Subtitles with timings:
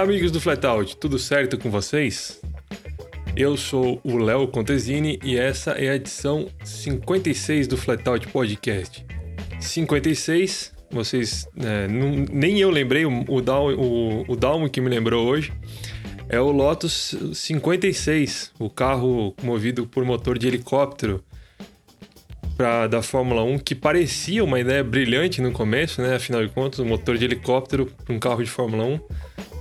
[0.00, 2.40] Amigos do Flatout, tudo certo com vocês?
[3.36, 9.04] Eu sou o Léo Contesini e essa é a edição 56 do Flatout Podcast.
[9.60, 11.46] 56, vocês.
[11.62, 15.52] é, não- nem eu lembrei, o, o, Dal- o, o Dalmo que me lembrou hoje.
[16.28, 21.22] É o Lotus 56, o carro movido por motor de helicóptero
[22.56, 26.14] pra, da Fórmula 1, que parecia uma ideia brilhante no começo, né?
[26.14, 29.00] Afinal de contas, um motor de helicóptero para um carro de Fórmula 1,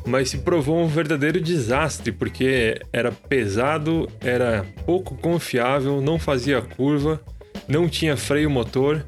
[0.09, 7.22] mas se provou um verdadeiro desastre, porque era pesado, era pouco confiável, não fazia curva,
[7.67, 9.05] não tinha freio motor,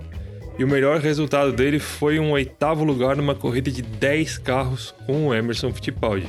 [0.59, 5.27] e o melhor resultado dele foi um oitavo lugar numa corrida de 10 carros com
[5.27, 6.27] o Emerson Fittipaldi.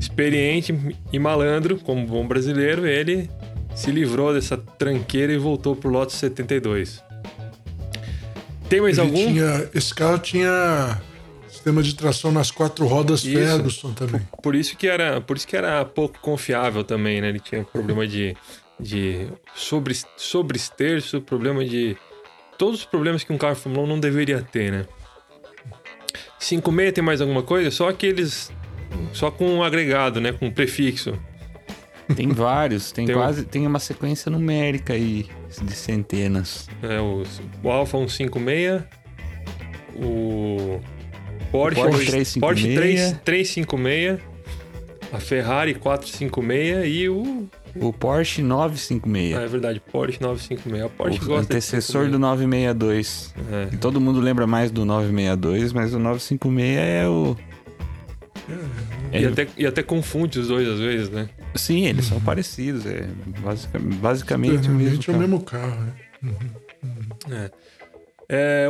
[0.00, 0.74] Experiente
[1.12, 3.28] e malandro, como bom brasileiro, ele
[3.74, 7.02] se livrou dessa tranqueira e voltou pro Lotus 72.
[8.68, 9.26] Tem mais Ele algum?
[9.26, 11.00] tinha- esse carro tinha
[11.66, 13.36] sistema de tração nas quatro rodas Isso.
[13.36, 14.20] Ferguson também.
[14.40, 17.28] Por isso que era, por isso que era pouco confiável também, né?
[17.28, 18.36] Ele tinha problema de
[18.78, 21.96] de sobre sobreesterço, problema de
[22.58, 24.86] todos os problemas que um carro Fórmula 1 não deveria ter, né?
[26.38, 27.70] 56 tem mais alguma coisa?
[27.70, 28.52] Só aqueles
[29.12, 31.18] só com um agregado, né, com um prefixo.
[32.14, 33.44] Tem vários, tem, Tem um- quase.
[33.44, 35.26] Tem uma sequência numérica aí
[35.62, 36.68] de centenas.
[36.82, 37.24] É, o,
[37.64, 38.82] o Alfa 156,
[39.96, 40.78] o
[41.50, 42.40] Porsche, Porsche 356.
[42.40, 44.18] Porsche 3, 356,
[45.12, 47.48] a Ferrari 456 e o.
[47.78, 49.36] O Porsche 956.
[49.36, 50.82] Ah, é verdade, Porsche 956.
[50.84, 53.34] A Porsche o gosta de antecessor do 962.
[53.52, 53.74] É.
[53.74, 57.36] E Todo mundo lembra mais do 962, mas o 956 é o.
[59.12, 61.28] É, E, até, e até confunde os dois às vezes, né?
[61.54, 62.86] Sim, eles são parecidos.
[62.86, 63.06] É
[63.42, 64.96] basica- basicamente o mesmo.
[64.96, 65.18] É o carro.
[65.18, 65.80] mesmo carro.
[66.22, 66.32] né?
[67.30, 67.50] É,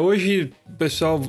[0.00, 1.20] hoje, pessoal,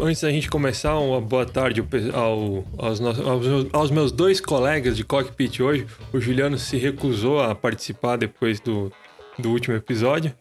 [0.00, 1.82] antes da gente começar, uma boa tarde
[2.14, 5.86] ao aos, aos aos meus dois colegas de cockpit hoje.
[6.12, 8.92] O Juliano se recusou a participar depois do,
[9.38, 10.32] do último episódio.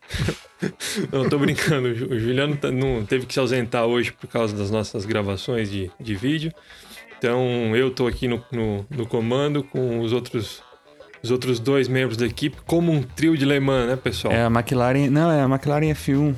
[1.12, 1.88] não, tô brincando.
[1.88, 5.90] O Juliano tá- não, teve que se ausentar hoje por causa das nossas gravações de,
[6.00, 6.54] de vídeo.
[7.18, 10.64] Então, eu tô aqui no, no, no comando com os outros,
[11.22, 14.34] os outros dois membros da equipe, como um trio de Le Mans, né, pessoal?
[14.34, 15.10] É a McLaren.
[15.10, 16.36] Não, é a McLaren F1.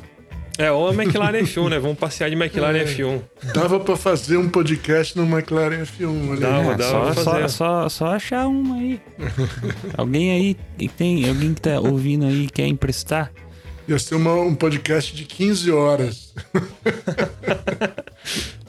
[0.58, 1.80] É, ou a McLaren F1, né?
[1.80, 2.86] Vamos passear de McLaren É.
[2.86, 3.22] F1.
[3.56, 6.30] Dava pra fazer um podcast no McLaren F1.
[6.30, 6.78] Olha Dava, aí.
[6.78, 6.84] dava.
[6.84, 7.50] É, só, pra só, fazer.
[7.50, 9.02] só, só achar uma aí.
[9.98, 11.28] alguém aí que tem.
[11.28, 13.32] Alguém que tá ouvindo aí quer emprestar?
[13.88, 16.34] Ia ser uma- um podcast de 15 horas.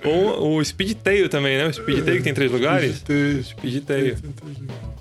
[0.04, 1.66] Ou o Speedtail também, né?
[1.66, 3.00] O Speedtail que tem três lugares?
[3.02, 4.16] Tem, Speedtail.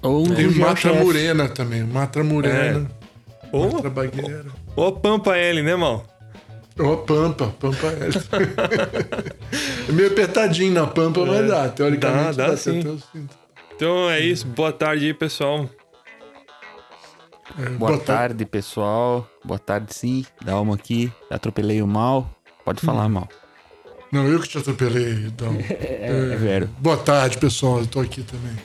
[0.01, 0.93] Ou um tem o Matra.
[0.93, 1.83] Murena também.
[1.83, 2.89] Matra Murena.
[3.51, 4.45] Ou, Matra Bagueira.
[4.75, 6.05] ou a Pampa L, né, mal?
[6.79, 7.53] Ó, Pampa.
[7.59, 8.09] Pampa é.
[9.89, 11.69] é meio apertadinho na Pampa, mas dá.
[11.69, 12.79] Teoricamente Dá, dá dá sim.
[12.79, 13.37] até o cinto.
[13.75, 14.45] Então é isso.
[14.47, 15.69] Boa tarde aí, pessoal.
[17.59, 19.27] É, Boa botar- tarde, pessoal.
[19.43, 20.25] Boa tarde, sim.
[20.43, 21.11] Dalma aqui.
[21.29, 22.29] Atropelei o mal.
[22.65, 23.27] Pode falar, mal.
[24.11, 25.53] Não, eu que te atropelei, então.
[25.69, 26.69] É, é vero.
[26.79, 27.79] Boa tarde, pessoal.
[27.79, 28.55] Eu tô aqui também.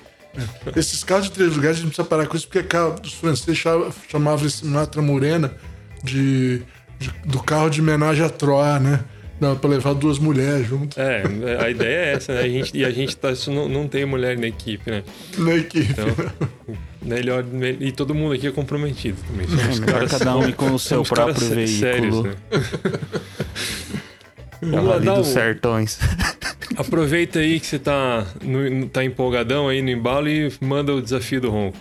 [0.74, 0.78] É.
[0.78, 2.64] Esses carros de três lugares a gente precisa parar com isso, porque
[3.04, 5.52] os franceses cha- chamavam esse Matra Morena
[6.04, 6.62] de,
[6.98, 9.00] de- do carro de homenagem à Troia, né?
[9.41, 11.22] Dava pra levar duas mulheres junto É,
[11.64, 12.41] a ideia é essa, né?
[12.41, 15.04] A gente, e a gente tá, isso não, não tem mulher na equipe, né?
[15.38, 15.92] na equipe.
[15.92, 16.06] Então,
[17.00, 17.44] melhor.
[17.44, 19.47] me- E todo mundo aqui é comprometido também.
[19.47, 22.22] É Somos melhor caras- cada um com o seu próprio sé- sérios, veículo.
[22.25, 22.34] né?
[24.60, 25.98] É o Vamos lá, dá dos o- sertões.
[26.76, 31.41] Aproveita aí que você tá, no, tá empolgadão aí no embalo e manda o desafio
[31.41, 31.76] do Ronco.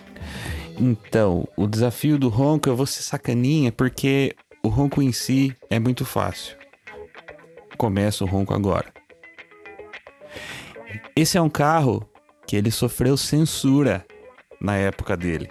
[0.79, 4.35] Então, o desafio do ronco, eu vou ser sacaninha, porque
[4.67, 6.57] o ronco em si é muito fácil.
[7.77, 8.85] Começa o ronco agora.
[11.15, 12.07] Esse é um carro
[12.45, 14.05] que ele sofreu censura
[14.59, 15.49] na época dele.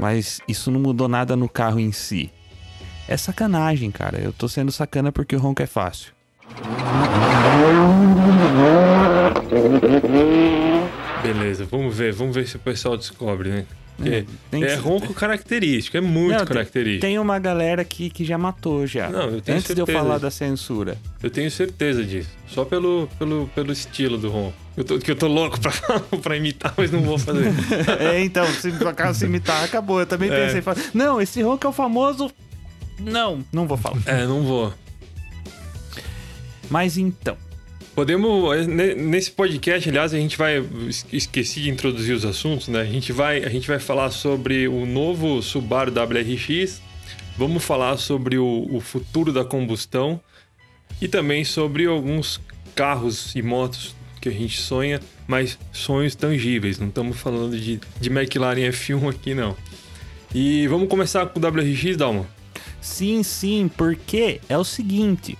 [0.00, 2.32] Mas isso não mudou nada no carro em si.
[3.06, 4.18] É sacanagem, cara.
[4.18, 6.14] Eu tô sendo sacana porque o ronco é fácil.
[11.22, 13.66] Beleza, vamos ver, vamos ver se o pessoal descobre, né?
[14.50, 17.02] Tem é que- ronco característico, é muito Não, tem- característico.
[17.02, 19.08] Tem uma galera aqui que já matou já.
[19.08, 20.22] Não, eu tenho Antes de eu certeza falar disso.
[20.22, 20.98] da censura.
[21.22, 22.30] Eu tenho certeza disso.
[22.48, 24.54] Só pelo, pelo, pelo estilo do ronco.
[24.76, 25.70] Eu tô, que eu tô louco pra,
[26.22, 27.52] pra imitar, mas não vou fazer.
[28.00, 30.00] é, então, se por acaso se imitar, acabou.
[30.00, 30.46] Eu também É.
[30.46, 30.62] pensei,
[30.94, 32.30] não, esse ronco é o famoso.
[32.98, 34.00] Não, não vou falar.
[34.06, 34.72] é, não vou.
[36.70, 37.36] Mas então,
[37.94, 38.66] Podemos.
[38.66, 40.58] ne- Nesse podcast, aliás, a gente vai.
[40.88, 42.80] es- Esqueci de introduzir os assuntos, né?
[42.80, 46.80] A gente vai, a gente vai falar sobre o novo Subaru WRX.
[47.36, 50.20] Vamos falar sobre o, o futuro da combustão.
[51.00, 52.40] E também sobre alguns
[52.74, 56.78] carros e motos que a gente sonha, mas sonhos tangíveis.
[56.78, 59.56] Não estamos falando de, de McLaren F1 aqui, não.
[60.34, 62.26] E vamos começar com o WRX, Dalma?
[62.80, 65.36] Sim, sim, porque é o seguinte: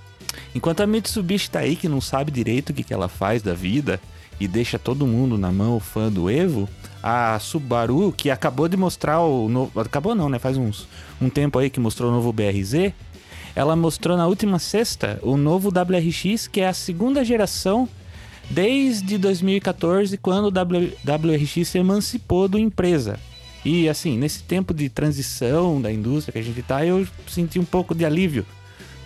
[0.55, 3.55] enquanto a Mitsubishi tá aí que não sabe direito o que, que ela faz da
[3.55, 4.00] vida
[4.40, 6.69] e deixa todo mundo na mão fã do Evo,
[7.02, 9.79] a Subaru, que acabou de mostrar o novo.
[9.81, 10.38] Acabou não, né?
[10.38, 10.88] Faz uns,
[11.20, 12.93] um tempo aí que mostrou o novo BRZ.
[13.55, 17.88] Ela mostrou na última sexta o novo WRX, que é a segunda geração
[18.50, 23.19] desde 2014, quando o WRX se emancipou do empresa.
[23.64, 27.64] E assim, nesse tempo de transição da indústria que a gente tá, eu senti um
[27.64, 28.44] pouco de alívio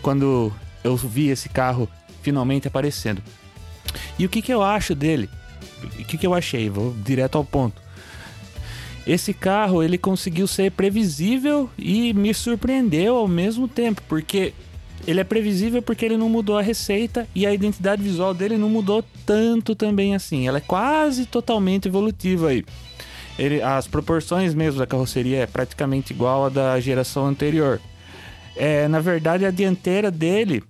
[0.00, 0.52] quando
[0.86, 1.88] eu vi esse carro
[2.22, 3.22] finalmente aparecendo.
[4.18, 5.28] E o que, que eu acho dele?
[5.82, 6.68] O que, que eu achei?
[6.68, 7.80] Vou direto ao ponto.
[9.06, 14.52] Esse carro ele conseguiu ser previsível e me surpreendeu ao mesmo tempo, porque
[15.06, 18.68] ele é previsível porque ele não mudou a receita e a identidade visual dele não
[18.68, 20.48] mudou tanto também assim.
[20.48, 22.64] Ela é quase totalmente evolutiva aí.
[23.38, 27.80] Ele, as proporções mesmo da carroceria é praticamente igual à da geração anterior.
[28.56, 30.64] É, na verdade, a dianteira dele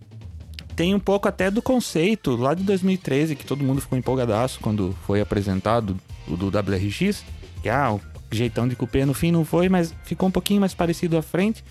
[0.76, 4.94] tem um pouco até do conceito lá de 2013, que todo mundo ficou empolgadaço quando
[5.06, 5.96] foi apresentado
[6.28, 7.24] o do WRX.
[7.62, 8.00] Que ah, o
[8.30, 11.64] jeitão de cupê no fim não foi, mas ficou um pouquinho mais parecido à frente.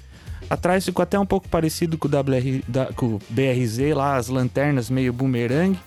[0.50, 4.28] Atrás ficou até um pouco parecido com o, WR, da, com o BRZ lá, as
[4.28, 5.78] lanternas meio boomerang.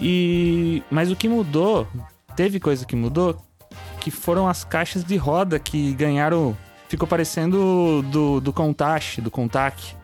[0.00, 1.88] E mas o que mudou,
[2.36, 3.36] teve coisa que mudou,
[4.00, 6.56] que foram as caixas de roda que ganharam.
[6.88, 9.96] Ficou parecendo do, do Contact, do Contact.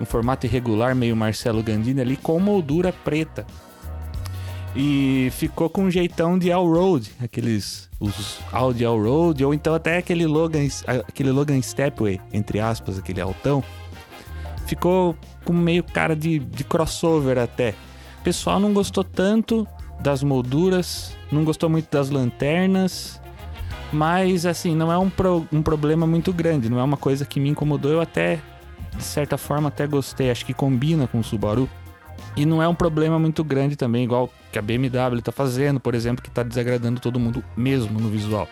[0.00, 3.46] Um formato irregular, meio Marcelo Gandini ali, com moldura preta.
[4.74, 10.26] E ficou com um jeitão de all-road, aqueles os Audi all-road, ou então até aquele
[10.26, 10.66] Logan,
[11.06, 13.62] aquele Logan Stepway, entre aspas, aquele altão.
[14.66, 17.74] Ficou com meio cara de, de crossover até.
[18.20, 19.66] O pessoal não gostou tanto
[20.00, 23.20] das molduras, não gostou muito das lanternas,
[23.92, 27.40] mas, assim, não é um, pro, um problema muito grande, não é uma coisa que
[27.40, 27.90] me incomodou.
[27.90, 28.40] Eu até,
[28.96, 30.30] de certa forma, até gostei.
[30.30, 31.68] Acho que combina com o Subaru.
[32.36, 35.94] E não é um problema muito grande também, igual que a BMW está fazendo, por
[35.94, 38.48] exemplo, que está desagradando todo mundo mesmo no visual.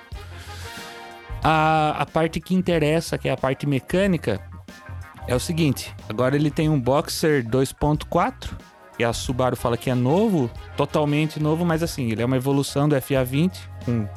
[1.42, 4.40] A, a parte que interessa, que é a parte mecânica,
[5.26, 8.50] é o seguinte: agora ele tem um Boxer 2.4,
[8.98, 12.88] e a Subaru fala que é novo, totalmente novo, mas assim, ele é uma evolução
[12.88, 13.52] do FA20
[13.84, 14.08] com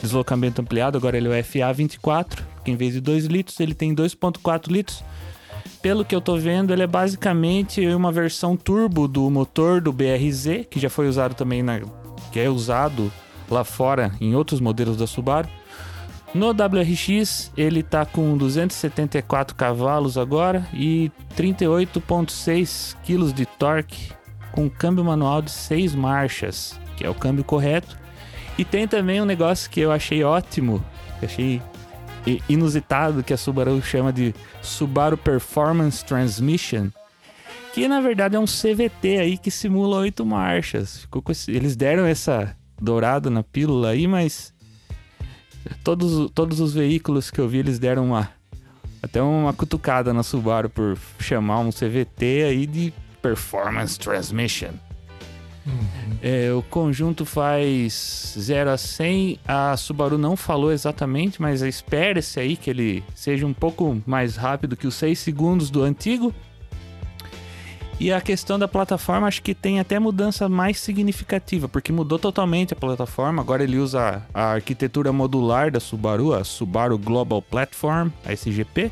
[0.00, 3.74] deslocamento ampliado, agora ele é o FA 24, que em vez de 2 litros, ele
[3.74, 5.02] tem 2.4 litros.
[5.82, 10.66] Pelo que eu tô vendo, ele é basicamente uma versão turbo do motor do BRZ,
[10.68, 11.80] que já foi usado também na
[12.30, 13.10] que é usado
[13.50, 15.48] lá fora em outros modelos da Subaru.
[16.32, 24.12] No WRX, ele tá com 274 cavalos agora e 38.6 kg de torque
[24.52, 27.98] com câmbio manual de 6 marchas, que é o câmbio correto
[28.60, 30.84] e tem também um negócio que eu achei ótimo,
[31.22, 31.62] achei
[32.48, 36.90] inusitado, que a Subaru chama de Subaru Performance Transmission,
[37.72, 41.06] que na verdade é um CVT aí que simula oito marchas.
[41.30, 41.50] Esse...
[41.50, 44.52] Eles deram essa dourada na pílula aí, mas
[45.84, 48.30] todos, todos os veículos que eu vi, eles deram uma
[49.02, 52.92] até uma cutucada na Subaru por chamar um CVT aí de
[53.22, 54.72] Performance Transmission.
[55.66, 56.16] Uhum.
[56.22, 59.38] É, o conjunto faz 0 a 100.
[59.46, 64.76] A Subaru não falou exatamente, mas espera-se aí que ele seja um pouco mais rápido
[64.76, 66.34] que os 6 segundos do antigo.
[68.00, 72.72] E a questão da plataforma, acho que tem até mudança mais significativa, porque mudou totalmente
[72.72, 73.42] a plataforma.
[73.42, 78.90] Agora ele usa a arquitetura modular da Subaru, a Subaru Global Platform, a SGP.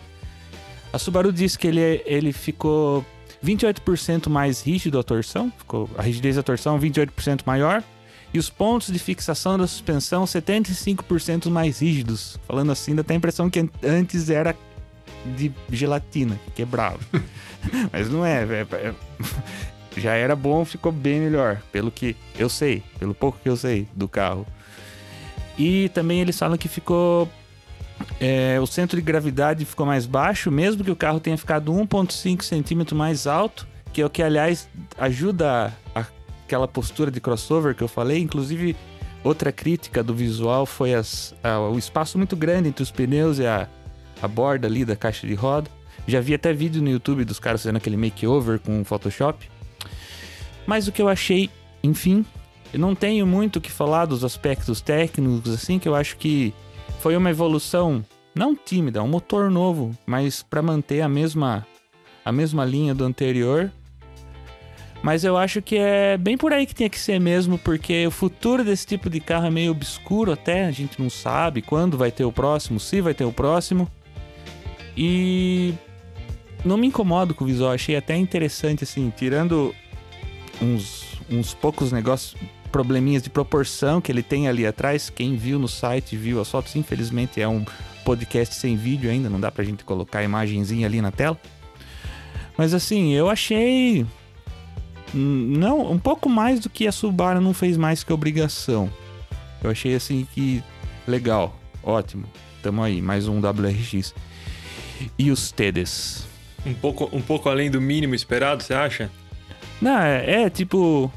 [0.92, 3.02] A Subaru disse que ele, ele ficou
[3.44, 7.82] 28% mais rígido a torção, ficou a rigidez da torção 28% maior,
[8.32, 12.38] e os pontos de fixação da suspensão 75% mais rígidos.
[12.46, 14.54] Falando assim, dá até a impressão que antes era
[15.36, 16.98] de gelatina, que quebrava.
[17.92, 18.94] Mas não é, é, é,
[19.96, 23.88] já era bom, ficou bem melhor, pelo que eu sei, pelo pouco que eu sei
[23.94, 24.46] do carro.
[25.58, 27.28] E também eles falam que ficou
[28.20, 32.42] é, o centro de gravidade ficou mais baixo, mesmo que o carro tenha ficado 1,5
[32.42, 36.04] centímetro mais alto, que é o que, aliás, ajuda a,
[36.44, 38.18] aquela postura de crossover que eu falei.
[38.18, 38.76] Inclusive,
[39.22, 43.46] outra crítica do visual foi as, a, o espaço muito grande entre os pneus e
[43.46, 43.68] a,
[44.20, 45.70] a borda ali da caixa de roda.
[46.06, 49.48] Já vi até vídeo no YouTube dos caras fazendo aquele makeover com Photoshop.
[50.66, 51.50] Mas o que eu achei,
[51.82, 52.24] enfim,
[52.72, 56.54] eu não tenho muito o que falar dos aspectos técnicos, assim, que eu acho que
[56.98, 61.66] foi uma evolução não tímida, um motor novo, mas para manter a mesma
[62.24, 63.72] a mesma linha do anterior.
[65.02, 68.10] Mas eu acho que é bem por aí que tinha que ser mesmo, porque o
[68.10, 72.10] futuro desse tipo de carro é meio obscuro até, a gente não sabe quando vai
[72.10, 73.88] ter o próximo, se vai ter o próximo.
[74.96, 75.72] E
[76.64, 79.72] não me incomodo com o visual, achei até interessante, assim, tirando
[80.60, 82.34] uns, uns poucos negócios,
[82.68, 85.10] probleminhas de proporção que ele tem ali atrás.
[85.10, 87.64] Quem viu no site, viu as fotos, infelizmente é um
[88.04, 91.38] podcast sem vídeo ainda, não dá pra gente colocar a imagenzinha ali na tela.
[92.56, 94.06] Mas assim, eu achei
[95.14, 98.90] não, um pouco mais do que a Subaru não fez mais que obrigação.
[99.62, 100.62] Eu achei assim que
[101.06, 102.26] legal, ótimo.
[102.62, 104.14] Tamo aí, mais um WRX.
[105.18, 106.26] E os TEDs?
[106.66, 109.10] Um pouco, um pouco além do mínimo esperado, você acha?
[109.80, 111.10] Não, é, é tipo.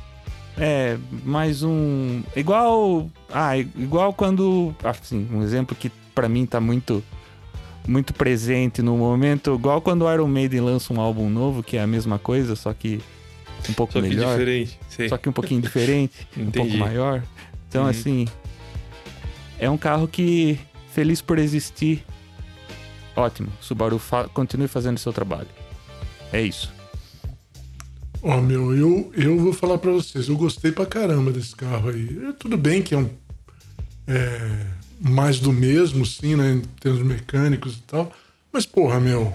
[0.64, 2.22] É, mais um.
[2.36, 3.10] Igual.
[3.34, 4.76] Ah, igual quando.
[4.84, 7.04] Assim, um exemplo que para mim tá muito.
[7.88, 11.82] Muito presente no momento, igual quando o Iron Maiden lança um álbum novo, que é
[11.82, 13.02] a mesma coisa, só que
[13.68, 14.38] um pouco só que melhor.
[14.38, 14.80] diferente.
[14.88, 15.10] Sei.
[15.10, 17.24] Só que um pouquinho diferente, um pouco maior.
[17.68, 17.90] Então, Uhum.
[17.90, 18.28] assim,
[19.58, 20.60] é um carro que,
[20.94, 22.06] feliz por existir,
[23.16, 23.50] ótimo.
[23.60, 25.48] Subaru fa continue fazendo seu trabalho.
[26.32, 26.72] É isso.
[28.24, 32.20] Ó, meu, eu, eu vou falar pra vocês, eu gostei pra caramba desse carro aí.
[32.30, 33.10] É, Tudo bem que é um.
[34.08, 34.66] É,
[35.00, 36.52] mais do mesmo, sim, né?
[36.54, 38.12] Em termos mecânicos e tal.
[38.52, 39.34] Mas, porra, meu.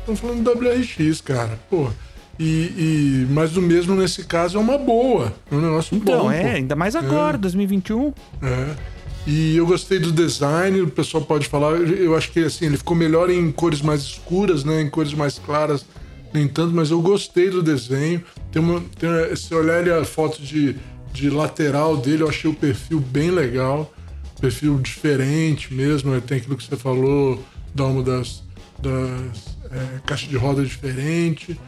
[0.00, 1.58] Estamos falando do WRX, cara.
[1.70, 1.94] Porra.
[2.38, 5.32] E, e mais do mesmo nesse caso é uma boa.
[5.50, 6.30] É um negócio Então, bom.
[6.32, 6.48] é, pô.
[6.56, 8.12] ainda mais agora, 2021.
[8.42, 8.74] É.
[9.26, 11.72] E eu gostei do design, o pessoal pode falar.
[11.76, 14.82] Eu acho que assim, ele ficou melhor em cores mais escuras, né?
[14.82, 15.86] Em cores mais claras,
[16.34, 18.22] nem tanto, mas eu gostei do desenho.
[18.50, 20.76] Tem uma, tem, se olhar a foto de,
[21.12, 23.94] de lateral dele, eu achei o perfil bem legal.
[24.40, 26.20] Perfil diferente mesmo.
[26.20, 27.40] Tem aquilo que você falou,
[27.72, 28.42] da uma das,
[28.80, 31.58] das é, caixas de roda diferente.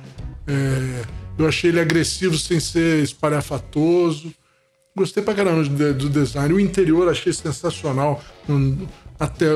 [0.49, 1.03] É,
[1.39, 4.35] eu achei ele agressivo sem ser espalhafatoso.
[4.97, 6.53] Gostei pra caramba do, design.
[6.53, 8.21] O interior achei sensacional.
[8.49, 8.87] Um,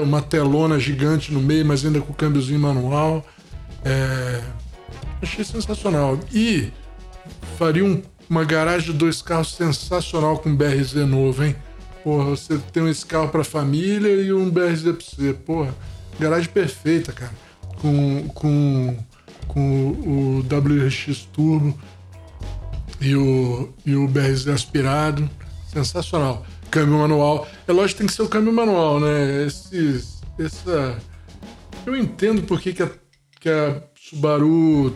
[0.05, 3.26] uma telona gigante no meio, mas ainda com o câmbiozinho manual.
[3.85, 4.40] É,
[5.23, 6.19] achei sensacional.
[6.33, 6.71] E
[7.59, 11.57] faria um- uma garagem de dois carros sensacional com BRZ novo, hein?
[12.05, 15.33] Porra, você tem esse carro pra família e um BRZ pra você.
[15.35, 15.75] Porra,
[16.19, 17.33] garagem perfeita, cara.
[17.81, 18.97] Com, com,
[19.49, 21.79] com o WRX Turbo
[23.00, 25.29] e o, e o BRZ aspirado.
[25.73, 26.45] Sensacional.
[26.71, 27.47] Câmbio manual.
[27.67, 29.45] É lógico que tem que ser o câmbio manual, né?
[29.45, 30.97] Esses, essa.
[31.85, 32.91] Eu entendo por que, que, a,
[33.41, 34.95] que a Subaru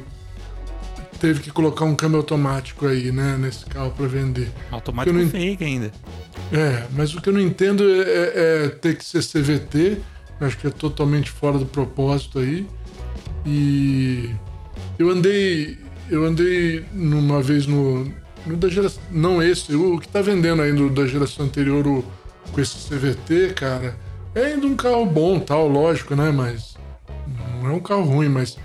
[1.24, 3.38] teve que colocar um câmbio automático aí, né?
[3.40, 4.50] Nesse carro pra vender.
[4.70, 5.90] Automático não- fake ainda.
[6.52, 9.96] É, mas o que eu não entendo é, é- é ter que ser CVT.
[10.38, 12.66] Acho que é totalmente fora do propósito aí.
[13.46, 14.30] E
[14.98, 15.78] eu andei.
[16.10, 18.04] Eu andei numa vez no.
[18.46, 19.02] no da geração.
[19.10, 22.04] Não esse, o que tá vendendo aí do- da geração anterior o-
[22.52, 23.96] com esse CVT, cara.
[24.34, 26.30] É ainda um carro bom, tal, lógico, né?
[26.30, 26.74] Mas.
[27.62, 28.58] Não é um carro ruim, mas.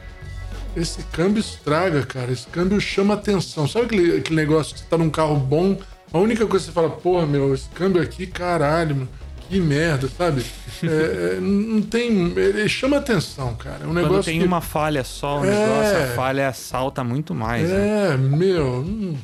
[0.75, 2.31] Esse câmbio estraga, cara.
[2.31, 3.67] Esse câmbio chama atenção.
[3.67, 5.77] Sabe aquele, aquele negócio que você tá num carro bom,
[6.13, 9.07] a única coisa que você fala, porra, meu, esse câmbio aqui, caralho, meu,
[9.49, 10.45] que merda, sabe?
[10.83, 12.31] É, é, não tem.
[12.37, 13.79] Ele chama atenção, cara.
[13.81, 14.31] É um Quando negócio.
[14.31, 15.49] tem que, uma falha só, o É.
[15.49, 17.67] negócio, a falha salta muito mais.
[17.67, 18.13] né?
[18.13, 18.79] É, meu.
[18.81, 19.17] hum,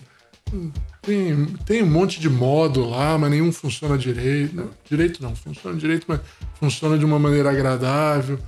[0.53, 0.71] hum,
[1.01, 4.55] Tem, tem um monte de modo lá, mas nenhum funciona direito.
[4.55, 6.19] Não, direito não, funciona direito, mas
[6.59, 8.39] funciona de uma maneira agradável.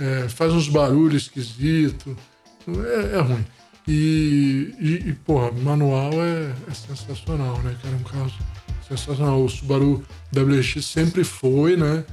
[0.00, 2.14] É, faz uns barulhos esquisitos.
[2.86, 3.44] É, é ruim.
[3.88, 7.94] E, e, e, porra, manual é, é sensacional, né, cara?
[7.94, 8.32] É um carro
[8.88, 9.42] sensacional.
[9.42, 10.04] O Subaru
[10.36, 12.04] WRX sempre foi, né?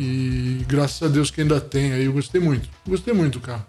[0.00, 2.04] E graças a Deus que ainda tem aí.
[2.04, 2.68] Eu gostei muito.
[2.86, 3.66] Gostei muito do carro.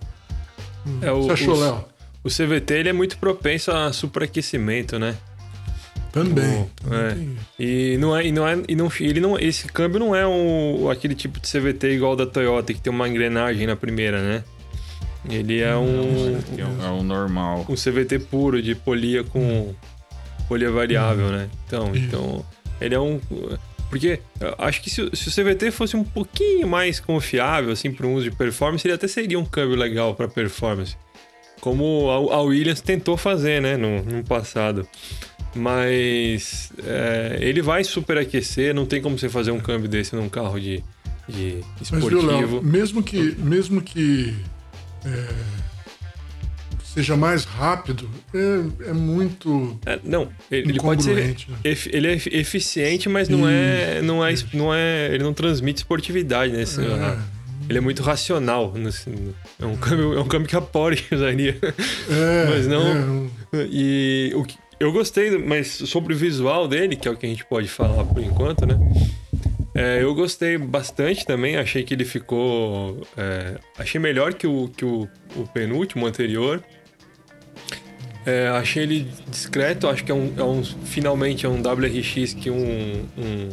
[1.02, 1.86] É, o, Você achou, o- Léo?
[2.24, 5.18] O CVT ele é muito propenso a superaquecimento, né?
[6.12, 6.62] Também.
[6.62, 7.64] O- também é.
[7.64, 10.90] E não é, e não é, e não, ele não, esse câmbio não é um,
[10.90, 14.44] aquele tipo de CVT igual da Toyota que tem uma engrenagem na primeira, né?
[15.30, 16.38] Ele é um,
[16.82, 17.66] É o normal.
[17.70, 19.74] um CVT puro de polia com
[20.48, 21.50] polia variável, né?
[21.68, 22.46] Então, então
[22.82, 23.20] ele é um
[23.90, 27.92] porque eu acho que se, o- se o CVT fosse um pouquinho mais confiável assim
[27.92, 30.96] para um uso de performance, ele até seria um câmbio legal para performance.
[31.60, 34.88] Como a, a Williams tentou fazer, né, no, no passado.
[35.56, 40.60] Mas é, ele vai superaquecer, não tem como você fazer um câmbio desse num carro
[40.60, 40.84] de,
[41.28, 42.62] de Mas viu, Léo, esportivo.
[42.64, 44.59] mesmo que, mesmo que é,
[46.84, 51.36] seja mais rápido, é, é muito É, não, ele, ele pode ser né?
[51.64, 56.52] Ele é efi- eficiente, mas não é, não é, não é, ele não transmite esportividade,
[56.54, 56.64] né?
[56.64, 57.18] Esse- É.
[57.70, 58.74] Ele é muito racional.
[58.76, 59.08] nesse-
[59.62, 61.56] É um câmbio, é um câmbio que a Porsche usaria.
[62.10, 67.08] É, Mas não- é, E o que, eu gostei, mas sobre o visual dele, que
[67.08, 68.76] é o que a gente pode falar por enquanto, né?
[69.74, 73.06] É, eu gostei bastante também, achei que ele ficou.
[73.16, 76.64] É, achei melhor que o, que o, o penúltimo anterior.
[78.26, 82.50] É, achei ele discreto, acho que é um, é um, finalmente é um WRX que
[82.50, 83.50] um, um,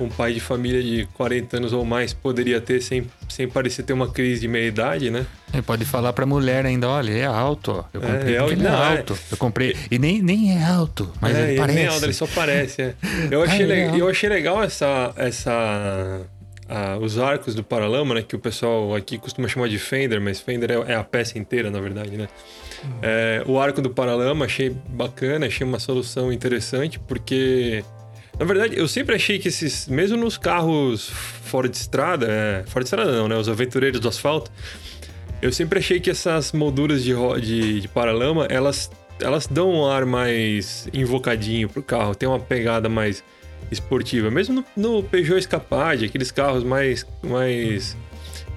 [0.00, 3.92] um, pai de família de 40 anos ou mais poderia ter sem, sem parecer ter
[3.92, 5.26] uma crise de meia-idade, né?
[5.52, 7.84] Ele pode falar pra mulher ainda, olha, é alto, ó.
[7.92, 8.98] Eu É, comprei é é não, é.
[8.98, 9.18] alto.
[9.30, 9.76] Eu comprei.
[9.90, 11.78] E nem, nem é alto, mas é, ele parece.
[11.78, 12.82] nem é alto, ele só parece.
[12.82, 12.94] é.
[13.30, 13.96] Eu, achei Ah, le- legal.
[13.98, 15.12] eu achei legal essa.
[15.16, 16.20] essa
[16.68, 18.22] a- os arcos do paralama, né?
[18.26, 21.70] Que o pessoal aqui costuma chamar de fender, mas fender é, é a peça inteira,
[21.70, 22.26] na verdade, né?
[23.02, 27.84] É, o arco do paralama achei bacana, achei uma solução interessante, porque.
[28.38, 29.86] Na verdade, eu sempre achei que esses.
[29.88, 33.36] Mesmo nos carros fora de estrada, é, fora de estrada não, né?
[33.36, 34.50] Os aventureiros do asfalto.
[35.40, 40.06] Eu sempre achei que essas molduras de, de, de paralama, elas, elas dão um ar
[40.06, 43.22] mais invocadinho pro carro, tem uma pegada mais
[43.70, 44.30] esportiva.
[44.30, 47.96] Mesmo no, no Peugeot Escapade, aqueles carros mais, mais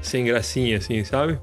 [0.02, 1.38] sem gracinha, assim, sabe?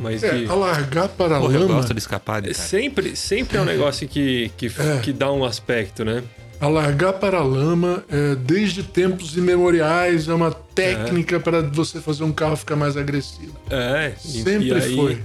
[0.00, 0.46] Mas É, que...
[0.50, 1.74] alargar para Porra, eu lama.
[1.74, 2.52] gosto de escapar cara.
[2.54, 4.98] Sempre, sempre é um negócio que, que, É.
[5.02, 6.22] que dá um aspecto, né?
[6.60, 12.32] Alargar para a lama, é, desde tempos imemoriais, é uma técnica para você fazer um
[12.32, 13.52] carro ficar mais agressivo.
[13.70, 15.18] É, Sempre aí- foi.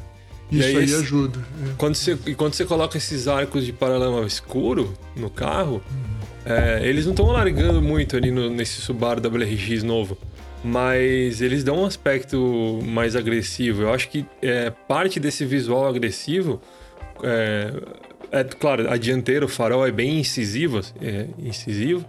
[0.51, 1.39] e Isso aí aí, ajuda.
[1.39, 1.71] é.
[1.77, 5.81] Quando você, e quando você coloca esses arcos de paralama escuro no carro,
[6.45, 10.17] é, eles não estão largando muito ali no- nesse Subaru WRX novo.
[10.63, 13.83] Mas eles dão um aspecto mais agressivo.
[13.83, 16.61] Eu acho que é, parte desse visual agressivo.
[17.23, 17.71] É,
[18.31, 22.05] é, claro, a dianteira, o farol é bem incisivo, é, incisivo.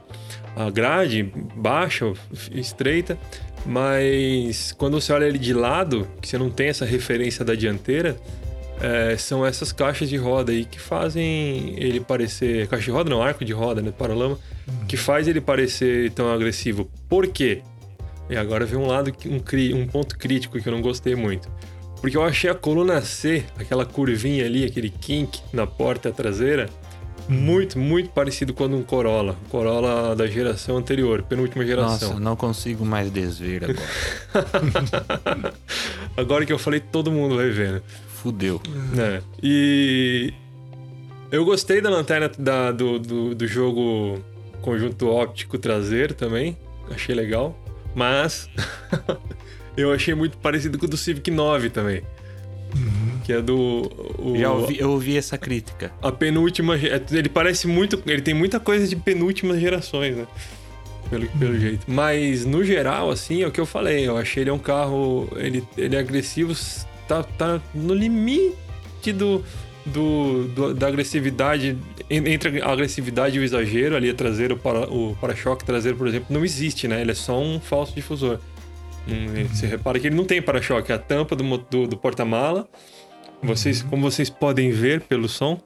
[0.54, 2.12] A grade baixa,
[2.52, 3.18] estreita.
[3.64, 8.16] Mas quando você olha ele de lado, que você não tem essa referência da dianteira,
[8.80, 12.66] é, são essas caixas de roda aí que fazem ele parecer.
[12.68, 13.92] Caixa de roda não, arco de roda, né?
[13.96, 14.38] Paralama.
[14.88, 16.90] Que faz ele parecer tão agressivo.
[17.08, 17.62] Por quê?
[18.28, 21.48] E agora vem um lado, um, um ponto crítico que eu não gostei muito.
[22.02, 26.68] Porque eu achei a coluna C, aquela curvinha ali, aquele kink na porta traseira,
[27.28, 29.36] muito, muito parecido com um Corolla.
[29.48, 32.08] Corolla da geração anterior, penúltima geração.
[32.10, 35.54] Nossa, não consigo mais desver agora.
[36.16, 37.82] Agora que eu falei, todo mundo vai ver, né?
[38.08, 38.60] Fudeu.
[38.98, 39.22] É.
[39.42, 40.34] E
[41.30, 44.18] eu gostei da lanterna da- do, do, do jogo
[44.60, 46.56] conjunto óptico traseiro também.
[46.90, 47.56] Achei legal.
[47.94, 48.48] Mas
[49.76, 52.02] eu achei muito parecido com o do Civic 9 também.
[53.24, 53.90] Que é do.
[54.18, 55.92] o- Já ouvi, eu ouvi essa crítica.
[56.02, 56.74] A penúltima.
[57.11, 58.02] Ele parece muito.
[58.06, 60.26] Ele tem muita coisa de penúltimas gerações, né?
[61.11, 61.85] Pelo, pelo jeito.
[61.87, 64.08] Mas, no geral, assim, é o que eu falei.
[64.08, 65.28] Eu achei ele é um carro.
[65.37, 66.54] Ele, ele é agressivo.
[67.06, 69.44] Tá, tá no limite do,
[69.85, 71.76] do, do- da agressividade.
[72.11, 75.96] en- Entre a agressividade e o exagero, ali a traseira, o para- o para-choque traseiro,
[75.98, 77.00] por exemplo, não existe, né?
[77.02, 78.38] Ele é só um falso difusor.
[79.08, 82.68] Hum, Você repara que ele não tem para-choque, é a tampa do, do, do porta-mala.
[83.42, 85.60] Vocês, como vocês podem ver pelo som,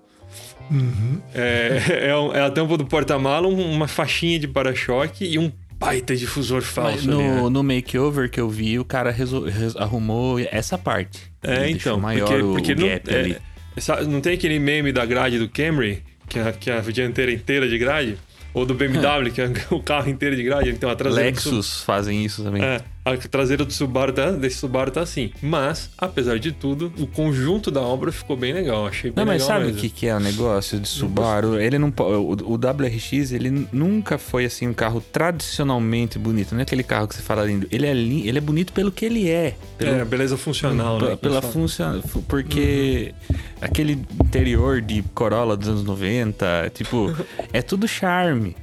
[1.35, 5.53] é, é, um- é a tampa do porta-mala, um- uma faixinha de para-choque e um
[5.79, 7.49] baita difusor falso no, ali, né?
[7.51, 11.21] no makeover que eu vi, o cara resol- res- arrumou essa parte.
[11.43, 13.37] É, então, maior porque, o, porque o não, gap é, ali.
[13.79, 17.31] sabe, não tem aquele meme da grade do Camry, que é, que é a dianteira
[17.31, 18.17] inteira de grade?
[18.55, 22.43] Ou do BMW, que é o carro inteiro de grade, então a Lexus fazem isso
[22.43, 22.63] também.
[22.65, 25.31] É, a traseira do Subaru tá, desse Subaru tá assim.
[25.41, 28.85] Mas, apesar de tudo, o conjunto da obra ficou bem legal.
[28.85, 29.81] Achei bem Não, mas sabe o mesmo.
[29.81, 31.57] que, que é o negócio de Subaru?
[31.61, 36.53] Ele não o, o WRX, ele nunca foi assim um carro tradicionalmente bonito.
[36.53, 37.69] Não é aquele carro que você fala lindo.
[37.71, 39.55] Ele é, ele é bonito pelo que ele é.
[39.79, 41.15] Pelo, É, beleza funcional, né?
[41.15, 42.03] pela função.
[42.27, 43.15] Porque
[43.61, 47.15] aquele interior de Corolla dos anos 90, tipo,
[47.53, 48.57] é tudo charme.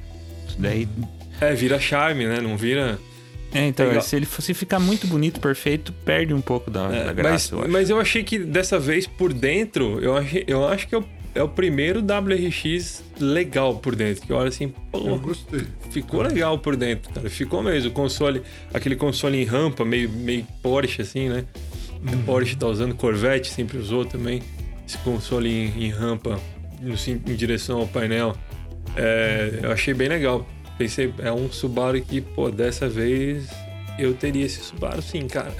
[0.58, 0.86] Daí.
[1.40, 2.40] É, vira charme, né?
[2.42, 2.98] Não vira.
[3.54, 4.02] É, então, Legal.
[4.02, 7.54] se ele fosse ficar muito bonito, perfeito, perde um pouco da, É, da mas, graça,
[7.54, 7.70] eu acho.
[7.70, 11.04] mas eu achei que dessa vez por dentro, eu, achei, eu acho que é o,
[11.36, 14.26] é o primeiro WRX legal por dentro.
[14.26, 15.62] Que eu olho assim, Eu pô, gostei.
[15.90, 17.30] ficou legal por dentro, cara.
[17.30, 17.90] Ficou mesmo.
[17.90, 21.44] O console, aquele console em rampa, meio, meio Porsche, assim, né?
[22.06, 24.42] A Porsche tá usando, Corvette sempre usou também.
[24.86, 26.38] Esse console em, em rampa,
[26.82, 28.36] no em direção ao painel.
[28.96, 30.46] É, eu achei bem legal.
[30.76, 33.48] Pensei, é um Subaru que, pô, dessa vez
[33.98, 35.54] eu teria esse Subaru sim, cara.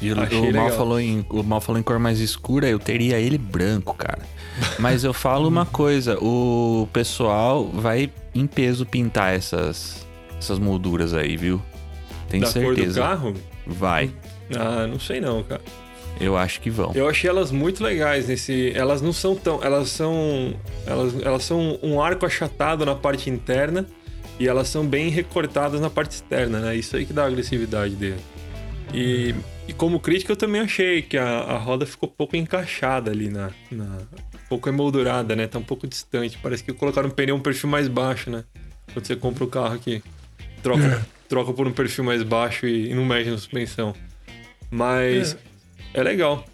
[0.00, 0.16] E o,
[0.48, 3.94] o Mal falou em, o Mal falou em cor mais escura, eu teria ele branco,
[3.94, 4.22] cara.
[4.78, 10.06] Mas eu falo uma coisa, o pessoal vai em peso pintar essas,
[10.38, 11.60] essas molduras aí, viu?
[12.28, 13.00] Tenho da cor do certeza.
[13.00, 13.34] carro?
[13.66, 14.10] Vai.
[14.56, 15.60] Ah, não sei não, cara.
[16.20, 16.92] Eu acho que vão.
[16.94, 18.72] Eu achei elas muito legais nesse.
[18.74, 19.62] Elas não são tão.
[19.62, 20.54] Elas são.
[20.86, 23.86] Elas, elas são um arco achatado na parte interna
[24.38, 26.76] e elas são bem recortadas na parte externa, né?
[26.76, 28.20] Isso aí que dá a agressividade dele.
[28.92, 29.34] E,
[29.68, 33.50] e como crítica eu também achei que a, a roda ficou pouco encaixada ali na,
[33.70, 33.84] na.
[33.84, 35.46] um pouco emoldurada, né?
[35.46, 36.38] Tá um pouco distante.
[36.42, 38.44] Parece que colocaram um pneu um perfil mais baixo, né?
[38.92, 40.02] Quando você compra o carro aqui.
[40.62, 41.02] Troca, É.
[41.28, 43.94] troca por um perfil mais baixo e, e não mexe na suspensão.
[44.70, 45.36] Mas
[45.94, 46.44] é legal.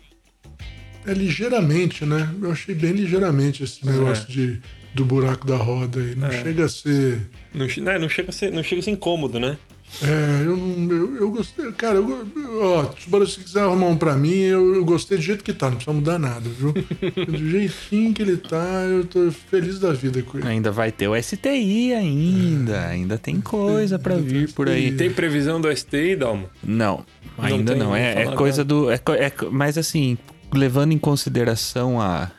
[1.06, 2.28] É ligeiramente, né?
[2.40, 4.60] Eu achei bem ligeiramente esse negócio de,
[4.94, 6.14] do buraco da roda aí.
[6.14, 6.42] Não É.
[6.42, 7.20] chega a ser.
[7.54, 9.56] Não, che- né, não, chega a ser, não chega a ser incômodo, né?
[10.02, 10.94] É, eu não.
[10.94, 11.72] Eu, eu gostei.
[11.72, 12.26] Cara, eu,
[12.62, 15.76] ó, se quiser arrumar um pra mim, eu, eu gostei do jeito que tá, não
[15.76, 16.72] precisa mudar nada, viu?
[17.26, 20.46] do jeitinho que ele tá, eu tô feliz da vida com ele.
[20.46, 22.86] Ainda vai ter o STI ainda.
[22.88, 24.92] Ainda tem coisa pra vir por aí.
[24.92, 26.50] Tem previsão do STI, Dalmo?
[26.62, 27.02] Não,
[27.38, 27.86] ainda não.
[27.86, 28.90] não É, é coisa do.
[28.90, 30.18] É, é mas assim,
[30.52, 32.30] levando em consideração a,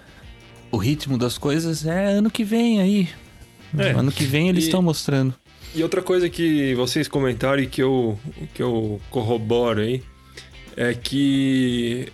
[0.71, 3.09] o ritmo das coisas, é ano que vem aí.
[3.77, 3.91] É.
[3.91, 5.33] Ano que vem eles estão mostrando.
[5.75, 8.17] E outra coisa que vocês comentaram e que eu,
[8.53, 10.01] que eu corroboro aí
[10.75, 12.11] é que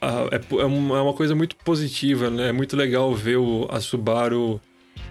[0.00, 2.48] é, é uma é uma coisa muito positiva, né?
[2.48, 4.60] É muito legal ver o, a Subaru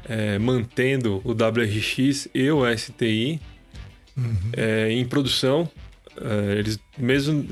[0.08, 3.40] é, mantendo o WRX e o STI
[4.54, 5.70] é, em produção.
[6.22, 7.46] É, eles mesmo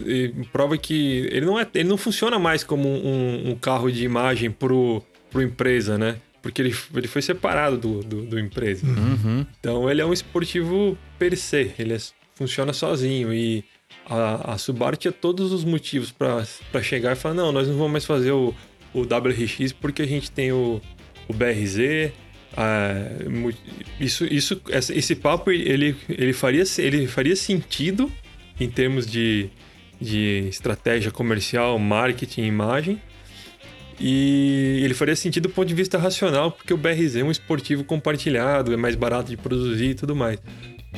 [0.52, 4.50] prova que ele não é ele não funciona mais como um, um carro de imagem
[4.50, 6.18] pro, pro empresa, né?
[6.42, 8.86] Porque ele, ele foi separado do, do, do empresa.
[8.86, 9.46] Uhum.
[9.60, 12.00] Então ele é um esportivo per se, ele é-
[12.36, 13.64] funciona sozinho e
[14.06, 17.92] a, a Subaru tinha todos os motivos para chegar e falar não, nós não vamos
[17.92, 18.54] mais fazer o,
[18.94, 20.82] o WRX porque a gente tem o,
[21.28, 22.12] o BRZ.
[22.58, 23.54] ah, mu-
[24.00, 24.62] isso, isso,
[24.94, 28.12] esse papo ele, ele, faria, ele faria sentido
[28.60, 29.50] em termos de,
[30.00, 33.02] de estratégia comercial, marketing, imagem.
[34.00, 37.84] E ele faria sentido do ponto de vista racional, porque o BRZ é um esportivo
[37.84, 40.40] compartilhado, é mais barato de produzir e tudo mais.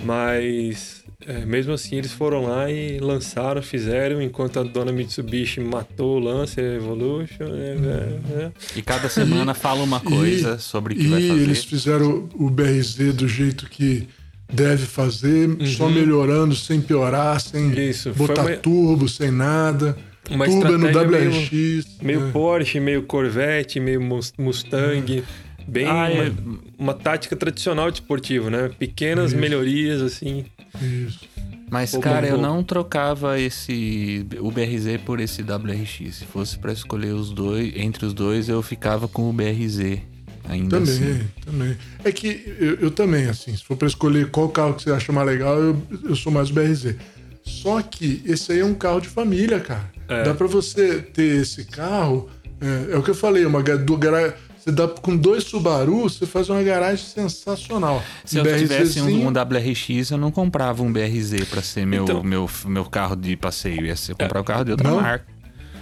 [0.04, 6.18] Mas é, mesmo assim eles foram lá e lançaram, fizeram, enquanto a dona Mitsubishi matou
[6.18, 7.46] o Lancer Evolution.
[7.48, 8.52] né.
[8.76, 11.41] E cada semana fala uma E- coisa sobre o que e vai fazer.
[11.41, 14.08] eles fizeram o BRZ do jeito que
[14.56, 17.74] deve fazer, só melhorando, sem piorar, sem Uhum.
[17.74, 19.98] Isso, botar uma- turbo, sem nada.
[20.30, 21.88] Uma turbo é no estratégia meio- WRX.
[22.02, 22.32] Meio é.
[22.32, 25.24] Porsche, meio Corvette, meio Mus- Mustang.
[25.68, 28.70] Bem, Ah, é- uma, uma tática tradicional de esportivo, né?
[28.78, 29.39] Pequenas Isso.
[29.41, 30.46] melhorias, assim.
[30.82, 31.20] Isso.
[31.70, 36.15] Mas, Pô, cara, eu não trocava esse o BRZ por esse WRX.
[36.18, 40.00] Se fosse pra escolher os dois, entre os dois, eu ficava com o BRZ.
[40.48, 41.22] Ainda Também, assim.
[41.46, 41.78] também.
[42.04, 45.12] É que eu, eu também, assim, se for pra escolher qual carro que você acha
[45.12, 46.96] mais legal, eu, eu sou mais o BRZ.
[47.44, 49.90] Só que esse aí é um carro de família, cara.
[50.08, 50.24] É.
[50.24, 52.30] Dá pra você ter esse carro.
[52.62, 56.26] É, é o que eu falei, uma do gara- Você dá com dois Subaru, você
[56.26, 58.02] faz uma garagem sensacional.
[58.24, 62.24] Se eu tivesse um, um WRX, eu não comprava um BRZ pra ser meu, Então-
[62.24, 63.86] meu, meu carro de passeio.
[63.86, 65.02] Ia ser comprar o carro de outra Não?
[65.02, 65.26] marca.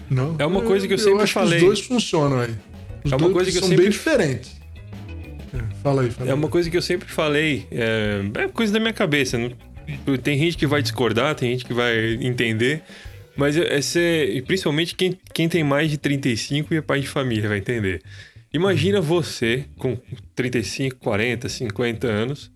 [0.10, 0.36] Não.
[0.38, 1.60] É uma coisa que eu sempre acho falei.
[1.60, 2.54] Que os dois funcionam aí.
[3.03, 4.55] Os É uma coisa que eu são sempre- bem diferentes.
[5.53, 6.37] É, fala aí, fala É aí.
[6.37, 9.37] uma coisa que eu sempre falei, é, é coisa da minha cabeça.
[9.37, 9.51] não-
[10.17, 12.81] tem gente que vai discordar, tem gente que vai entender,
[13.35, 17.49] mas é e principalmente quem, quem tem mais de 35 e é pai de família
[17.49, 18.01] vai entender.
[18.53, 19.97] Imagina você com
[20.35, 22.49] 35, 40, 50 anos,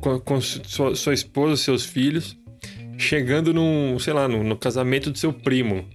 [0.00, 2.36] com, com sua, sua esposa, seus filhos,
[2.98, 5.88] chegando num, sei lá, no, no casamento do seu primo,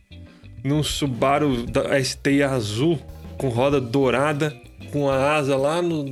[0.63, 2.99] num Subaru da ST azul
[3.39, 4.53] com roda dourada,
[4.91, 6.03] com a asa lá no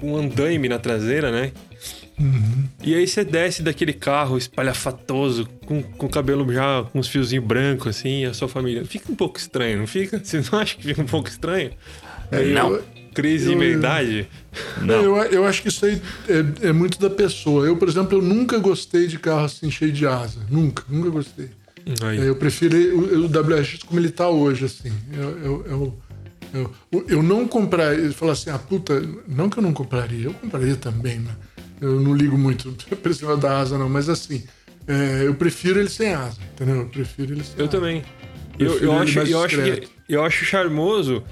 [0.00, 1.52] com um andaime na traseira, né?
[2.82, 7.44] E aí você desce daquele carro espalhafatoso, com, com o cabelo já com uns fiozinhos
[7.44, 8.84] brancos, assim, e a sua família.
[8.86, 10.18] Fica um pouco estranho, não fica?
[10.22, 11.72] Você não acha que fica um pouco estranho?
[12.30, 12.80] Meio Não.
[13.12, 14.28] Crise de Eu- meia-idade?
[14.82, 15.02] Não.
[15.02, 17.66] Eu, eu acho que isso aí é, é muito da pessoa.
[17.66, 20.40] Eu, por exemplo, eu nunca gostei de carro assim cheio de asa.
[20.50, 21.48] Nunca, nunca gostei.
[22.02, 22.18] Aí.
[22.18, 24.92] É, Eu prefiro o, o WRX como ele tá hoje, assim.
[25.12, 25.98] Eu, eu, eu,
[26.54, 26.72] eu,
[27.08, 28.10] eu não compraria.
[28.12, 31.30] Falar assim, ah, puta, não que eu não compraria, eu compraria também, né?
[31.80, 34.42] Eu não ligo muito pra esse negócio da asa, não, mas assim,
[34.86, 36.76] é, eu prefiro ele sem asa, entendeu?
[36.76, 37.70] Eu prefiro ele sem Eu asa.
[37.72, 38.02] também.
[38.58, 41.22] Eu, eu, ele acho, eu, acho que, eu acho charmoso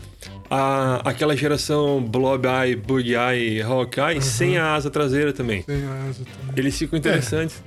[0.50, 5.62] a, aquela geração Blob Eye, Bug Eye, Hawkeye sem a asa traseira também.
[5.62, 6.55] Sem asa também.
[6.57, 7.62] Eles ficam interessantes.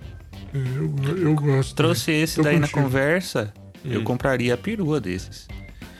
[0.53, 1.73] É, Eu, eu gosto.
[1.75, 2.81] Trouxe esse Tô daí na contigo.
[2.83, 3.51] conversa,
[3.85, 3.91] Hum.
[3.93, 5.47] eu compraria a perua desses.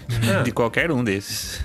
[0.10, 0.42] Ah.
[0.42, 1.60] De qualquer um desses.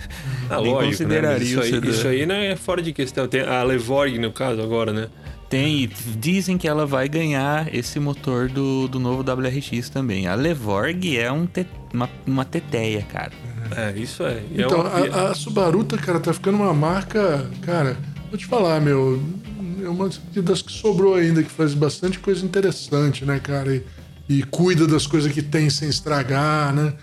[0.51, 0.87] Ah, Nem lógico, né?
[0.89, 1.91] consideraria Mas isso, aí, sedã.
[1.91, 3.27] isso aí não é fora de questão.
[3.29, 5.09] Tem a Levorg, no caso, agora, né?
[5.49, 10.27] Tem, e dizem que ela vai ganhar esse motor do, do novo WRX também.
[10.27, 13.33] A Levorg é um te- uma, uma teteia, cara.
[13.77, 14.41] É, isso é.
[14.51, 17.49] E é Então, uma- a, a Subaru, cara, tá ficando uma marca.
[17.63, 17.97] Cara,
[18.31, 19.23] vou te falar, meu.
[19.85, 23.75] É uma das que sobrou ainda, que faz bastante coisa interessante, né, cara?
[23.75, 23.83] E,
[24.29, 26.95] e cuida das coisas que tem sem estragar, né?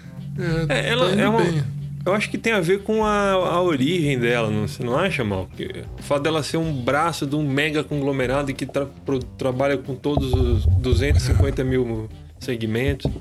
[0.70, 1.64] É, É, ela tá é uma- bem.
[2.06, 5.24] Eu acho que tem a ver com a, a origem dela, não, você não acha,
[5.24, 5.48] mal?
[5.48, 9.78] Porque o fato dela ser um braço de um mega conglomerado que tra- pro- trabalha
[9.78, 12.08] com todos os 250 mil
[12.40, 13.12] segmentos.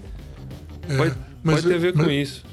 [0.97, 2.45] Pode, É, mas pode ter a ver eu- com mas- isso.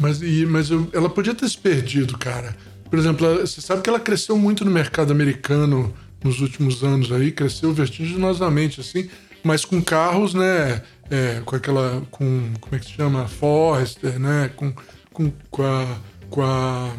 [0.00, 2.54] Mas, e- mas eu- ela podia ter se perdido, cara.
[2.90, 7.12] Por exemplo, ela- você sabe que ela cresceu muito no mercado americano nos últimos anos
[7.12, 9.08] aí, cresceu vertiginosamente, assim,
[9.44, 10.82] mas com carros, né?
[11.10, 12.02] É, com aquela.
[12.10, 12.52] com.
[12.60, 13.26] como é que se chama?
[13.28, 14.50] Forester, né?
[14.56, 14.72] Com,
[15.12, 15.86] com, com a.
[16.30, 16.92] com a.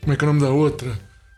[0.00, 0.90] Como é que é o nome da outra?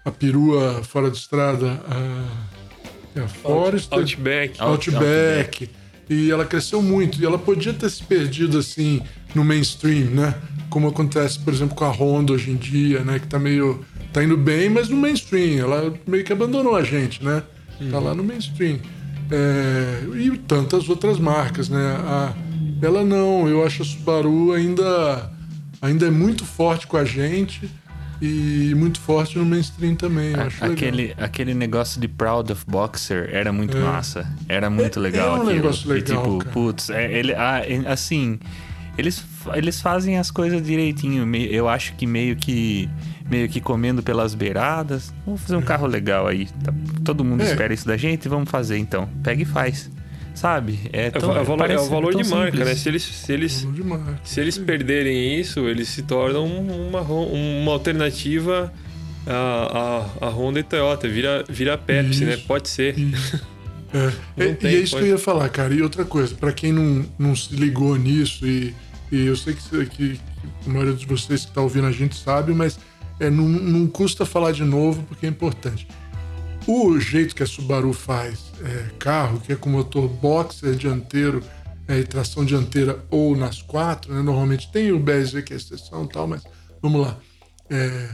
[0.04, 1.80] A perua fora de estrada.
[1.88, 3.98] A, é a Forester.
[3.98, 4.60] Outback.
[4.60, 5.70] Out- Outback.
[6.08, 7.20] E ela cresceu muito.
[7.20, 9.02] E ela podia ter se perdido assim
[9.34, 10.34] no mainstream, né?
[10.68, 13.18] Como acontece, por exemplo, com a Honda hoje em dia, né?
[13.18, 13.84] Que tá meio.
[14.12, 15.58] tá indo bem, mas no mainstream.
[15.58, 17.42] Ela meio que abandonou a gente, né?
[17.90, 18.78] Tá lá no mainstream.
[19.30, 21.96] É, e tantas outras marcas, né?
[22.04, 22.32] A,
[22.82, 25.30] ela não, eu acho a Subaru ainda,
[25.80, 27.70] ainda é muito forte com a gente
[28.20, 30.30] e muito forte no mainstream também.
[30.34, 30.48] Legal.
[30.60, 33.80] Aquele, aquele negócio de Proud of Boxer era muito É.
[33.80, 34.26] massa.
[34.48, 35.52] Era muito É- legal é um aquilo.
[35.54, 36.50] negócio E, legal, tipo, cara.
[36.50, 37.32] putz, é, ele,
[37.86, 38.38] assim,
[38.98, 41.34] eles, eles fazem as coisas direitinho.
[41.36, 42.88] Eu acho que meio que
[43.30, 45.12] meio que comendo pelas beiradas.
[45.24, 46.46] Vamos fazer um carro legal aí.
[46.64, 46.72] Tá-
[47.04, 47.46] Todo mundo É.
[47.50, 49.08] espera isso da gente, vamos fazer então.
[49.22, 49.90] Pega e faz.
[50.34, 50.78] Sabe?
[50.92, 52.68] É, É, tão- o valor, é o valor tão de marca, simples.
[52.68, 52.74] né?
[52.74, 53.66] Se eles, se eles,
[54.24, 58.72] se eles perderem isso, eles se tornam uma, uma alternativa
[59.26, 61.08] à, à, à Honda e Toyota.
[61.08, 62.34] Vira, vira Pepsi, né?
[62.34, 62.44] Isso.
[62.46, 62.94] Pode ser.
[63.92, 65.74] É, e- tem, e é isso pode- que eu ia falar, cara.
[65.74, 68.72] E outra coisa, pra quem não, não se ligou nisso, e,
[69.10, 70.20] e eu sei que, que- que
[70.64, 72.78] a maioria de vocês que tá ouvindo a gente sabe, mas
[73.20, 75.86] é, não, não custa falar de novo porque é importante.
[76.66, 81.42] O jeito que a Subaru faz é, carro, que é com motor boxer dianteiro
[81.86, 84.22] é, e tração dianteira ou nas quatro, né?
[84.22, 86.42] Normalmente tem o BSV que é exceção e tal, mas
[86.80, 87.18] vamos lá.
[87.68, 88.10] É,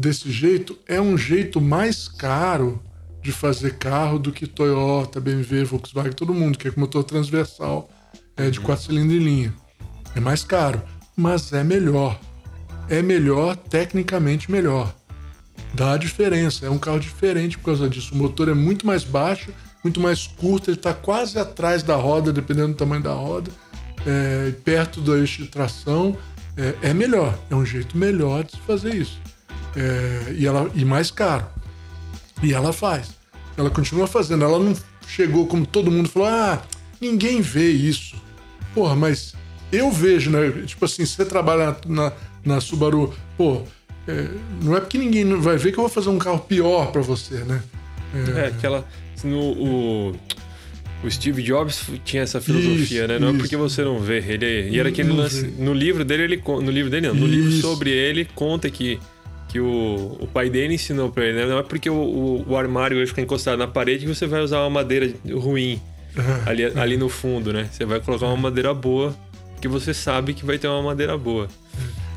[0.00, 2.82] desse jeito, é um jeito mais caro
[3.22, 7.90] de fazer carro do que Toyota, BMW, Volkswagen, todo mundo, que é com motor transversal
[8.36, 9.54] é, de quatro cilindros em linha.
[10.14, 10.80] É mais caro,
[11.16, 12.18] mas é melhor.
[12.88, 14.94] É melhor, tecnicamente melhor.
[15.74, 18.14] Dá a diferença, é um carro diferente por causa disso.
[18.14, 22.32] O motor é muito mais baixo, muito mais curto, ele está quase atrás da roda,
[22.32, 23.50] dependendo do tamanho da roda,
[24.06, 26.16] é, perto do eixo de tração.
[26.56, 29.20] É, é melhor, é um jeito melhor de se fazer isso.
[29.76, 31.46] É, e, ela, e mais caro.
[32.42, 33.10] E ela faz.
[33.56, 34.44] Ela continua fazendo.
[34.44, 34.74] Ela não
[35.06, 36.62] chegou como todo mundo falou: ah,
[37.00, 38.16] ninguém vê isso.
[38.74, 39.34] Porra, mas
[39.70, 40.50] eu vejo, né?
[40.66, 42.12] Tipo assim, você trabalha na, na,
[42.46, 43.62] na Subaru, pô,
[44.08, 44.28] é,
[44.62, 47.36] não é porque ninguém vai ver que eu vou fazer um carro pior pra você,
[47.44, 47.62] né?
[48.36, 48.84] É, aquela.
[49.24, 50.16] No, o,
[51.04, 53.18] o Steve Jobs tinha essa filosofia, Isso, né?
[53.18, 53.40] Não é isso.
[53.40, 54.18] porque você não vê.
[54.18, 55.46] Ele, e era aquele lance.
[55.58, 56.42] No livro dele, ele.
[56.46, 57.14] No livro dele, não.
[57.14, 57.60] No livro Isso.
[57.62, 58.98] sobre ele, conta que.
[59.48, 61.46] Que o, o pai dele ensinou pra ele, né?
[61.46, 64.40] Não é porque o, o, o armário vai ficar encostado na parede que você vai
[64.42, 65.80] usar uma madeira ruim
[66.16, 67.68] É, ali, ali no fundo, né?
[67.70, 69.14] Você vai colocar uma madeira boa,
[69.60, 71.46] que você sabe que vai ter uma madeira boa.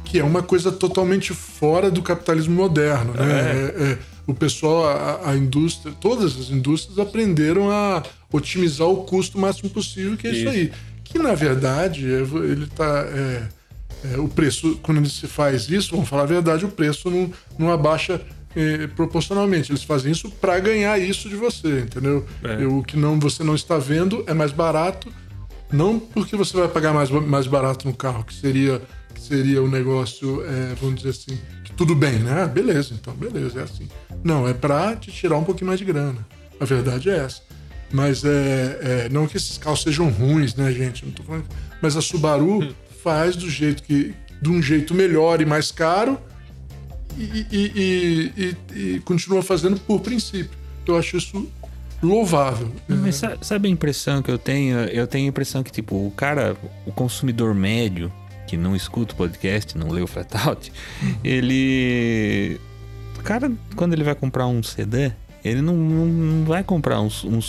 [0.09, 3.23] Que é uma coisa totalmente fora do capitalismo moderno, né?
[3.23, 3.83] É.
[3.83, 8.01] É, é, o pessoal, a, a indústria, todas as indústrias aprenderam a
[8.33, 10.49] otimizar o custo o máximo possível, que é isso, Isso.
[10.49, 10.71] aí.
[11.03, 13.43] Que na verdade é, ele tá é,
[14.13, 17.71] é, o preço quando se faz isso, vamos falar a verdade, o preço não, não
[17.71, 18.19] abaixa
[18.95, 19.71] proporcionalmente.
[19.71, 22.25] Eles fazem isso para ganhar isso de você, entendeu?
[22.75, 25.07] O que não você não está vendo é mais barato
[25.71, 28.81] não porque você vai pagar mais, mais barato no carro, que seria,
[29.13, 32.43] que seria o negócio, é, vamos dizer assim, que tudo bem, né?
[32.43, 33.87] Ah, beleza, então, beleza, é assim.
[34.23, 36.25] Não, é pra te tirar um pouquinho mais de grana.
[36.59, 37.41] A verdade é essa.
[37.91, 41.05] Mas é, é, não que esses carros sejam ruins, né, gente?
[41.05, 41.45] Não tô falando.
[41.81, 44.13] Mas a Subaru faz do jeito que.
[44.41, 46.19] de um jeito melhor e mais caro
[47.17, 48.55] e, e- e-
[48.95, 50.57] e- continua fazendo por princípio.
[50.87, 51.47] Eu acho isso
[52.01, 52.71] louvável.
[52.87, 54.77] Mas sa- sabe a impressão que eu tenho?
[54.79, 58.11] Eu tenho a impressão que, tipo, o cara, o consumidor médio,
[58.49, 60.71] que não escuta o podcast, não lê o Flatout,
[61.23, 62.59] ele.
[63.17, 65.12] O cara, quando ele vai comprar um sedã,
[65.43, 67.39] ele não, não- vai comprar um, um,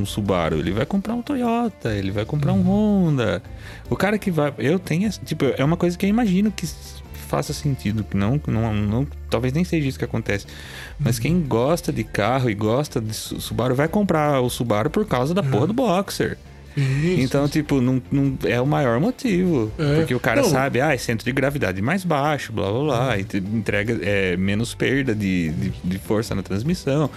[0.00, 3.42] um Subaru, ele vai comprar um Toyota, ele vai comprar um Honda.
[3.88, 4.52] O cara que vai.
[4.58, 5.08] Eu tenho.
[5.24, 6.66] Tipo, é uma coisa que eu imagino que
[7.28, 10.46] faça sentido, que não, não, não, talvez nem seja isso que acontece.
[10.98, 15.06] Mas quem gosta de carro e gosta de Su- Subaru vai comprar o Subaru por
[15.06, 16.36] causa da porra do Boxer.
[16.76, 17.20] Isso.
[17.22, 19.70] Então, tipo, não, não é o maior motivo.
[19.78, 19.96] É.
[19.96, 20.48] Porque o cara Não.
[20.48, 23.22] sabe, ah, é centro de gravidade mais baixo, blá blá blá, e
[23.56, 27.08] entrega é, menos perda de, de, de força na transmissão.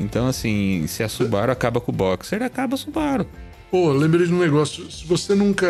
[0.00, 3.26] Então, assim, se a Subaru acaba com o Boxer, acaba a Subaru.
[3.70, 4.90] Pô, lembrei de um negócio.
[4.90, 5.66] Se você nunca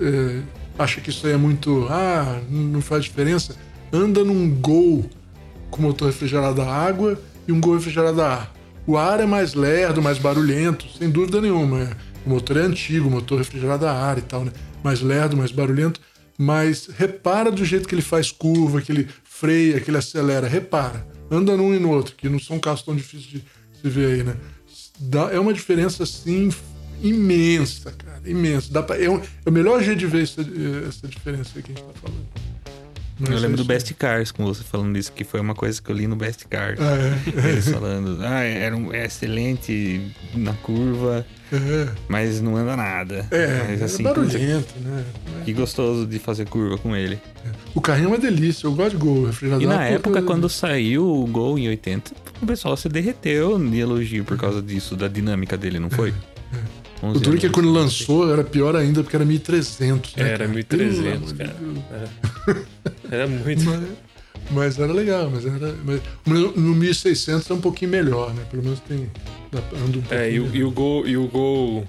[0.00, 0.40] é,
[0.78, 1.86] acha que isso aí é muito.
[1.90, 3.54] Ah, não faz diferença,
[3.92, 5.04] anda num Gol
[5.70, 8.54] com motor refrigerado a água e um Gol refrigerado a ar.
[8.86, 11.90] O ar é mais lerdo, mais barulhento, sem dúvida nenhuma.
[12.26, 14.52] O motor é antigo, o motor refrigerado a ar e tal, né?
[14.82, 16.00] Mais lerdo, mais barulhento.
[16.38, 20.48] Mas repara do jeito que ele faz curva, que ele freia, que ele acelera.
[20.48, 21.06] Repara.
[21.30, 23.44] Anda num e no outro, que não são carros tão difíceis de
[23.80, 24.34] se ver aí, né?
[24.98, 26.50] Dá- é uma diferença, assim,
[27.02, 28.20] imensa, cara.
[28.24, 28.72] Imensa.
[28.72, 30.40] Dá pra, é, um- é o melhor jeito de ver essa,
[30.88, 32.24] essa diferença que a gente tá falando.
[33.20, 33.64] Eu é lembro do.
[33.64, 36.46] Best Cars, com você falando isso, que foi uma coisa que eu li no Best
[36.48, 36.78] Cars.
[36.80, 37.48] Ah, é.
[37.50, 40.00] Eles falando, ah, era um, é excelente
[40.34, 43.26] na curva, É, mas não anda nada.
[43.30, 45.04] é, mas é assim, barulhento, né?
[45.44, 47.20] que gostoso de fazer curva com ele.
[47.74, 49.62] O carrinho é uma delícia, eu gosto de Gol, refrigerador.
[49.62, 53.58] E na é época, coisa- quando saiu o Gol em 80, o pessoal se derreteu
[53.58, 56.12] de elogio por causa disso, da dinâmica dele, não foi?
[57.02, 60.14] O duro é que quando lançou era pior ainda, porque era 1300.
[60.16, 60.48] Né, Era cara?
[60.50, 61.80] 1300, Pelo amor de
[62.48, 62.64] cara.
[63.10, 63.64] Era muito.
[63.64, 63.88] Mas,
[64.50, 65.74] mas era legal, mas era.
[65.84, 68.44] Mas, no no 1600 é um pouquinho melhor, né?
[68.50, 69.10] Pelo menos tem.
[69.52, 70.20] Anda um pouquinho.
[70.20, 71.86] É, e o, e o Gol, e o Gol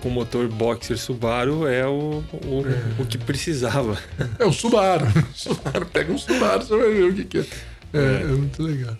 [0.00, 3.98] com motor Boxer Subaru é o, o, o que precisava.
[4.38, 5.06] É o Subaru.
[5.34, 5.86] Subaru.
[5.86, 7.46] Pega um Subaru, você vai ver o que, que é.
[7.92, 8.96] É, é muito legal.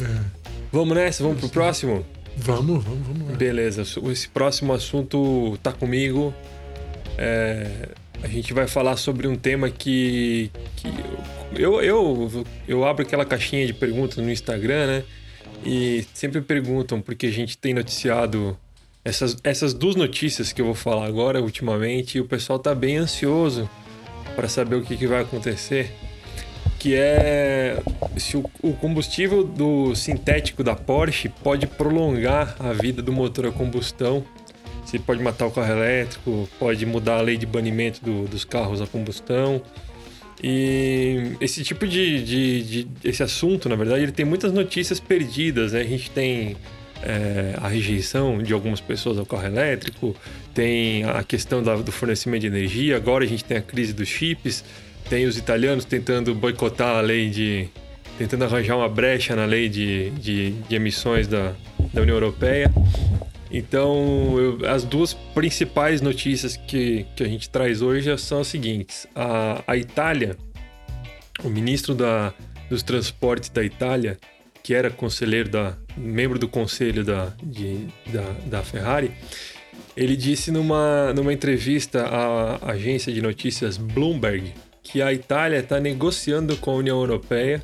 [0.00, 0.20] É.
[0.72, 1.22] Vamos nessa?
[1.22, 2.04] Vamos pro próximo?
[2.36, 3.36] Vamos, vamos, vamos lá.
[3.36, 6.34] Beleza, esse próximo assunto tá comigo.
[7.16, 7.90] É,
[8.24, 10.88] a gente vai falar sobre um tema que, que
[11.54, 15.04] eu, eu, eu abro aquela caixinha de perguntas no Instagram, né?
[15.62, 18.58] E sempre perguntam, porque a gente tem noticiado
[19.04, 22.96] essas, essas duas notícias que eu vou falar agora, ultimamente, e o pessoal tá bem
[22.96, 23.68] ansioso
[24.34, 25.92] para saber o que, que vai acontecer.
[26.78, 27.78] Que é
[28.16, 33.52] se o, o combustível do sintético da Porsche pode prolongar a vida do motor a
[33.52, 34.24] combustão.
[34.84, 38.80] Se pode matar o carro elétrico, pode mudar a lei de banimento do- dos carros
[38.82, 39.60] a combustão.
[40.42, 45.72] E esse tipo de, de- de- Esse assunto, na verdade, ele tem muitas notícias perdidas,
[45.72, 45.80] né?
[45.80, 46.56] A gente tem
[47.06, 50.16] é, a rejeição de algumas pessoas ao carro elétrico,
[50.54, 54.08] tem a questão da- do fornecimento de energia, agora a gente tem a crise dos
[54.08, 54.64] chips,
[55.10, 57.68] tem os italianos tentando boicotar a lei de.
[58.16, 61.52] tentando arranjar uma brecha na lei de, de, de emissões da,
[61.92, 62.72] da União Europeia.
[63.50, 69.06] Então, eu- as duas principais notícias que, que a gente traz hoje são as seguintes:
[69.14, 70.36] a, a Itália,
[71.42, 72.32] o ministro da,
[72.70, 74.18] dos transportes da Itália,
[74.62, 79.12] que era conselheiro da, membro do conselho da, de- da, da Ferrari,
[79.96, 84.52] ele disse numa, numa entrevista à agência de notícias Bloomberg
[84.82, 87.62] que a Itália está negociando com a União Europeia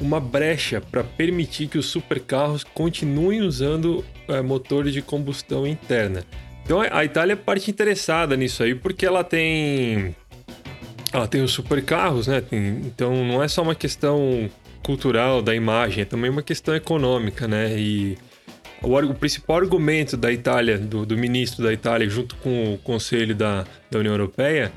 [0.00, 6.24] uma brecha para permitir que os supercarros continuem usando eh, motores de combustão interna.
[6.64, 10.14] Então a Itália é parte interessada nisso aí porque ela tem
[11.12, 12.40] ela tem os supercarros, né?
[12.40, 14.48] Tem- então não é só uma questão
[14.82, 17.78] cultural da imagem, é também uma questão econômica, né?
[17.78, 18.16] E
[18.82, 23.34] o, o principal argumento da Itália, do, do ministro da Itália, junto com o Conselho
[23.34, 24.72] da, da União Europeia,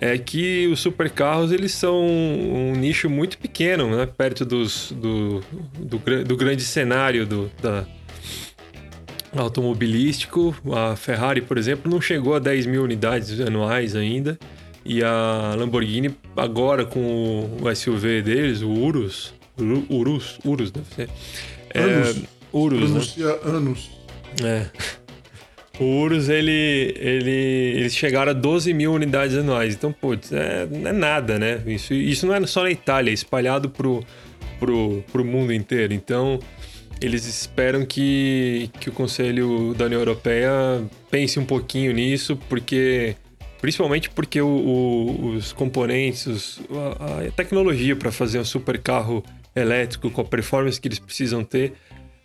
[0.00, 4.06] é que os supercarros eles são um nicho muito pequeno, né?
[4.06, 5.40] Perto dos, do,
[5.78, 7.86] do, do grande cenário do, da,
[9.36, 10.54] automobilístico.
[10.72, 14.38] A Ferrari, por exemplo, não chegou a 10 mil unidades anuais ainda.
[14.84, 21.08] E a Lamborghini, agora com o SUV deles, o Urus, Uru- Urus, Urus deve ser.
[21.74, 21.82] É,
[22.52, 22.80] Urus.
[22.88, 23.38] Urus, né?
[23.44, 23.90] Anos.
[24.44, 24.66] É.
[25.78, 27.30] O Urus, ele, ele,
[27.76, 29.74] eles chegaram a 12 mil unidades anuais.
[29.74, 31.60] Então, putz, é, não é nada, né?
[31.66, 34.02] Isso, isso não é só na Itália, é espalhado pro,
[34.58, 35.92] pro, pro mundo inteiro.
[35.92, 36.38] Então,
[36.98, 40.50] eles esperam que, que o Conselho da União Europeia
[41.10, 43.14] pense um pouquinho nisso, porque
[43.60, 46.60] principalmente porque o- o- os componentes, os-
[46.98, 49.22] a, a tecnologia para fazer um super carro
[49.54, 51.74] elétrico com a performance que eles precisam ter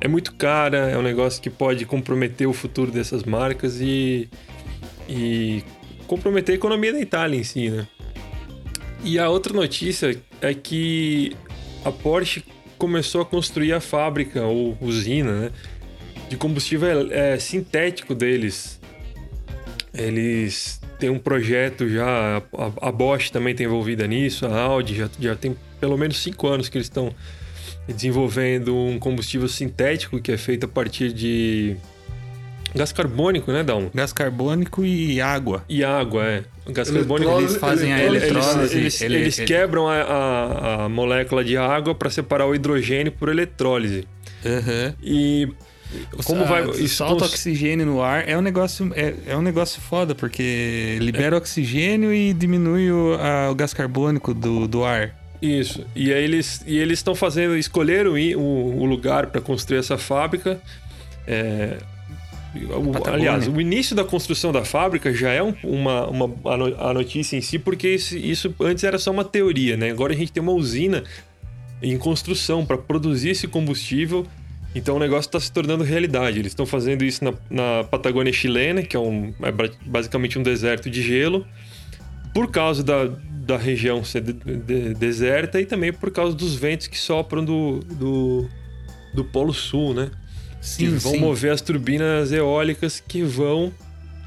[0.02, 4.28] é muito cara, é um negócio que pode comprometer o futuro dessas marcas e,
[5.08, 5.64] e
[6.08, 7.88] comprometer a economia da Itália em si, né?
[9.04, 11.36] E a outra notícia é que
[11.86, 12.44] a Porsche
[12.78, 15.52] começou a construir a fábrica ou usina né,
[16.30, 18.80] de combustível é, sintético deles.
[19.94, 25.10] Eles tem um projeto já, a, a Bosch também está envolvida nisso, a Audi já,
[25.20, 27.14] já tem pelo menos cinco anos que eles estão
[27.94, 31.76] desenvolvendo um combustível sintético que é feito a partir de
[32.76, 33.90] gás carbônico, né, Dão?
[33.94, 35.64] Gás carbônico e água.
[35.68, 36.44] E água, é.
[36.66, 38.78] O gás carbônico Eletrólise- Eles fazem a eletrólise.
[38.78, 43.12] eles, ele- eles ele- quebram a, a- a molécula de água para separar o hidrogênio
[43.12, 44.08] por eletrólise.
[44.46, 44.94] Aham.
[45.04, 45.50] E
[46.24, 49.42] como Ah, vai isso solta cons- oxigênio no ar é um negócio é, é um
[49.42, 55.14] negócio foda porque libera oxigênio e diminui o, a- o gás carbônico do, do ar
[55.42, 55.86] Isso.
[55.96, 60.62] E aí eles e eles estão fazendo escolheram o, o lugar para construir essa fábrica.
[61.28, 61.78] É,
[62.56, 66.76] o- aliás, o início da construção da fábrica já é um- uma, uma a no-
[66.90, 69.90] a notícia em si, porque isso, isso antes era só uma teoria, né?
[69.90, 71.04] Agora a gente tem uma usina
[71.82, 74.26] em construção para produzir esse combustível.
[74.76, 76.40] Então o negócio está se tornando realidade.
[76.40, 80.44] Eles estão fazendo isso na, na Patagônia chilena, que é, um, é ba- basicamente um
[80.44, 81.46] deserto de gelo,
[82.34, 83.06] por causa da,
[83.46, 87.80] da região ser de- de- deserta e também por causa dos ventos que sopram do,
[87.80, 88.50] do,
[89.14, 90.10] do Polo Sul, né?
[90.60, 93.74] que sim vão sim mover as turbinas eólicas que vão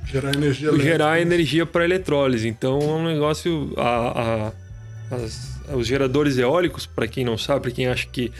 [0.07, 2.47] Gerar energia gerar energia para eletrólise.
[2.47, 3.73] Então é um negócio.
[3.77, 4.51] A,
[5.11, 8.31] a- as- os geradores eólicos, para quem não sabe, para quem acha que,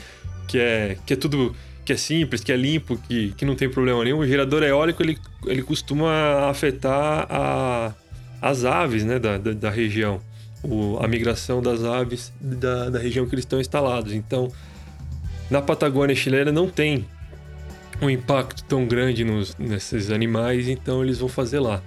[0.47, 3.67] que, é, que é tudo que é simples, que é limpo, que, que não tem
[3.67, 7.93] problema nenhum, o gerador eólico ele, ele costuma afetar a,
[8.45, 10.21] as aves né, da, da, da região,
[10.61, 14.13] o- a migração das aves da, da região que eles estão instalados.
[14.13, 14.51] Então,
[15.49, 17.07] na Patagônia chilena não tem
[17.99, 21.81] um impacto tão grande nos, nesses animais, então eles vão fazer lá.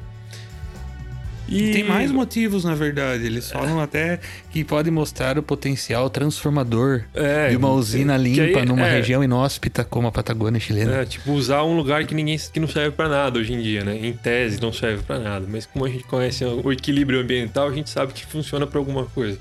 [1.48, 4.20] E tem mais motivos na verdade eles falam até
[4.50, 9.24] que pode mostrar o potencial transformador é, de uma usina limpa aí- numa é, região
[9.24, 12.90] inóspita como a Patagônia chilena É, tipo, usar um lugar que ninguém que não serve
[12.94, 13.96] pra nada hoje em dia, né?
[13.96, 17.72] Em tese não serve pra nada, mas como a gente conhece o equilíbrio ambiental, a
[17.72, 19.38] gente sabe que funciona pra alguma coisa.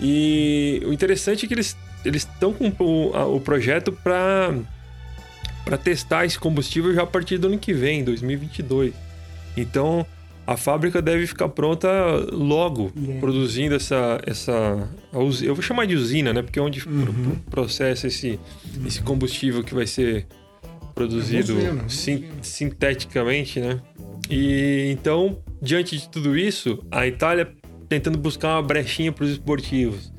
[0.00, 4.52] E o interessante é que eles eles estão com o, o projeto pra
[5.64, 8.92] para testar esse combustível já a partir do ano que vem, 2022.
[9.56, 10.04] Então,
[10.52, 11.88] a fábrica deve ficar pronta
[12.32, 16.42] logo, produzindo essa essa eu vou chamar de usina, né?
[16.42, 18.38] Porque é onde pro- processa esse
[18.86, 20.26] esse combustível que vai ser
[20.94, 23.80] produzido É uma sin- sinteticamente, né?
[24.30, 27.52] E então, diante de tudo isso, a Itália
[27.88, 30.12] tentando buscar uma brechinha para os esportivos.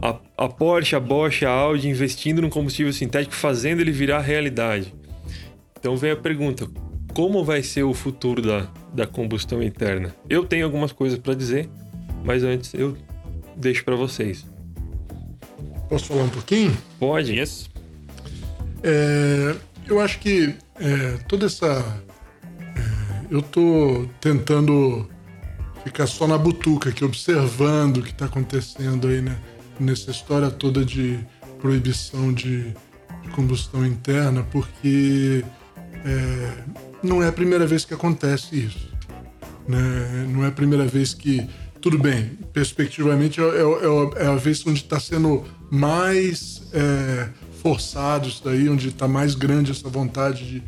[0.00, 4.92] A, a Porsche, a Bosch, a Audi investindo no combustível sintético, fazendo ele virar realidade.
[5.78, 6.66] Então vem a pergunta:
[7.14, 10.14] como vai ser o futuro da, da combustão interna?
[10.28, 11.70] Eu tenho algumas coisas para dizer,
[12.24, 12.96] mas antes eu
[13.56, 14.44] deixo para vocês.
[15.88, 16.76] Posso falar um pouquinho?
[16.98, 17.32] Pode?
[17.32, 17.70] Yes.
[18.82, 19.54] É,
[19.86, 22.02] eu acho que é, toda essa.
[22.50, 25.08] é, eu tô tentando
[25.84, 29.38] ficar só na butuca aqui, observando o que está acontecendo aí, né?
[29.78, 31.18] Nessa história toda de
[31.60, 32.72] proibição de,
[33.22, 35.44] de combustão interna, porque
[36.04, 36.64] é,
[37.06, 38.88] não é a primeira vez que acontece isso.
[39.68, 40.26] Né?
[40.28, 41.46] Não é a primeira vez que.
[41.80, 47.28] Tudo bem, perspectivamente é, é- é a vez onde está sendo mais é,
[47.60, 50.62] forçado isso daí, onde está mais grande essa vontade de,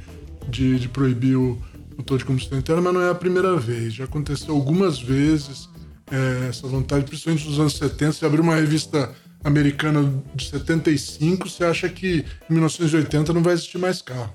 [0.47, 1.59] de, de proibir o
[1.97, 3.95] motor de combustão interna, mas não é a primeira vez.
[3.95, 5.71] Já aconteceu algumas vezes
[6.11, 8.13] é, essa vontade, principalmente nos anos 70.
[8.13, 9.11] Você abriu uma revista
[9.43, 14.35] americana de 75, você acha que em 1980 não vai existir mais carro.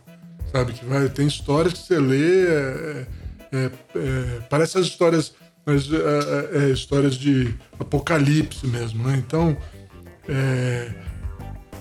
[0.52, 0.74] Sabe?
[0.74, 2.48] Que vai, tem histórias que você lê.
[2.48, 3.06] é,
[3.54, 5.34] é, é, parece as histórias,
[5.66, 9.22] mas, é, é, é, histórias de apocalipse mesmo, né?
[9.26, 9.56] Então,
[10.28, 10.92] é,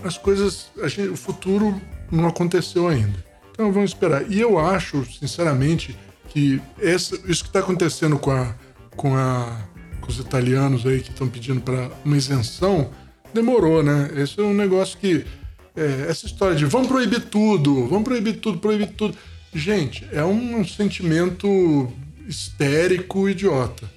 [0.04, 3.24] as coisas, gente- o futuro não aconteceu ainda.
[3.52, 4.30] Então vamos esperar.
[4.30, 5.96] E eu acho, sinceramente,
[6.28, 8.54] que essa, isso que está acontecendo com, a,
[8.96, 9.58] com, a,
[10.00, 12.90] com os italianos aí que estão pedindo para uma isenção
[13.34, 14.10] demorou, né?
[14.16, 15.24] Esse é um negócio que
[15.76, 19.16] é, essa história de vamos proibir tudo, vamos proibir tudo, proibir tudo.
[19.54, 21.92] Gente, é um sentimento
[22.26, 23.90] histérico, idiota.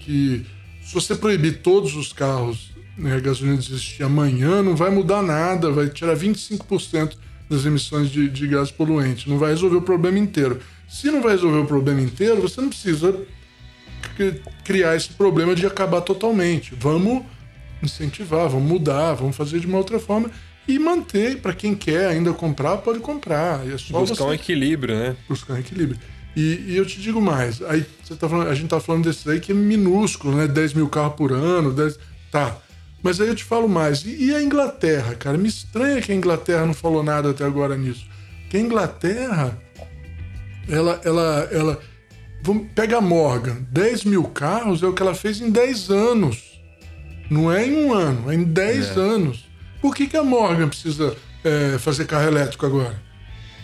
[0.00, 0.44] Que
[0.82, 5.70] se você proibir todos os carros né, gasolina de existir amanhã, não vai mudar nada,
[5.70, 7.16] vai tirar 25%
[7.48, 10.60] das emissões de, de gás poluente, não vai resolver o problema inteiro.
[10.88, 13.18] Se não vai resolver o problema inteiro, você não precisa
[14.16, 16.74] cri- criar esse problema de acabar totalmente.
[16.78, 17.22] Vamos
[17.82, 20.30] incentivar, vamos mudar, vamos fazer de uma outra forma
[20.66, 23.66] e manter para quem quer ainda comprar, pode comprar.
[23.66, 25.16] É só Buscar você um equilíbrio, né?
[25.28, 25.98] buscar um equilíbrio.
[26.34, 29.28] E, e eu te digo mais, aí você tá falando, a gente tá falando desse
[29.28, 30.46] aí que é minúsculo, né?
[30.48, 31.98] 10 mil carros por ano, 10,
[32.30, 32.56] tá.
[33.02, 34.04] Mas aí eu te falo mais.
[34.04, 35.36] E, e a Inglaterra, cara?
[35.36, 38.06] Me estranha que a Inglaterra não falou nada até agora nisso.
[38.48, 39.58] Que a Inglaterra,
[40.68, 41.80] ela, ela, ela
[42.42, 46.60] vamos, pega a Morgan, 10 mil carros é o que ela fez em 10 anos.
[47.28, 49.00] Não é em um ano, é em 10 É.
[49.00, 49.44] anos.
[49.82, 51.14] Por que, que a Morgan precisa
[51.44, 53.02] é, fazer carro elétrico agora?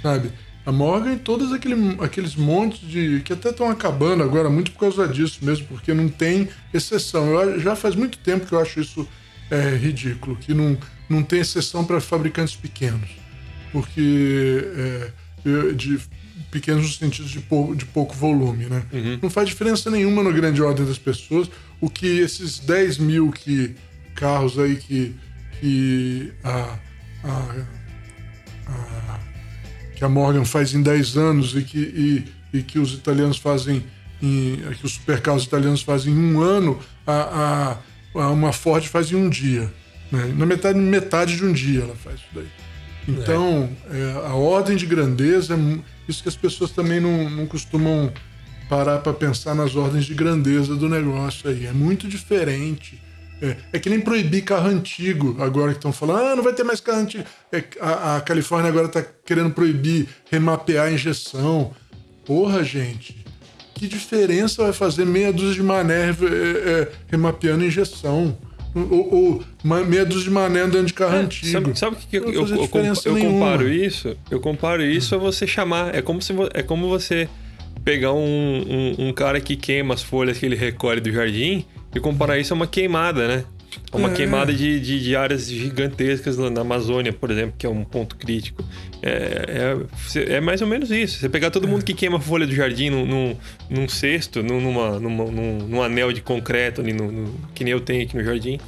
[0.03, 0.31] Sabe?
[0.67, 3.21] A Morgan e todos aquele, aqueles montes de.
[3.21, 7.29] que até estão acabando agora, muito por causa disso mesmo, porque não tem exceção.
[7.29, 9.09] Eu, já faz muito tempo que eu acho isso
[9.51, 10.77] é, ridículo, que não,
[11.09, 13.09] não tem exceção para fabricantes pequenos.
[13.73, 14.63] Porque.
[14.77, 15.29] é,
[15.75, 15.99] de
[16.51, 18.83] pequenos no sentido de, pou, de pouco volume, né?
[19.23, 21.51] Não faz diferença nenhuma na grande ordem das pessoas
[21.81, 23.75] o que esses 10 mil que,
[24.15, 25.15] carros aí que,
[25.61, 26.77] que a,
[27.25, 27.55] a,
[28.67, 29.21] a-
[29.95, 33.85] que a Morgan faz em 10 anos e que, e, e que os italianos fazem
[34.23, 37.77] em, que os supercarros italianos fazem em um ano, a,
[38.15, 39.73] a, uma Ford faz em um dia.
[40.13, 40.33] Né?
[40.37, 42.47] Na metade, metade de um dia ela faz isso daí.
[43.09, 45.79] Então, é, a ordem de grandeza, é
[46.09, 48.13] isso que as pessoas também não, não costumam
[48.69, 51.67] parar para pensar nas ordens de grandeza do negócio aí.
[51.67, 53.01] É muito diferente.
[53.41, 56.65] É, é que nem proibir carro antigo, agora que estão falando, ah, não vai ter
[56.65, 57.25] mais carro antigo.
[57.53, 61.73] É, a, a Califórnia agora está querendo proibir remapear a injeção.
[62.25, 63.25] Porra, gente,
[63.75, 68.37] que diferença vai fazer meia dúzia de mané é, é, remapeando injeção?
[68.75, 69.15] Ou,
[69.65, 71.53] ou meia dúzia de mané andando de carro antigo?
[71.53, 72.69] Sabe, sabe o que, eu, eu, eu,
[73.05, 74.17] eu comparo isso?
[74.31, 75.95] Eu comparo isso a você chamar.
[75.95, 77.29] É como, se, é como você
[77.85, 78.19] pegar um,
[78.99, 81.65] um, um cara que queima as folhas que ele recolhe do jardim
[81.95, 83.45] e comparar isso a uma queimada, né?
[83.93, 84.13] Uma É.
[84.15, 88.65] queimada de, de, de áreas gigantescas na Amazônia, por exemplo, que é um ponto crítico.
[89.03, 89.77] É,
[90.17, 91.19] é, é mais ou menos isso.
[91.19, 93.37] Você pegar todo mundo que queima a folha do jardim num, num,
[93.71, 97.73] num cesto, num, numa, numa- num, num anel de concreto ali, no, no- que nem
[97.73, 98.59] eu tenho aqui no jardim,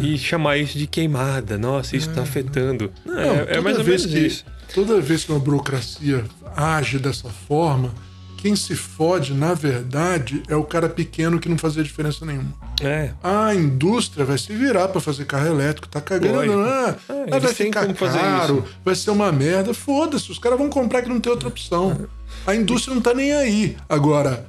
[0.00, 1.58] e chamar isso de queimada.
[1.58, 2.90] Nossa, isso tá afetando.
[3.04, 4.44] Não, Não, é, é mais ou menos que, isso.
[4.74, 6.24] Toda vez que uma burocracia
[6.56, 7.92] age dessa forma,
[8.38, 12.54] quem se fode, na verdade, é o cara pequeno que não fazia diferença nenhuma.
[12.80, 13.10] É.
[13.20, 16.52] A indústria vai se virar para fazer carro elétrico, tá cagando.
[16.62, 17.92] Ah, É, vai ficar
[18.38, 19.74] caro, vai ser uma merda.
[19.74, 22.06] Foda-se, os caras vão comprar que não tem outra opção.
[22.46, 23.76] A indústria não tá nem aí.
[23.88, 24.46] Agora,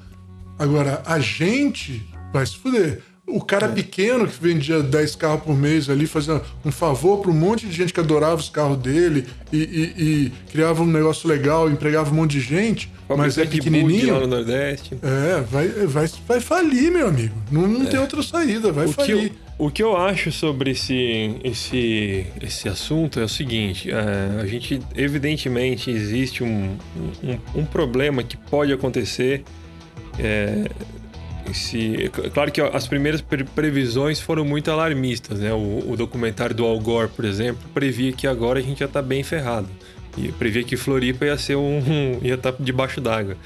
[0.60, 3.02] agora a gente vai se fuder.
[3.32, 3.70] O cara É.
[3.70, 7.72] pequeno que vendia 10 carros por mês ali, fazia um favor para um monte de
[7.74, 12.16] gente que adorava os carros dele e, e- e criava um negócio legal, empregava um
[12.16, 14.14] monte de gente, mas é pequenininho.
[14.16, 14.96] lá no Nordeste.
[15.02, 17.36] É, vai, vai, vai falir, meu amigo.
[17.52, 18.88] Não, não tem outra saída, vai É.
[18.88, 19.26] O que, falir.
[19.60, 24.46] eu, o que eu acho sobre esse, esse, esse assunto é o seguinte: é, a
[24.48, 26.76] gente, evidentemente, existe um,
[27.24, 29.44] um, um problema que pode acontecer.
[30.18, 30.68] É,
[31.54, 35.54] se, é claro que as primeiras pre- previsões foram muito alarmistas, né?
[35.54, 39.02] O, o documentário do Al Gore, por exemplo, previa que agora a gente já tá
[39.02, 39.68] bem ferrado.
[40.18, 42.20] E previa que Floripa ia ser um.
[42.24, 43.38] ia estar debaixo d'água,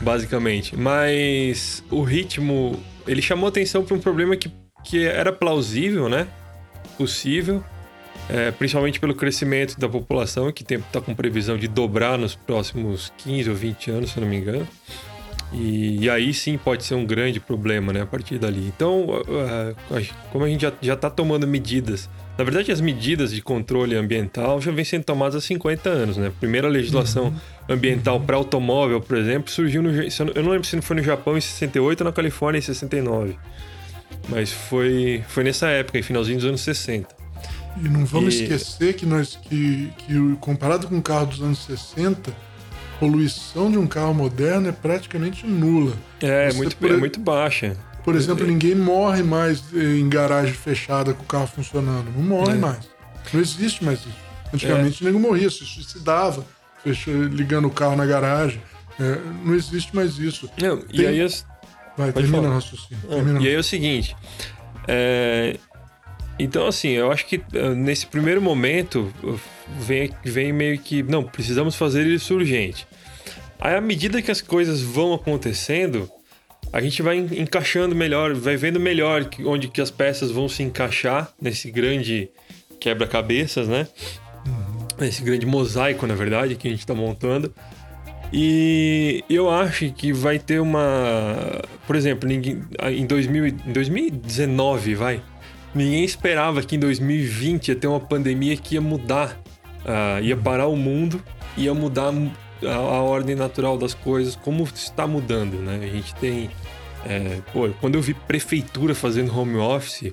[0.00, 0.76] basicamente.
[0.76, 2.78] Mas o ritmo.
[3.06, 4.50] Ele chamou atenção para um problema que,
[4.84, 6.26] que era plausível, né?
[6.98, 7.64] Possível.
[8.28, 13.50] é, principalmente pelo crescimento da população, que está com previsão de dobrar nos próximos 15
[13.50, 14.66] ou 20 anos, se não me engano.
[15.54, 18.00] E, e aí sim pode ser um grande problema, né?
[18.02, 18.72] A partir dali.
[18.74, 19.06] Então,
[20.30, 22.08] como a gente já está tomando medidas.
[22.38, 26.28] Na verdade, as medidas de controle ambiental já vêm sendo tomadas há 50 anos, né?
[26.28, 27.34] A primeira legislação
[27.68, 29.90] ambiental para automóvel, por exemplo, surgiu no.
[29.90, 33.36] Eu não- lembro se foi no Japão em 68 ou na Califórnia em 69.
[34.28, 37.14] Mas foi, foi nessa época, em finalzinho dos anos 60.
[37.76, 41.58] E não vamos E- esquecer que nós que, que comparado com o carro dos anos
[41.66, 42.51] 60, a
[43.06, 45.92] poluição de um carro moderno é praticamente nula.
[46.20, 47.76] É, Você muito, por- é muito baixa.
[48.04, 52.12] Por exemplo, ninguém morre mais eh, em garagem fechada com o carro funcionando.
[52.16, 52.58] Não morre É.
[52.58, 52.88] mais.
[53.32, 54.16] Não existe mais isso.
[54.54, 56.44] Antigamente o nego morria, se suicidava,
[56.84, 58.60] fecha- ligando o carro na garagem.
[59.00, 60.48] É, não existe mais isso.
[60.60, 61.44] Não, e Tem- aí as,
[61.96, 62.54] Vai, Pode termina o falar.
[62.54, 63.02] raciocínio.
[63.08, 63.40] termina.
[63.42, 64.16] E aí é o seguinte.
[64.86, 65.56] é,
[66.38, 69.12] Então, assim, eu acho que eh, nesse primeiro momento
[69.80, 71.02] vem, vem meio que.
[71.02, 72.86] Não, precisamos fazer isso urgente.
[73.60, 76.10] Aí, à medida que as coisas vão acontecendo,
[76.72, 80.62] a gente vai en- encaixando melhor, vai vendo melhor onde que as peças vão se
[80.62, 82.28] encaixar nesse grande
[82.80, 83.86] quebra-cabeças, né?
[85.00, 87.52] Esse grande mosaico, na verdade, que a gente está montando.
[88.32, 91.62] E eu acho que vai ter uma.
[91.86, 95.20] Por exemplo, ninguém, em, 2000, e- em 2019, vai.
[95.74, 99.38] Ninguém esperava que em 2020 ia ter uma pandemia que ia mudar,
[99.86, 101.22] ah, ia parar o mundo,
[101.56, 102.12] ia mudar
[102.64, 105.80] a, a ordem natural das coisas, como está mudando, né?
[105.82, 106.50] A gente tem.
[107.04, 110.12] é, pô, quando eu vi prefeitura fazendo home office,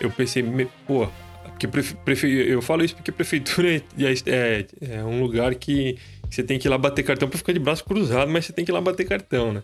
[0.00, 1.08] eu pensei, me- pô,
[1.44, 3.82] porque prefe, prefe- eu falo isso porque prefeitura é,
[4.26, 4.66] é-
[4.98, 5.96] é um lugar que
[6.28, 8.64] você tem que ir lá bater cartão pra ficar de braço cruzado, mas você tem
[8.64, 9.62] que ir lá bater cartão, né?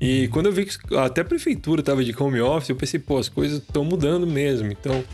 [0.00, 3.18] E quando eu vi que até a prefeitura estava de home office, eu pensei, pô,
[3.18, 4.70] as coisas estão mudando mesmo.
[4.72, 5.04] Então,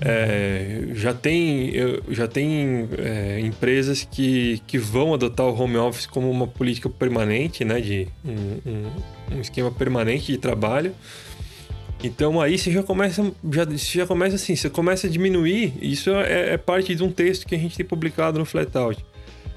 [0.00, 1.72] é, já tem,
[2.08, 7.64] já tem é, empresas que, que vão adotar o home office como uma política permanente,
[7.64, 7.80] né?
[7.80, 10.94] De um, um, um esquema permanente de trabalho.
[12.02, 15.74] Então aí você já começa, já, já começa assim, você começa a diminuir.
[15.82, 19.04] Isso é, é parte de um texto que a gente tem publicado no Flatout.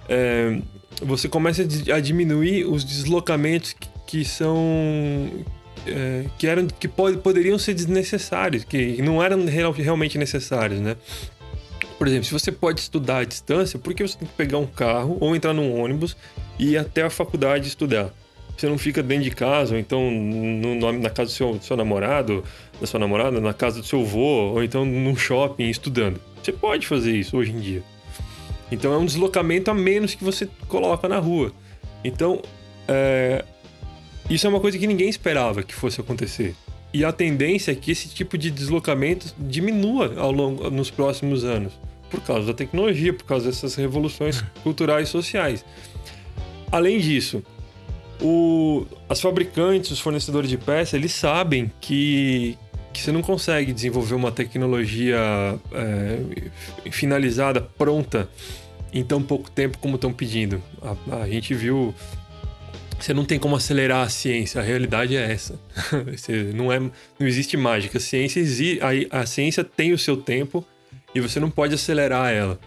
[0.09, 0.59] É,
[1.01, 5.31] você começa a diminuir os deslocamentos que, que são
[5.87, 10.95] é, que eram que pod, poderiam ser desnecessários, que não eram real, realmente necessários, né?
[11.97, 14.65] Por exemplo, se você pode estudar à distância, por que você tem que pegar um
[14.65, 16.17] carro ou entrar num ônibus
[16.59, 18.13] e ir até a faculdade estudar?
[18.57, 21.75] Você não fica dentro de casa, ou então no, na casa do seu, do seu
[21.75, 22.43] namorado,
[22.79, 26.19] da sua namorada, na casa do seu avô, ou então num shopping estudando.
[26.41, 27.83] Você pode fazer isso hoje em dia.
[28.71, 31.51] Então é um deslocamento a menos que você coloca na rua.
[32.03, 32.41] Então,
[32.87, 33.45] é,
[34.29, 36.55] isso é uma coisa que ninguém esperava que fosse acontecer.
[36.93, 41.73] E a tendência é que esse tipo de deslocamento diminua ao longo nos próximos anos,
[42.09, 45.65] por causa da tecnologia, por causa dessas revoluções culturais e sociais.
[46.71, 47.43] Além disso,
[48.21, 52.57] o, as fabricantes, os fornecedores de peças, eles sabem que,
[52.93, 55.17] que você não consegue desenvolver uma tecnologia
[55.71, 56.19] é,
[56.91, 58.29] finalizada, pronta,
[58.93, 60.61] em tão pouco tempo como estão pedindo.
[60.81, 61.93] A, a gente viu
[63.03, 65.59] você não tem como acelerar a ciência, a realidade é essa.
[66.55, 67.97] Não, é, não existe mágica.
[67.97, 68.41] A ciência,
[69.11, 70.65] a, a ciência tem o seu tempo
[71.13, 72.57] e você não pode acelerar ela.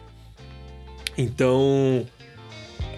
[1.16, 2.06] Então,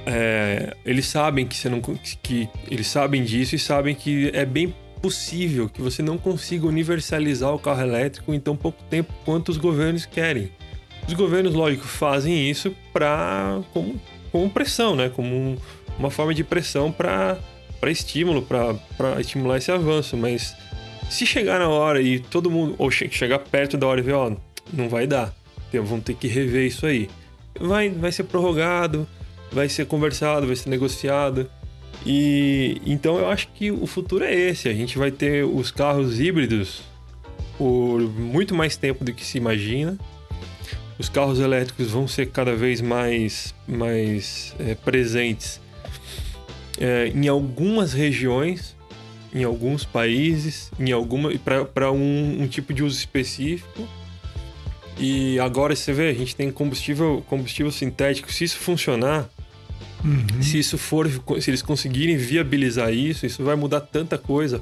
[0.05, 1.81] é, eles sabem que você não.
[1.81, 7.55] que Eles sabem disso e sabem que é bem possível que você não consiga universalizar
[7.55, 10.51] o carro elétrico em tão pouco tempo quanto os governos querem.
[11.07, 14.01] Os governos, lógico, fazem isso para como,
[14.33, 15.09] como pressão, né?
[15.09, 15.57] Como um,
[15.99, 17.39] uma forma de pressão para
[17.87, 20.17] estímulo, para estimular esse avanço.
[20.17, 20.55] Mas
[21.11, 24.33] se chegar na hora e todo mundo, ou chegar perto da hora e ver, ó,
[24.73, 25.35] não vai dar,
[25.69, 27.09] então, vamos ter que rever isso aí.
[27.61, 29.07] Vai, vai ser prorrogado,
[29.53, 31.51] vai ser conversado, vai ser negociado.
[32.07, 34.69] E então eu acho que o futuro é esse.
[34.69, 36.83] A gente vai ter os carros híbridos
[37.57, 39.99] por muito mais tempo do que se imagina.
[40.99, 45.61] Os carros elétricos vão ser cada vez mais, mais é, presentes
[46.81, 48.77] é, em algumas regiões,
[49.35, 51.31] em alguns países, em alguma
[51.75, 53.87] para um, um, tipo de uso específico.
[54.99, 58.33] E agora você vê, a gente tem combustível, combustível sintético.
[58.33, 59.29] Se isso funcionar,
[60.05, 60.43] uhum.
[60.43, 61.09] se isso for,
[61.41, 64.61] se eles conseguirem viabilizar isso, isso vai mudar tanta coisa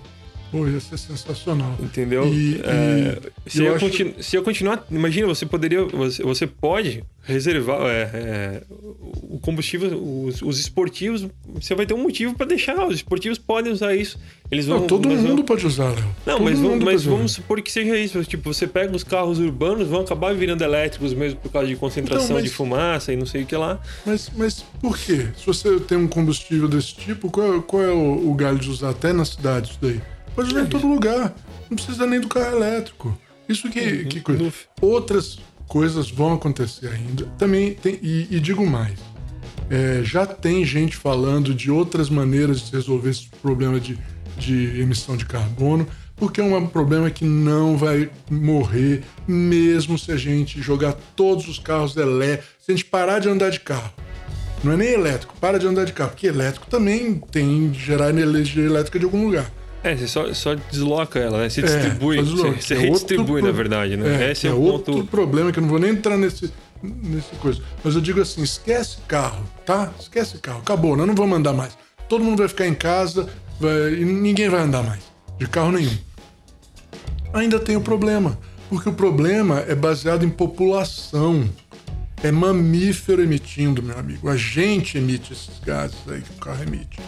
[0.51, 1.77] Pô, ia ser sensacional.
[1.81, 2.27] Entendeu?
[2.27, 3.85] E, é, e se, eu acho...
[3.85, 4.15] continu...
[4.23, 4.85] se, eu continuar.
[4.91, 5.85] Imagina, você poderia.
[5.85, 11.27] Você, você pode reservar é, é, o combustível, os, os, esportivos.
[11.55, 12.87] Você vai ter um motivo para deixar.
[12.87, 14.19] Os esportivos podem usar isso.
[14.51, 14.81] Eles vão.
[14.81, 15.45] Não, todo mundo vão...
[15.45, 16.05] pode usar, Léo.
[16.25, 18.23] Não, todo mas, vamos, mas vamos supor que seja isso.
[18.25, 22.25] Tipo, você pega os carros urbanos, vão acabar virando elétricos mesmo por causa de concentração
[22.25, 22.45] então, mas...
[22.45, 23.81] de fumaça e não sei o que lá.
[24.05, 25.29] Mas, mas por quê?
[25.37, 28.71] Se você tem um combustível desse tipo, qual, é, qual é o, o galho de
[28.71, 30.01] usar até na cidade isso daí?
[30.37, 31.35] Pode usar em todo lugar.
[31.71, 33.19] Não precisa nem do carro elétrico.
[33.49, 34.09] Isso que, uhum.
[34.09, 34.53] que coisa.
[34.81, 37.25] Outras coisas vão acontecer ainda.
[37.39, 38.99] Também tem, e, e digo mais.
[39.71, 43.99] É, já tem gente falando de outras maneiras de resolver esse problema de,
[44.37, 50.17] de emissão de carbono, porque é um problema que não vai morrer, mesmo se a
[50.17, 53.93] gente jogar todos os carros elétricos, se a gente parar de andar de carro.
[54.63, 58.11] Não é nem elétrico, para de andar de carro, porque elétrico também tem de gerar
[58.11, 59.51] energia elétrica de algum lugar.
[59.87, 61.49] É, você só, só desloca ela, né?
[61.49, 64.25] Você é, distribui, você, você é redistribui, na verdade, né?
[64.25, 65.07] É, Esse é, é o outro ponto...
[65.07, 67.63] problema que eu não vou nem entrar nesse, nesse coisa.
[67.85, 69.93] Mas eu digo assim, esquece carro, tá?
[70.01, 71.79] Esquece carro, acabou, nós não vamos andar mais.
[72.09, 73.29] Todo mundo vai ficar em casa
[73.61, 75.03] vai, e ninguém vai andar mais,
[75.39, 75.97] de carro nenhum.
[77.33, 78.37] Ainda tem o problema,
[78.69, 81.49] porque o problema é baseado em população.
[82.25, 84.29] É mamífero emitindo, meu amigo.
[84.29, 86.99] A gente emite esses gases aí que o carro emite.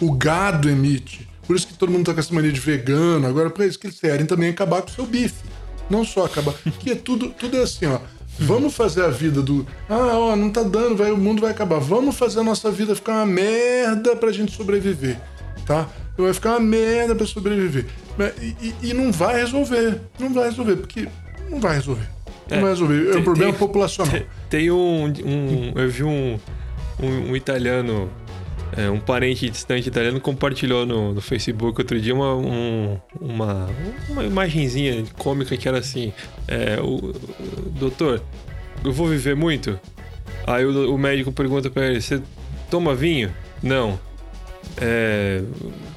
[0.00, 1.26] O gado emite.
[1.46, 3.26] Por isso que todo mundo tá com essa mania de vegano.
[3.26, 5.44] Agora, para isso que eles querem também acabar com o seu bife.
[5.88, 6.54] Não só acabar.
[6.80, 8.00] Que é tudo, tudo é assim, ó.
[8.38, 9.66] Vamos fazer a vida do.
[9.88, 11.78] Ah, ó, não tá dando, vai, o mundo vai acabar.
[11.78, 15.18] Vamos fazer a nossa vida ficar uma merda pra gente sobreviver.
[15.64, 15.88] Tá?
[16.18, 17.86] Vai ficar uma merda pra sobreviver.
[18.40, 20.00] E, e, e não vai resolver.
[20.18, 21.08] Não vai resolver, porque
[21.48, 22.08] não vai resolver.
[22.50, 23.08] Não é, vai resolver.
[23.08, 24.12] É tem, um problema tem, populacional.
[24.12, 25.72] Tem, tem um, um.
[25.74, 26.38] Eu vi um,
[27.02, 28.10] um, um italiano
[28.76, 33.68] é, um parente distante italiano compartilhou no, no Facebook outro dia uma, um, uma,
[34.08, 36.12] uma imagenzinha cômica que era assim:
[36.48, 37.12] é, o,
[37.78, 38.22] Doutor,
[38.84, 39.78] eu vou viver muito?
[40.46, 42.20] Aí o, o médico pergunta para ele: Você
[42.70, 43.32] toma vinho?
[43.62, 43.98] Não.
[44.78, 45.42] É,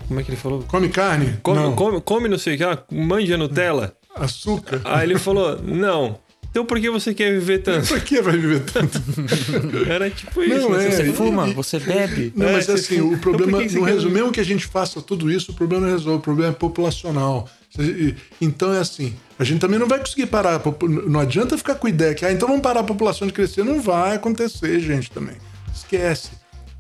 [0.08, 0.64] Como é que ele falou?
[0.64, 1.38] Come carne?
[1.42, 1.76] Come, não.
[1.76, 3.94] come, come não sei o que, ah, manja Nutella.
[4.16, 4.82] Açúcar?
[4.84, 6.18] Aí ele falou, não.
[6.52, 7.88] Então por que você quer viver tanto?
[7.88, 9.00] Pra que vai viver tanto?
[9.88, 10.56] Era tipo isso.
[10.70, 10.88] Não, né?
[10.88, 12.34] é, Você e- fuma, e- você bebe.
[12.36, 14.66] Não, É, mas você assim, o problema, Então por não resolve, mesmo que a gente
[14.66, 17.48] faça tudo isso, o problema não resolve, o problema é populacional.
[18.42, 20.60] Então é assim, a gente também não vai conseguir parar,
[21.08, 23.64] não adianta ficar com a ideia que, ah, então vamos parar a população de crescer,
[23.64, 25.36] não vai acontecer, gente, também.
[25.74, 26.30] Esquece.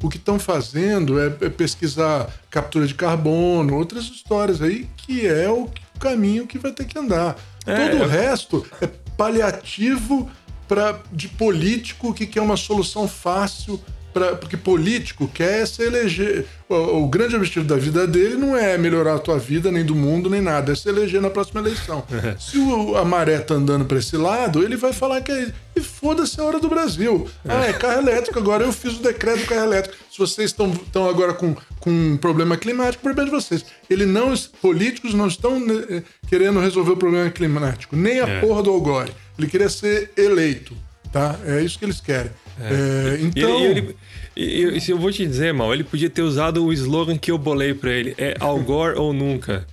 [0.01, 5.49] O que estão fazendo é, é pesquisar captura de carbono, outras histórias aí, que é
[5.49, 7.36] o caminho que vai ter que andar.
[7.67, 8.88] É, Todo o resto é
[9.20, 10.32] paliativo
[10.65, 13.78] pra, de político que quer uma solução fácil.
[14.20, 16.45] Pra, porque político quer se eleger.
[16.67, 19.95] O, o grande objetivo da vida dele não é melhorar a tua vida, nem do
[19.95, 20.72] mundo, nem nada.
[20.74, 22.03] É se eleger na próxima eleição.
[22.38, 25.53] se o, a maré tá andando pra esse lado, ele vai falar que é isso.
[25.76, 27.28] E foda-se a hora do Brasil.
[27.47, 28.38] Ah, é carro elétrico.
[28.38, 29.97] Agora eu fiz o decreto do carro elétrico.
[30.11, 33.63] Se vocês estão agora com, com um problema climático, problema é de vocês.
[33.89, 37.95] Ele não, os políticos não estão né, querendo resolver o problema climático.
[37.95, 38.41] Nem a É.
[38.41, 39.11] porra do Algore.
[39.38, 40.76] Ele queria ser eleito.
[41.11, 41.36] Tá?
[41.45, 42.30] É isso que eles querem.
[42.61, 43.59] É, E então.
[43.61, 43.95] e ele- e-
[44.42, 47.38] e se eu vou te dizer, mal, ele podia ter usado o slogan que eu
[47.38, 48.16] bolei pra ele.
[48.18, 49.66] É Al Gore ou nunca.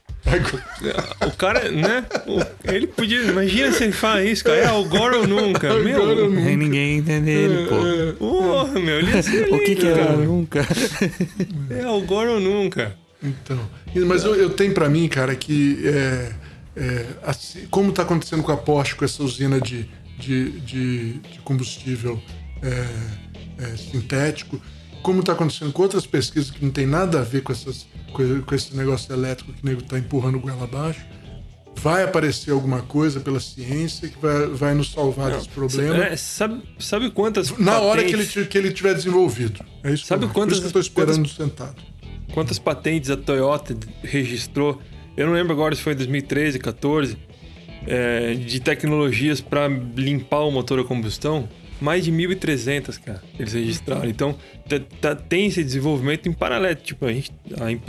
[1.25, 2.05] O cara, né?
[2.65, 3.23] ele podia.
[3.23, 4.57] Imagina se ele fala isso, cara.
[4.57, 5.73] É Al Gore ou nunca.
[5.73, 6.17] Ou Meu.
[6.17, 6.41] nunca.
[6.41, 7.77] Nem ninguém entende ele, pô.
[8.19, 8.99] Porra, meu.
[8.99, 10.15] Ele ser O que, que é cara.
[10.15, 10.67] o nunca?
[11.71, 12.97] É Al Gore ou nunca.
[13.23, 13.59] Então,
[14.07, 16.33] mas eu, eu tenho pra mim, cara, que é,
[16.77, 19.89] é, assim, como tá acontecendo com a Porsche, com essa usina de,
[20.19, 22.21] de, de, de combustível
[22.63, 22.87] é,
[23.59, 24.61] é, sintético,
[25.03, 28.43] como tá acontecendo com outras pesquisas que não tem nada a ver com, essas, com,
[28.43, 31.01] com esse negócio elétrico que o nego tá empurrando goela abaixo,
[31.79, 36.05] vai aparecer alguma coisa pela ciência que vai, vai nos salvar desse problema.
[36.07, 37.57] É, sabe, sabe quantas.
[37.59, 39.65] Na hora que ele, patentes- que ele tiver desenvolvido.
[39.85, 41.77] É isso Sabe que eu, quantas- por isso que eu tô esperando sentado.
[42.35, 44.81] quantas patentes a Toyota registrou.
[45.17, 47.17] Eu não lembro agora se foi 2013, 14,
[47.87, 51.49] é, de tecnologias para limpar o motor a combustão.
[51.81, 54.09] Mais de 1.300, cara, eles registraram.
[54.09, 54.35] Então,
[54.69, 56.75] tá- tá- tem esse desenvolvimento em paralelo.
[56.77, 57.31] Tipo, a, gente,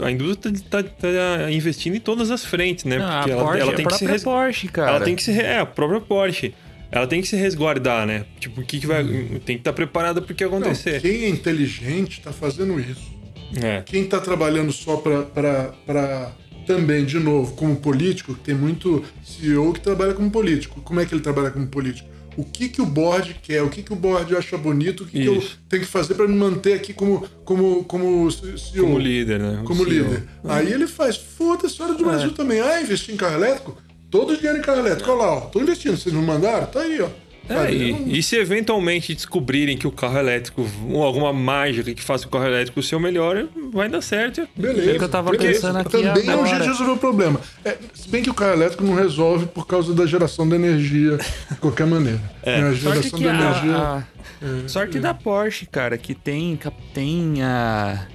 [0.00, 2.98] a, a indústria tá, tá investindo em todas as frentes, né?
[2.98, 4.90] Não, a Porque ela, Porsche, ela a tem que se própria res- Porsche, cara.
[4.90, 5.30] ela tem que se.
[5.32, 6.54] É, a própria Porsche.
[6.90, 8.24] Ela tem que se resguardar, né?
[8.40, 9.04] Tipo, o que, que vai.
[9.04, 11.00] Tem que estar preparada pro que Não, acontecer.
[11.02, 13.10] quem é inteligente tá fazendo isso.
[13.62, 13.82] É.
[13.82, 16.32] Quem tá trabalhando só para
[16.66, 20.80] também, de novo, como político, que tem muito CEO que trabalha como político.
[20.82, 22.08] Como é que ele trabalha como político?
[22.38, 23.62] O que, que o board quer?
[23.64, 25.02] O que, que o board acha bonito?
[25.02, 28.84] O que, que eu tenho que fazer para me manter aqui como, como, como CEO?
[28.86, 29.62] Como líder, né?
[29.64, 30.04] Como CEO.
[30.04, 30.22] líder.
[30.44, 32.06] Aí ele faz, foda-se, hora do É.
[32.06, 32.60] Brasil também.
[32.60, 33.76] Ah, investir em carro elétrico?
[34.08, 35.10] Todo o dinheiro em carro elétrico.
[35.10, 35.40] Olha lá, ó.
[35.40, 35.96] Tô investindo.
[35.96, 36.66] Vocês não mandaram?
[36.68, 37.08] Tá aí, ó.
[37.48, 42.26] É, e, e se eventualmente descobrirem que o carro elétrico, ou alguma mágica que faça
[42.26, 44.46] o carro elétrico ser o melhor, vai dar certo.
[44.56, 44.90] Beleza.
[44.90, 46.96] É o que eu tava Porque pensando aqui Também é um jeito de resolver o
[46.98, 47.40] problema.
[47.64, 51.16] É, se bem que o carro elétrico não resolve por causa da geração de energia
[51.50, 52.20] de qualquer maneira.
[52.42, 52.60] É.
[52.60, 53.76] A Sorte geração que de a, energia.
[53.76, 54.04] a-
[54.68, 56.58] sorte da Porsche, cara, que tem,
[56.94, 58.06] tem a,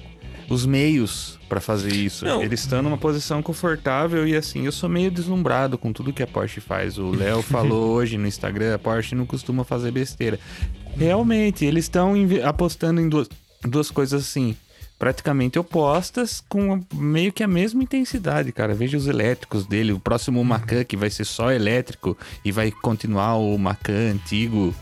[0.48, 2.24] os meios pra fazer isso.
[2.24, 2.42] Não.
[2.42, 6.26] Eles estão numa posição confortável e assim, eu sou meio deslumbrado com tudo que a
[6.26, 6.98] Porsche faz.
[6.98, 10.38] O Léo falou hoje no Instagram, a Porsche não costuma fazer besteira.
[10.96, 12.14] Realmente, eles estão
[12.44, 13.28] apostando em duas,
[13.62, 14.56] duas coisas assim.
[14.96, 18.74] Praticamente opostas, com meio que a mesma intensidade, cara.
[18.74, 19.92] Veja os elétricos dele.
[19.92, 24.72] O próximo Macan, que vai ser só elétrico e vai continuar o Macan antigo,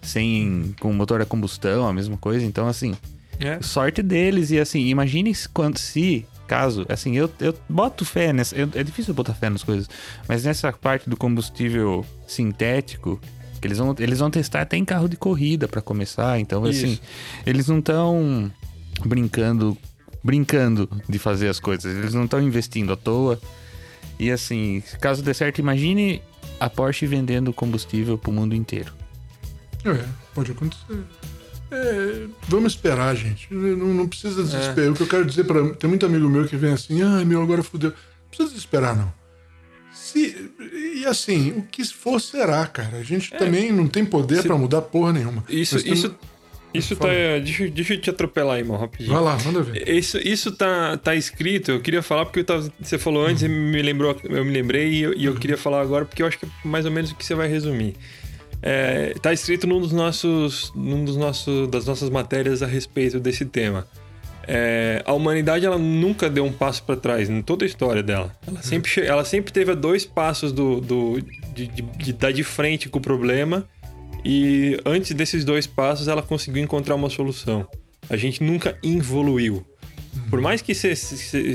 [0.00, 2.46] sem com motor a combustão, a mesma coisa.
[2.46, 2.96] Então, assim,
[3.40, 3.60] É.
[3.62, 4.50] sorte deles.
[4.50, 8.54] E assim, imagine se, quando, se caso, assim, eu, eu boto fé nessa.
[8.56, 9.88] eu- é difícil botar fé nas coisas,
[10.28, 13.20] mas nessa parte do combustível sintético,
[13.60, 16.38] que eles vão, eles vão testar até em carro de corrida para começar.
[16.38, 17.02] Então, assim, Isso.
[17.44, 18.50] eles não estão
[19.04, 19.76] brincando.
[20.24, 23.40] Brincando de fazer as coisas, eles não estão investindo à toa.
[24.18, 26.20] E assim, caso dê certo, imagine
[26.58, 28.92] a Porsche vendendo combustível pro mundo inteiro.
[29.84, 31.04] É, pode acontecer.
[31.70, 33.48] É, vamos esperar, gente.
[33.52, 34.44] Não, não precisa É.
[34.44, 34.90] desesperar.
[34.92, 37.42] O que eu quero dizer para Tem muito amigo meu que vem assim, ai meu,
[37.42, 37.90] agora fudeu.
[37.90, 39.12] Não precisa desesperar, não.
[39.92, 40.50] Se,
[40.94, 42.98] e assim, o que for será, cara.
[42.98, 44.42] A gente também não tem poder É.
[44.42, 45.42] Se- pra mudar porra nenhuma.
[45.48, 46.14] Isso, Nós temos- isso,
[46.74, 47.08] isso tá.
[47.42, 49.12] Deixa, deixa eu te atropelar aí, irmão, rapidinho.
[49.14, 49.88] Vai lá, manda ver.
[49.88, 53.48] Isso, isso tá, tá escrito, eu queria falar porque eu tava- você falou antes e
[53.48, 56.38] me lembrou, eu me lembrei e eu, e eu queria falar agora porque eu acho
[56.38, 57.94] que é mais ou menos o que você vai resumir.
[58.62, 63.44] É, tá escrito num dos nossos, num dos nossos, das nossas matérias a respeito desse
[63.44, 63.86] tema.
[64.48, 68.34] É, a humanidade ela nunca deu um passo para trás em toda a história dela.
[68.46, 71.20] Ela sempre, che- ela sempre teve a dois passos do, do,
[71.52, 73.66] de, de, de dar de frente com o problema
[74.24, 77.66] e antes desses dois passos ela conseguiu encontrar uma solução.
[78.08, 79.66] A gente nunca evoluiu.
[80.30, 80.94] Por mais que você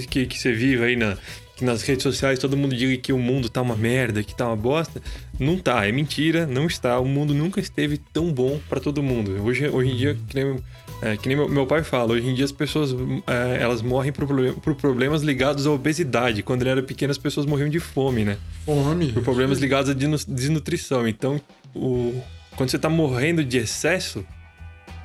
[0.09, 1.17] que, que você viva aí na,
[1.61, 4.47] que nas redes sociais todo mundo diga que o mundo tá uma merda, que tá
[4.47, 4.99] uma bosta,
[5.39, 6.99] não tá, é mentira, não está.
[6.99, 9.39] O mundo nunca esteve tão bom para todo mundo.
[9.43, 10.59] Hoje, hoje em dia, que nem,
[11.03, 12.95] é, que nem meu, meu, pai fala, hoje em dia as pessoas
[13.27, 16.41] é, elas morrem por, por, problemas ligados à obesidade.
[16.41, 18.37] Quando ele era pequeno, as pessoas morriam de fome, né?
[18.65, 19.11] Fome.
[19.13, 21.07] Por problemas ligados à desnutrição.
[21.07, 21.39] Então,
[21.75, 22.19] o,
[22.55, 24.25] quando você tá morrendo de excesso,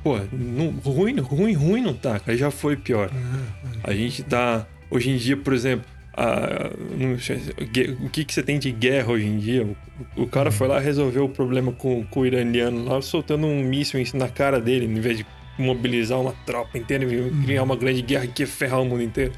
[0.03, 3.11] pô, não, ruim, ruim, ruim não tá, cara, já foi pior.
[3.13, 3.91] É, é.
[3.91, 6.71] A gente tá, hoje em dia, por exemplo, a,
[8.01, 9.67] o que, que você tem de guerra hoje em dia?
[10.17, 13.63] O, o cara foi lá resolver o problema com, com, o iraniano lá, soltando um
[13.63, 15.27] míssil na cara dele, em vez de
[15.59, 19.33] mobilizar uma tropa inteira e criar uma grande guerra que ia ferrar o mundo inteiro.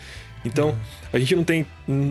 [0.44, 0.76] Então,
[1.12, 1.66] a gente não tem.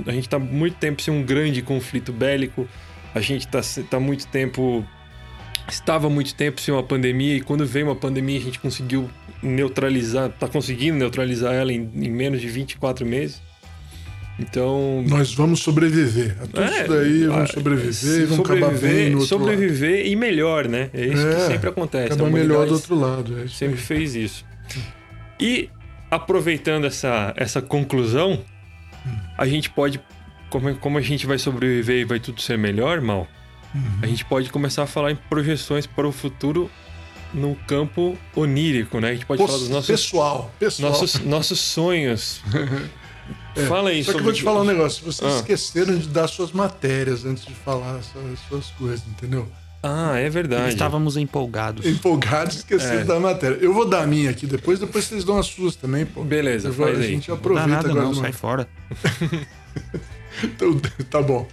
[0.05, 2.67] A gente tá muito tempo sem um grande conflito bélico,
[3.15, 4.85] a gente tá, tá muito tempo.
[5.69, 9.09] Estava muito tempo sem uma pandemia, e quando veio uma pandemia, a gente conseguiu
[9.43, 13.41] neutralizar, tá conseguindo neutralizar ela em, em menos de 24 meses.
[14.39, 15.03] Então.
[15.07, 16.35] Nós vamos sobreviver.
[16.41, 20.07] A tudo é, isso daí vamos sobreviver e vamos acabar bem no outro Sobreviver lado.
[20.07, 20.89] e melhor, né?
[20.93, 22.13] É isso é, que sempre acontece.
[22.13, 23.39] Acabar melhor do outro lado.
[23.39, 23.81] É sempre aí.
[23.81, 24.45] fez isso.
[25.39, 25.69] E
[26.11, 28.39] aproveitando essa, essa conclusão,
[29.37, 29.99] a gente pode.
[30.49, 33.27] Como, como a gente vai sobreviver e vai tudo ser melhor, mal,
[33.75, 33.81] uhum.
[34.01, 36.71] a gente pode começar a falar em projeções para o futuro
[37.33, 39.09] no campo onírico, né?
[39.09, 39.87] A gente pode Poxa, falar dos nossos.
[39.87, 40.91] Pessoal, pessoal.
[40.91, 42.41] Nossos, nossos sonhos.
[43.57, 45.03] É, Fala aí Só que eu vou te falar um negócio.
[45.03, 45.35] Vocês ah.
[45.37, 48.05] esqueceram de dar suas matérias antes de falar as
[48.47, 49.47] suas coisas, entendeu?
[49.81, 50.73] Ah, é verdade.
[50.73, 51.85] Estávamos empolgados.
[51.85, 53.03] Empolgados, esqueceram é.
[53.03, 53.55] da matéria.
[53.55, 56.23] Eu vou dar a minha aqui depois, depois vocês dão as suas também, pô.
[56.23, 57.07] Beleza, vou, faz a aí.
[57.07, 58.05] gente aproveita não dá nada agora.
[58.05, 58.67] Não, sai fora.
[60.43, 60.79] então,
[61.09, 61.47] tá bom.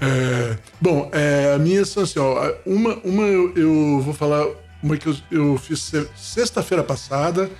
[0.00, 2.52] É, bom, é, a minha são assim, ó.
[2.66, 4.44] Uma, uma eu, eu vou falar,
[4.82, 7.50] uma que eu, eu fiz sexta-feira passada,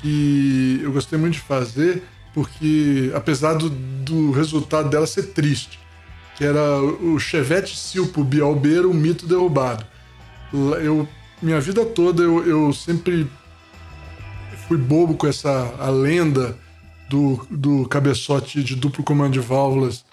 [0.00, 2.02] que eu gostei muito de fazer
[2.34, 5.78] porque apesar do, do resultado dela ser triste,
[6.36, 9.84] que era o Chevette Silpo Bialbeiro, o mito derrubado.
[10.52, 11.06] Eu,
[11.42, 13.28] minha vida toda eu, eu sempre
[14.66, 16.56] fui bobo com essa a lenda
[17.08, 20.04] do, do cabeçote de duplo comando de válvulas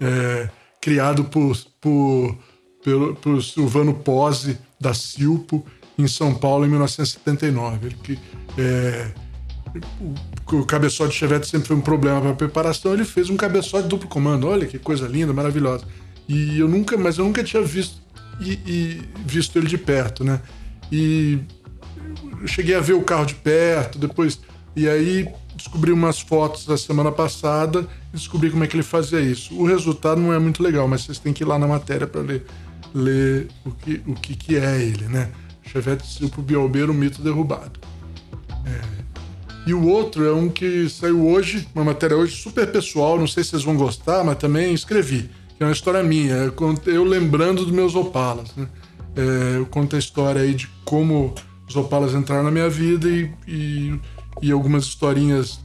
[0.00, 0.48] é,
[0.80, 2.38] criado por, por,
[2.82, 5.66] pelo, Silvano Pose da Silpo
[5.98, 7.86] em São Paulo em 1979.
[7.86, 8.18] Ele que
[8.58, 9.10] é,
[10.52, 14.08] o cabeçote de Chevette sempre foi um problema para preparação, ele fez um cabeçote duplo
[14.08, 14.46] comando.
[14.46, 15.84] Olha que coisa linda, maravilhosa.
[16.28, 18.00] E eu nunca, mas eu nunca tinha visto
[18.40, 20.40] e, e visto ele de perto, né?
[20.90, 21.38] E
[22.46, 24.40] cheguei a ver o carro de perto, depois
[24.74, 29.20] e aí descobri umas fotos da semana passada e descobri como é que ele fazia
[29.20, 29.58] isso.
[29.58, 32.20] O resultado não é muito legal, mas vocês têm que ir lá na matéria para
[32.20, 32.44] ler,
[32.94, 35.30] ler o, que, o que, que é ele, né?
[35.62, 37.80] Chevette Silpo Bialbeiro, mito derrubado.
[38.66, 38.80] É,
[39.66, 43.42] e o outro é um que saiu hoje, uma matéria hoje super pessoal, não sei
[43.42, 45.28] se vocês vão gostar, mas também escrevi.
[45.56, 46.52] Que é uma história minha,
[46.86, 48.54] eu lembrando dos meus Opalas.
[48.54, 48.68] Né?
[49.16, 51.34] É, eu conto a história aí de como
[51.68, 54.00] os Opalas entraram na minha vida e, e,
[54.40, 55.58] e algumas historinhas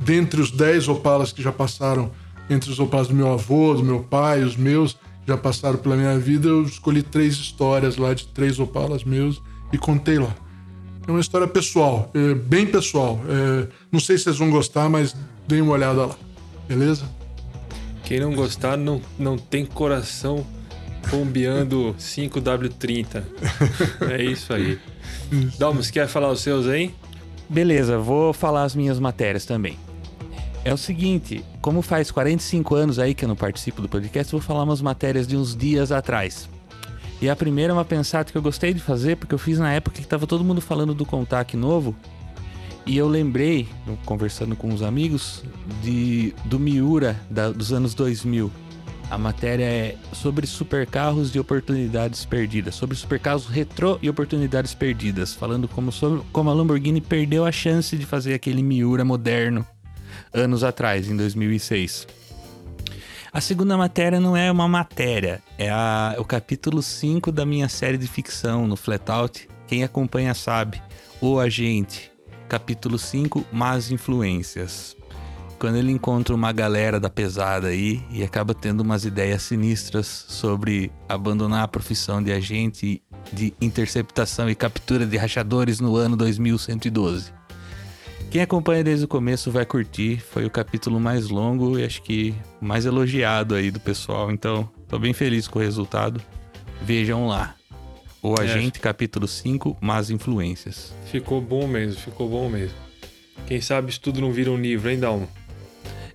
[0.00, 2.10] dentre os 10 Opalas que já passaram,
[2.50, 6.18] entre os Opalas do meu avô, do meu pai, os meus, já passaram pela minha
[6.18, 9.40] vida, eu escolhi três histórias lá de três Opalas meus
[9.72, 10.34] e contei lá.
[11.06, 13.20] É uma história pessoal, é bem pessoal.
[13.28, 15.14] É, não sei se vocês vão gostar, mas
[15.46, 16.16] deem uma olhada lá.
[16.66, 17.04] Beleza?
[18.04, 20.46] Quem não gostar não, não tem coração
[21.10, 23.22] bombeando 5W30.
[24.10, 24.78] É isso aí.
[25.58, 26.94] Dalmos, quer falar os seus aí?
[27.48, 29.78] Beleza, vou falar as minhas matérias também.
[30.64, 34.40] É o seguinte, como faz 45 anos aí que eu não participo do podcast, vou
[34.40, 36.48] falar umas matérias de uns dias atrás.
[37.24, 39.72] E a primeira é uma pensada que eu gostei de fazer, porque eu fiz na
[39.72, 41.96] época que tava todo mundo falando do Contact novo.
[42.84, 43.66] E eu lembrei,
[44.04, 45.42] conversando com os amigos,
[45.82, 48.52] de, do Miura da, dos anos 2000.
[49.10, 55.66] A matéria é sobre supercarros e oportunidades perdidas, sobre supercarros retrô e oportunidades perdidas, falando
[55.66, 59.66] como, sobre, como a Lamborghini perdeu a chance de fazer aquele Miura moderno
[60.30, 62.06] anos atrás, em 2006.
[63.34, 67.98] A segunda matéria não é uma matéria, é a, o capítulo 5 da minha série
[67.98, 69.48] de ficção no Flatout.
[69.66, 70.80] Quem acompanha sabe.
[71.20, 72.12] O Agente,
[72.48, 74.96] capítulo 5, Más Influências.
[75.58, 80.92] Quando ele encontra uma galera da pesada aí e acaba tendo umas ideias sinistras sobre
[81.08, 87.32] abandonar a profissão de agente de interceptação e captura de rachadores no ano 2112.
[88.34, 90.18] Quem acompanha desde o começo vai curtir.
[90.18, 94.32] Foi o capítulo mais longo e acho que mais elogiado aí do pessoal.
[94.32, 96.20] Então, tô bem feliz com o resultado.
[96.82, 97.54] Vejam lá.
[98.20, 98.42] O é.
[98.42, 98.82] Agente, é.
[98.82, 100.92] capítulo 5, Más Influências.
[101.12, 102.76] Ficou bom mesmo, ficou bom mesmo.
[103.46, 105.28] Quem sabe isso tudo não vira um livro, hein, Dalmo?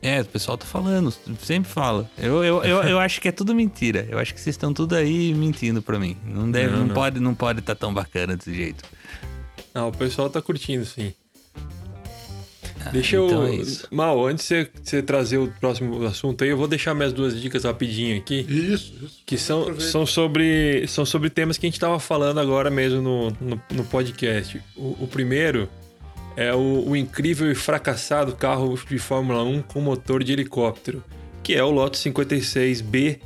[0.02, 2.12] É, o pessoal tá falando, sempre fala.
[2.18, 4.06] Eu, eu, eu, eu acho que é tudo mentira.
[4.10, 6.18] Eu acho que vocês estão tudo aí mentindo pra mim.
[6.26, 6.96] Não deve, Não, não, não.
[6.96, 8.84] pode, não pode estar tão bacana desse jeito.
[9.74, 11.14] Ah, o pessoal tá curtindo, sim.
[12.92, 13.28] Deixa eu.
[13.28, 13.88] então é isso.
[13.92, 17.64] Mal, antes de você, trazer o próximo assunto aí, eu vou deixar minhas duas dicas
[17.64, 18.46] rapidinho aqui.
[18.50, 19.22] Isso, isso.
[19.26, 19.92] Que são, Aproveita.
[19.92, 23.84] são, sobre, são sobre temas que a gente tava falando agora mesmo no, no, no
[23.86, 24.62] podcast.
[24.76, 25.70] O, o primeiro
[26.36, 31.04] é o, o incrível e fracassado carro de Fórmula 1 com motor de helicóptero,
[31.44, 33.20] que é o Lotus 56B,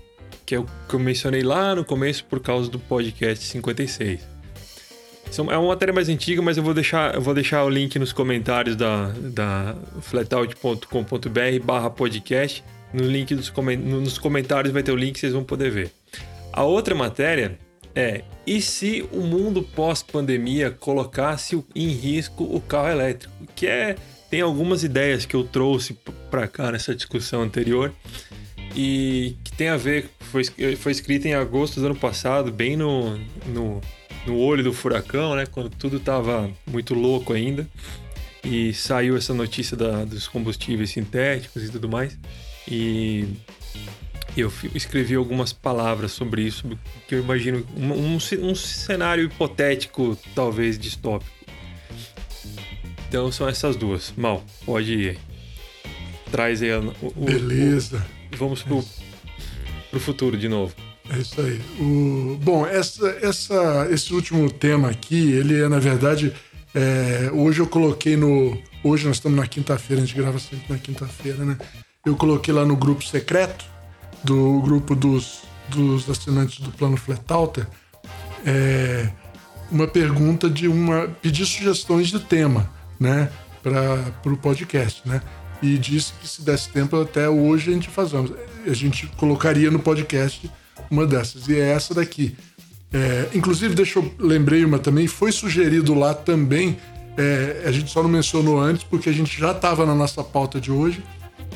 [0.45, 4.32] que é o que eu mencionei lá no começo por causa do podcast 56.
[5.39, 8.13] É uma matéria mais antiga, mas eu vou deixar, eu vou deixar o link nos
[8.13, 12.63] comentários da, da flatout.com.br barra podcast.
[12.93, 15.91] No link dos nos comentários vai ter o link, vocês vão poder ver.
[16.51, 17.57] A outra matéria
[17.95, 23.33] é: e se o mundo pós-pandemia colocasse em risco o carro elétrico?
[23.55, 23.95] Que é
[24.29, 25.97] tem algumas ideias que eu trouxe
[26.29, 27.91] para cá nessa discussão anterior
[28.75, 30.43] e que tem a ver foi,
[30.75, 33.79] foi escrita em agosto do ano passado, bem no, no,
[34.25, 35.45] no olho do furacão, né?
[35.45, 37.67] Quando tudo tava muito louco ainda
[38.43, 42.17] e saiu essa notícia da- dos combustíveis sintéticos e tudo mais
[42.67, 43.25] e
[44.35, 46.67] eu escrevi algumas palavras sobre isso,
[47.07, 48.15] que eu imagino um, um
[48.49, 51.31] um cenário hipotético, talvez distópico.
[53.07, 54.11] Então são essas duas.
[54.17, 55.19] Mal, pode ir.
[56.31, 58.03] Traz aí a, o, o- Beleza.
[58.33, 58.83] o- vamos pro,
[59.91, 60.73] pro futuro de novo.
[61.09, 61.61] É isso aí.
[61.79, 66.33] O, bom, essa, essa, esse último tema aqui, ele é, na verdade,
[66.73, 68.57] é, hoje eu coloquei no.
[68.83, 71.57] Hoje nós estamos na quinta-feira, a gente grava sempre na quinta-feira, né?
[72.05, 73.65] Eu coloquei lá no grupo secreto,
[74.23, 77.67] do grupo dos, dos assinantes do Plano Fletalter,
[78.45, 79.09] é,
[79.71, 81.07] uma pergunta de uma.
[81.21, 83.29] pedir sugestões de tema, né?
[83.61, 85.21] Para o podcast, né?
[85.61, 88.31] E disse que se desse tempo até hoje a gente fazemos.
[88.65, 90.49] A gente colocaria no podcast
[90.89, 91.47] uma dessas.
[91.47, 92.35] E é essa daqui.
[92.91, 96.77] É, inclusive, deixa eu lembrei uma também, foi sugerido lá também.
[97.17, 100.59] é, a gente só não mencionou antes, porque a gente já estava na nossa pauta
[100.59, 101.03] de hoje.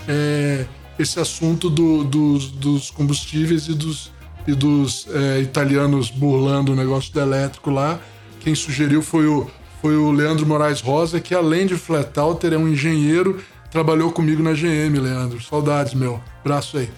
[0.08, 0.66] é,
[1.00, 4.12] esse assunto do- dos, dos combustíveis e dos,
[4.48, 8.00] e dos é, italianos burlando o negócio do elétrico lá.
[8.40, 9.48] Quem sugeriu foi o,
[9.82, 13.40] foi o Leandro Moraes Rosa, que além de flat outer, é um engenheiro,
[13.70, 15.40] trabalhou comigo na GM, Leandro.
[15.42, 16.20] Saudades, meu.
[16.44, 16.90] Braço aí.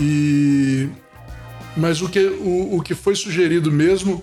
[0.00, 0.88] E
[1.78, 4.22] mas o que, o, o que foi sugerido mesmo,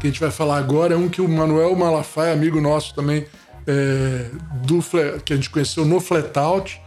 [0.00, 3.26] que a gente vai falar agora, é um que o Manuel Malafaia, amigo nosso também,
[3.66, 4.30] é,
[4.64, 4.80] do,
[5.24, 6.80] que a gente conheceu no Flatout,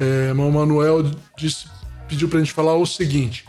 [0.00, 1.66] é, o Manuel disse,
[2.08, 3.44] pediu pra gente falar o seguinte: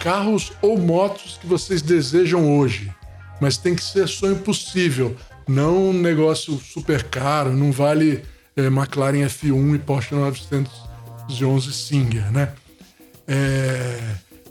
[0.00, 2.92] carros ou motos que vocês desejam hoje,
[3.40, 5.16] mas tem que ser sonho possível,
[5.48, 8.22] não um negócio super caro, não vale
[8.56, 12.52] é, McLaren F1 e Porsche 911 Singer, né?
[13.26, 13.98] é,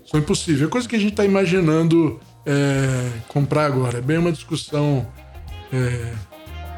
[0.06, 0.62] são impossíveis.
[0.62, 3.98] É coisa que a gente está imaginando é, comprar agora.
[3.98, 5.06] É bem uma discussão
[5.72, 6.12] é,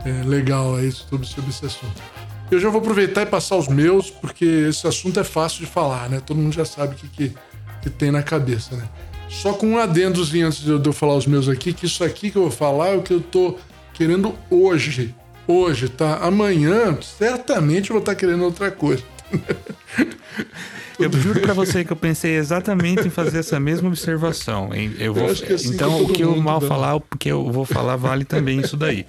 [0.06, 2.02] é, legal aí sobre, sobre esse assunto.
[2.50, 6.08] Eu já vou aproveitar e passar os meus, porque esse assunto é fácil de falar,
[6.08, 6.20] né?
[6.24, 7.34] Todo mundo já sabe o que, que,
[7.82, 8.88] que tem na cabeça, né?
[9.28, 12.38] Só com um adendozinho antes de eu, falar os meus aqui, que isso aqui que
[12.38, 13.56] eu vou falar é o que eu tô
[13.92, 15.14] querendo hoje.
[15.46, 16.16] Hoje, tá?
[16.22, 19.02] Amanhã, certamente eu vou estar querendo outra coisa.
[20.98, 24.70] Eu juro pra você que eu pensei exatamente em fazer essa mesma observação.
[24.98, 26.66] Eu vou, acho que é assim então, o que eu mal né?
[26.66, 29.06] falar, o que eu vou falar, vale também isso daí.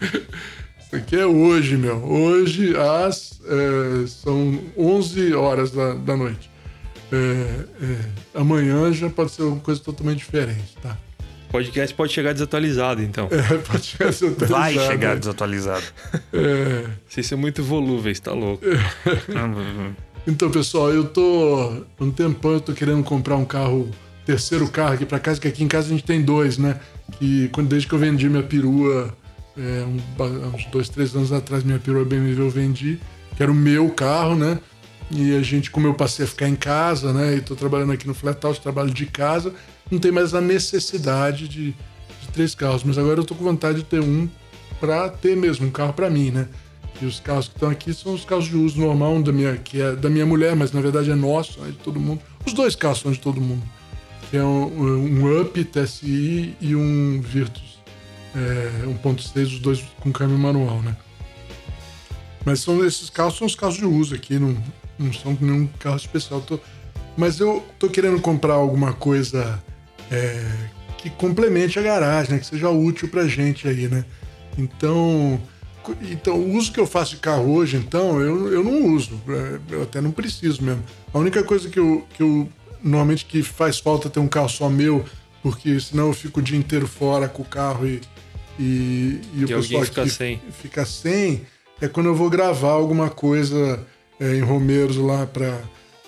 [0.79, 1.97] Isso aqui é hoje, meu.
[1.97, 3.39] Hoje, às.
[3.45, 6.49] é, são 11 horas da, da noite.
[7.11, 10.95] É, é, amanhã já pode ser uma coisa totalmente diferente, tá?
[11.47, 13.27] O podcast pode chegar desatualizado, então.
[13.31, 15.83] É, pode chegar ser Vai chegar desatualizado.
[16.31, 18.63] É, Vocês são muito volúveis, tá louco.
[20.27, 21.83] Então, pessoal, eu tô.
[21.99, 23.89] Um tempão eu tô querendo comprar um carro,
[24.25, 26.79] terceiro carro aqui pra casa, que aqui em casa a gente tem dois, né?
[27.17, 29.15] Que desde que eu vendi minha perua,
[29.57, 32.99] é, um, uns dois, três anos atrás, minha perua BMW eu vendi,
[33.35, 34.59] que era o meu carro, né?
[35.11, 37.35] E a gente, como eu passei a ficar em casa, né?
[37.35, 39.53] E tô trabalhando aqui no Flat House, trabalho de casa,
[39.89, 42.83] não tem mais a necessidade de, de três carros.
[42.83, 44.29] Mas agora eu tô com vontade de ter um
[44.79, 46.47] pra ter mesmo, um carro pra mim, né?
[47.01, 49.81] E os carros que estão aqui são os carros de uso normal, da minha, que
[49.81, 52.21] é da minha mulher, mas na verdade é nosso, é de todo mundo.
[52.45, 53.63] Os dois carros são de todo mundo.
[54.29, 54.65] Que é um,
[55.23, 57.79] um Up TSI e um Virtus
[58.35, 60.95] é, 1.6, os dois com câmbio manual, né?
[62.45, 64.55] Mas são esses carros são os carros de uso aqui, não,
[64.97, 66.41] não são nenhum carro especial.
[66.41, 66.59] Tô-
[67.17, 69.61] mas eu tô querendo comprar alguma coisa
[70.11, 70.45] é,
[70.97, 72.39] que complemente a garagem, né?
[72.39, 74.05] Que seja útil pra gente aí, né?
[74.57, 75.39] Então,
[76.01, 79.19] então, o uso que eu faço de carro hoje, então, eu, eu não uso.
[79.27, 80.83] É, eu até não preciso mesmo.
[81.13, 82.49] A única coisa que eu, que eu
[82.83, 85.03] normalmente que faz falta ter um carro só meu,
[85.41, 88.01] porque senão eu fico o dia inteiro fora com o carro e,
[88.57, 90.41] e, e o E pessoal fica sem.
[90.61, 91.41] fica sem,
[91.81, 93.85] é quando eu vou gravar alguma coisa
[94.19, 95.59] é, em Romeiros lá para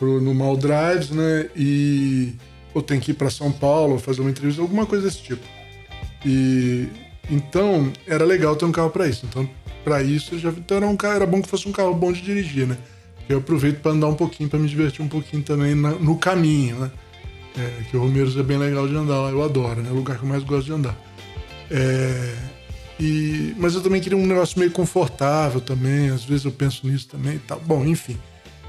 [0.02, 1.50] no Mal Drives, né?
[1.56, 2.34] E
[2.74, 5.46] ou tem que ir para São Paulo fazer uma entrevista, alguma coisa desse tipo.
[6.26, 6.88] E
[7.30, 9.26] então era legal ter um carro para isso.
[9.30, 9.48] Então
[9.84, 12.22] para isso já então era um carro, era bom que fosse um carro bom de
[12.22, 12.78] dirigir, né?
[13.30, 16.78] Eu aproveito para andar um pouquinho, para me divertir um pouquinho também na- no caminho,
[16.78, 16.92] né?
[17.58, 19.90] É, que o Romeiros é bem legal de andar lá, eu adoro, né?
[19.90, 20.98] É o lugar que eu mais gosto de andar.
[21.70, 22.36] É,
[23.00, 27.08] e, mas eu também queria um negócio meio confortável também, às vezes eu penso nisso
[27.08, 27.60] também e tal.
[27.60, 28.18] Bom, enfim.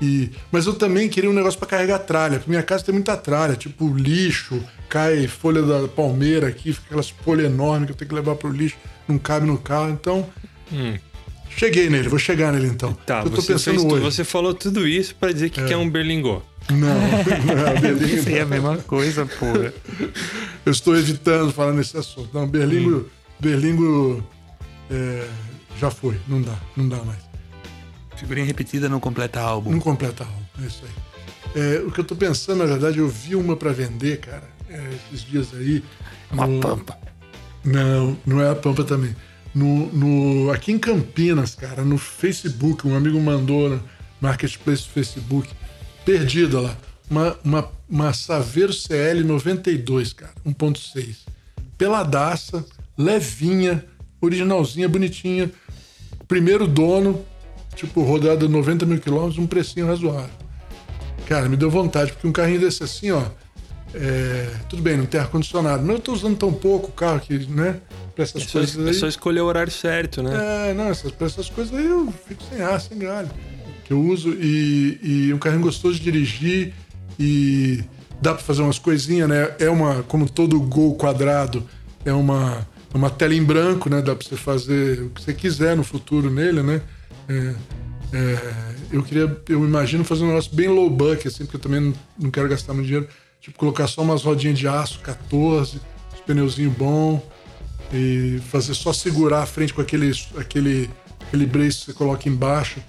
[0.00, 3.16] E, mas eu também queria um negócio para carregar tralha, porque minha casa tem muita
[3.16, 8.08] tralha, tipo lixo, cai folha da palmeira aqui, fica aquelas folhas enormes que eu tenho
[8.08, 10.26] que levar pro lixo, não cabe no carro, então.
[11.57, 12.91] Cheguei nele, vou chegar nele então.
[12.91, 12.97] Hum.
[13.07, 14.03] Tá, eu tô você, pensando fez hoje.
[14.05, 16.43] você falou tudo isso pra dizer que quer um berlingô.
[16.70, 18.31] Não, não é Berlingo.
[18.31, 19.73] É a mesma coisa, porra.
[20.64, 22.31] Eu estou evitando falar nesse assunto.
[22.33, 23.05] Não, Berlingo, Hum.
[23.41, 24.25] Berlingo
[24.91, 25.27] é,
[25.79, 27.18] já foi, não dá, não dá mais.
[28.16, 29.73] Figurinha repetida não completa álbum.
[29.73, 31.61] Não completa álbum, é isso aí.
[31.61, 34.81] É, o que eu tô pensando, na verdade, eu vi uma para vender, cara, é,
[35.12, 35.83] esses dias aí.
[36.31, 36.97] Uma no- pampa.
[37.64, 39.14] Não, não é a Pampa também.
[39.55, 43.82] No, no- aqui em Campinas, cara, no Facebook, um amigo mandou no
[44.20, 45.50] Marketplace do Facebook,
[46.05, 46.76] perdida lá,
[47.11, 51.16] uma, uma, uma Saveiro CL 92, cara, 1.6.
[51.76, 52.64] Peladaça,
[52.96, 53.84] levinha,
[54.20, 55.50] originalzinha, bonitinha.
[56.26, 57.22] Primeiro dono,
[57.74, 60.30] tipo, rodada 90 mil quilômetros, um precinho razoável.
[61.26, 63.22] Cara, me deu vontade, porque um carrinho desse assim, ó.
[63.94, 67.38] é, tudo bem, não tem ar-condicionado, mas eu tô usando tão pouco o carro que,
[67.46, 67.80] né?
[68.14, 68.94] Pra essas É só, coisas é aí.
[68.94, 70.70] só escolher o horário certo, né?
[70.70, 73.30] É, não, essas, pra essas coisas aí eu fico sem ar, sem galho.
[73.84, 76.74] Que eu uso e, e um carrinho gostoso de dirigir
[77.18, 77.82] e
[78.20, 79.54] dá pra fazer umas coisinhas, né?
[79.58, 81.66] É uma, como todo gol quadrado,
[82.04, 84.02] é uma, uma tela em branco, né?
[84.02, 86.82] Dá pra você fazer o que você quiser no futuro nele, né?
[87.28, 87.54] É,
[88.14, 88.38] é,
[88.92, 91.94] eu queria, eu imagino fazer um negócio bem low buck, assim, porque eu também não,
[92.18, 93.08] não quero gastar muito dinheiro.
[93.40, 95.80] Tipo, colocar só umas rodinhas de aço 14,
[96.14, 97.20] os pneuzinhos bons
[97.93, 100.88] e fazer só segurar a frente com aquele, aquele,
[101.26, 102.80] aquele brace que você coloca embaixo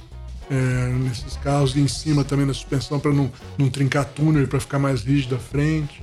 [0.49, 4.60] é, nesses carros e em cima também na suspensão para não, não trincar túnel para
[4.60, 6.01] ficar mais rígido a frente.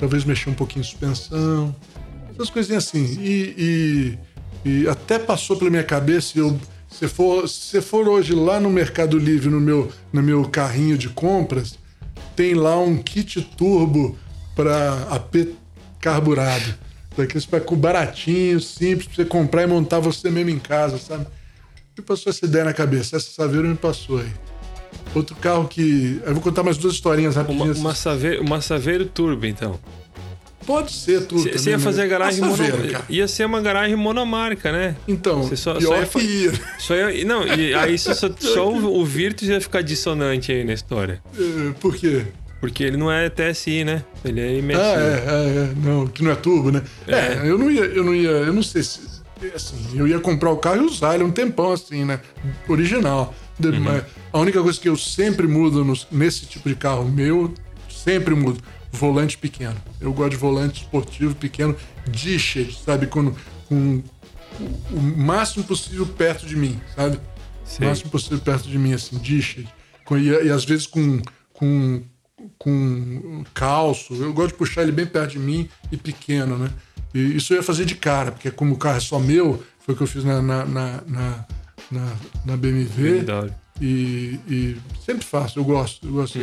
[0.00, 1.74] Talvez mexer um pouquinho em suspensão.
[2.34, 3.18] Essas coisinhas assim.
[3.20, 4.28] E, e-
[4.64, 6.58] e até passou pela minha cabeça, eu,
[6.90, 11.08] se for, se for hoje lá no Mercado Livre, no meu, no meu carrinho de
[11.08, 11.78] compras,
[12.34, 14.18] tem lá um kit turbo
[14.56, 15.54] para AP
[16.00, 16.74] carburado.
[17.18, 21.26] Daqueles pra- com baratinho, simples, pra você comprar e montar você mesmo em casa, sabe?
[21.96, 23.16] Me passou essa ideia na cabeça.
[23.16, 24.28] Essa Saveiro me passou aí.
[25.14, 26.20] Outro carro que.
[26.24, 27.78] Eu vou contar mais duas historinhas rapidinhas.
[27.78, 29.78] uma, saveiro, uma Saveiro Turbo, então.
[30.66, 31.40] Pode ser tudo.
[31.42, 31.82] Você também, ia né?
[31.82, 32.62] fazer garagem Uma mono...
[32.64, 33.04] Saveiro, cara.
[33.08, 34.96] Ia ser uma garagem monomarca, né?
[35.08, 36.52] Então, Você só- só pior ia fa- que ia.
[36.78, 37.24] Só ia...
[37.24, 41.22] Não, e aí só, só, só o, o Virtus ia ficar dissonante aí na história.
[41.38, 42.26] Eh, Por quê?
[42.60, 44.04] Porque ele não é TSI, né?
[44.24, 44.80] Ele é MSI.
[44.80, 46.82] Ah, é, é, é, não, que não é turbo, né?
[47.06, 49.00] É, eu não ia, eu não ia, eu não sei se.
[49.54, 52.20] Assim, eu ia comprar o carro e usar ele um tempão assim, né?
[52.68, 53.32] Original.
[53.80, 57.54] Mas A única coisa que eu sempre mudo nos- nesse tipo de carro meu,
[57.88, 58.60] sempre mudo.
[58.90, 59.76] Volante pequeno.
[60.00, 61.76] Eu gosto de volante esportivo pequeno,
[62.08, 63.06] dished, sabe?
[63.06, 63.36] Quando,
[63.68, 64.02] com
[64.90, 67.20] o- máximo possível perto de mim, sabe?
[67.64, 67.86] Sei.
[67.86, 69.68] O máximo possível perto de mim, assim, dished.
[70.10, 71.20] E, e às vezes com,
[71.52, 72.02] com,
[72.58, 74.14] com calço.
[74.14, 76.70] Eu gosto de puxar ele bem perto de mim e pequeno, né?
[77.14, 79.94] E isso eu ia fazer de cara, porque como o carro é só meu, foi
[79.94, 81.44] o que eu fiz na, na, na, na,
[81.90, 83.20] na- na BMW.
[83.80, 84.76] E, e
[85.06, 86.38] sempre faço, eu gosto, eu gosto.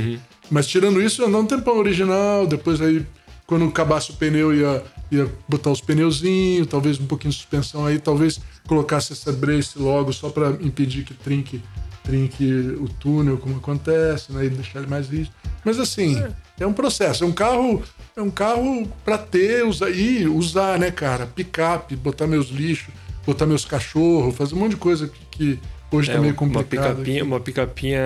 [0.49, 3.05] Mas tirando isso, eu andar um tempão original, depois aí,
[3.45, 4.81] quando acabasse o pneu, ia,
[5.11, 10.13] ia botar os pneuzinhos, talvez um pouquinho de suspensão aí, talvez colocasse essa brace logo
[10.13, 11.61] só para impedir que trinque,
[12.05, 12.45] trinque
[12.79, 14.45] o túnel, como acontece, né?
[14.45, 15.33] E deixar ele mais rígido.
[15.63, 16.23] Mas assim,
[16.59, 17.81] é, um processo, é um carro,
[18.15, 21.25] é um carro para ter, usar, e usar, né, cara?
[21.25, 22.93] Picape, botar meus lixos,
[23.25, 25.59] botar meus cachorros, fazer um monte de coisa que, que
[25.91, 26.95] hoje É, tá meio uma complicado.
[26.97, 27.99] picapinha, uma picapinha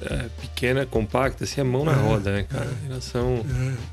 [0.00, 2.70] é, pequena, compacta, assim, é mão na roda, né, cara?
[2.88, 3.44] Elas são.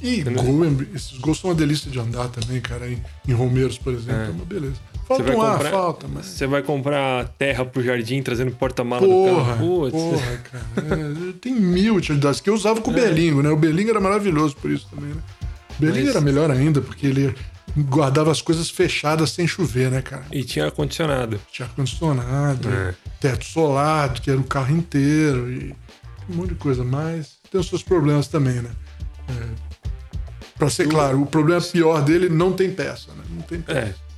[0.01, 0.05] É.
[0.05, 2.89] E gol, é- esses gols são uma delícia de andar também, cara.
[2.89, 4.75] Em, em Romeiros, por exemplo, é, uma beleza.
[5.09, 6.25] Você Falta vai um ar, comprar- falta, mas.
[6.27, 9.57] Você vai comprar terra pro jardim trazendo porta-mala do carro.
[9.57, 9.91] Putz.
[9.91, 10.65] porra, cara.
[10.95, 12.39] É, tem mil utilidades.
[12.39, 13.49] Que eu usava com o Berlingo, né?
[13.49, 15.21] O Berlingo era maravilhoso por isso também, né?
[15.77, 17.33] O Berlingo Mas- era melhor ainda, porque ele,
[17.75, 20.25] guardava as coisas fechadas sem chover, né, cara?
[20.31, 21.39] E tinha ar-condicionado.
[21.51, 22.93] Tinha ar-condicionado, É.
[23.19, 25.75] teto solado, que era o carro inteiro e
[26.29, 26.83] um monte de coisa.
[26.83, 28.69] Mas tem os seus problemas também, né?
[29.29, 29.69] É.
[30.57, 33.23] Pra ser claro, o problema pior dele não tem peça, né?
[33.31, 33.79] Não tem peça.
[33.79, 34.08] É.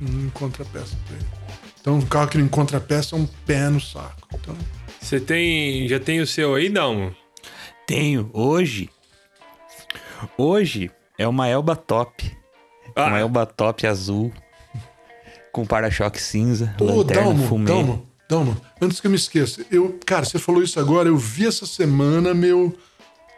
[0.00, 1.26] Não encontra peça pra ele.
[1.80, 4.28] Então, um carro que não encontra peça é um pé no saco.
[4.34, 4.56] Então,
[5.00, 5.88] Você tem.
[5.88, 7.14] Já tem o seu aí, Dalmo?
[7.86, 8.30] Tenho.
[8.32, 8.88] Hoje.
[10.36, 12.30] Hoje é uma Elba Top.
[12.94, 13.06] Ah.
[13.06, 14.32] Uma Elba Top azul.
[15.52, 16.74] Com para-choque cinza.
[16.80, 17.66] Ô, lanterna Dalmo, fumê.
[17.66, 21.46] Dalmo, Dalmo, antes que eu me esqueça, eu, cara, você falou isso agora, eu vi
[21.46, 22.72] essa semana, meu,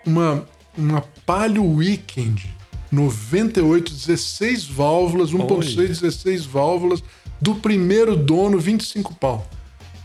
[0.04, 2.54] uma, uma Palio Weekend
[2.92, 5.88] 98, 16 válvulas, 1.6, Olha.
[5.88, 7.02] 16 válvulas,
[7.40, 9.46] do primeiro dono, 25 pau.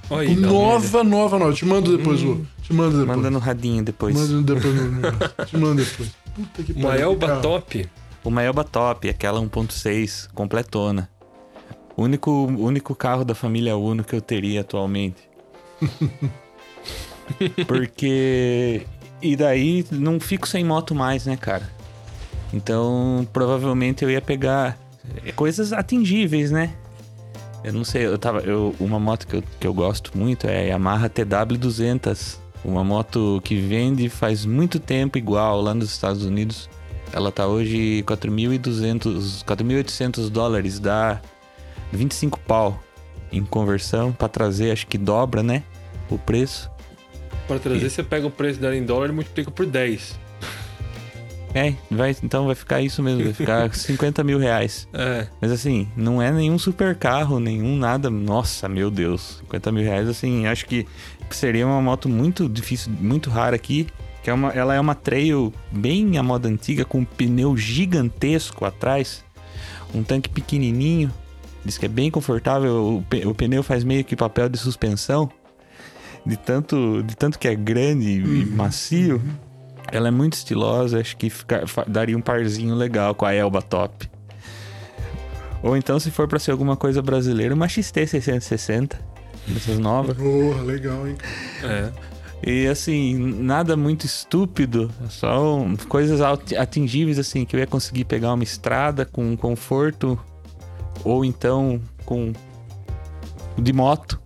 [0.09, 0.57] Olha aí, Dalmo.
[0.57, 1.53] nova, nova, nova.
[1.53, 2.45] Te mando depois, o.
[2.63, 3.17] Te mando depois.
[3.17, 4.15] Manda no radinho depois.
[4.15, 4.73] Manda depois.
[4.73, 5.01] no-
[5.45, 6.09] Te mando depois.
[6.33, 7.39] Puta que Uma pariu, Elba cara.
[7.41, 7.89] top.
[8.23, 11.09] Uma Elba Top, aquela 1.6, completona.
[11.95, 15.17] O único, o único carro da família Uno que eu teria atualmente.
[17.67, 18.85] Porque.
[19.21, 21.69] E daí não fico sem moto mais, né, cara?
[22.53, 24.77] Então provavelmente eu ia pegar
[25.25, 26.73] é, coisas atingíveis, né?
[27.63, 28.39] Eu não sei, eu tava.
[28.41, 32.37] Eu, uma moto que eu, que eu gosto muito é a Yamaha TW200.
[32.63, 36.69] Uma moto que vende faz muito tempo igual lá nos Estados Unidos.
[37.11, 41.21] Ela tá hoje 4.200, 4.800 dólares, dá
[41.91, 42.81] 25 pau
[43.31, 45.63] em conversão pra trazer, acho que dobra, né?
[46.09, 46.69] O preço.
[47.47, 50.19] Pra trazer, você pega o preço dela em dólar e multiplica por 10.
[51.57, 54.87] É, vai, então vai ficar isso mesmo, vai ficar 50 mil reais.
[54.93, 55.25] É.
[55.41, 58.11] Mas assim, não é nenhum super carro, nenhum nada.
[58.11, 60.85] Nossa, meu Deus, 50 mil reais, assim, acho que
[61.31, 63.87] seria uma moto muito difícil, muito rara aqui.
[64.21, 68.65] Que é uma, ela é uma trail bem à moda antiga, com um pneu gigantesco
[68.65, 69.23] atrás,
[69.95, 71.11] um tanque pequenininho.
[71.65, 75.31] Diz que é bem confortável, o, o pneu faz meio que papel de suspensão.
[76.25, 79.21] De tanto, de tanto que é grande e macio.
[79.91, 83.61] Ela é muito estilosa, acho que fica- fa- daria um parzinho legal com a Elba
[83.61, 84.09] Top.
[85.63, 88.99] Ou então, se for pra ser alguma coisa brasileira, uma XT 660,
[89.47, 90.15] dessas novas.
[90.17, 91.15] Porra, legal, hein?
[91.63, 91.91] É.
[92.45, 98.33] E assim, nada muito estúpido, só um- coisas atingíveis assim, que eu ia conseguir pegar
[98.33, 100.19] uma estrada com conforto,
[101.03, 102.31] ou então com
[103.57, 104.19] de moto,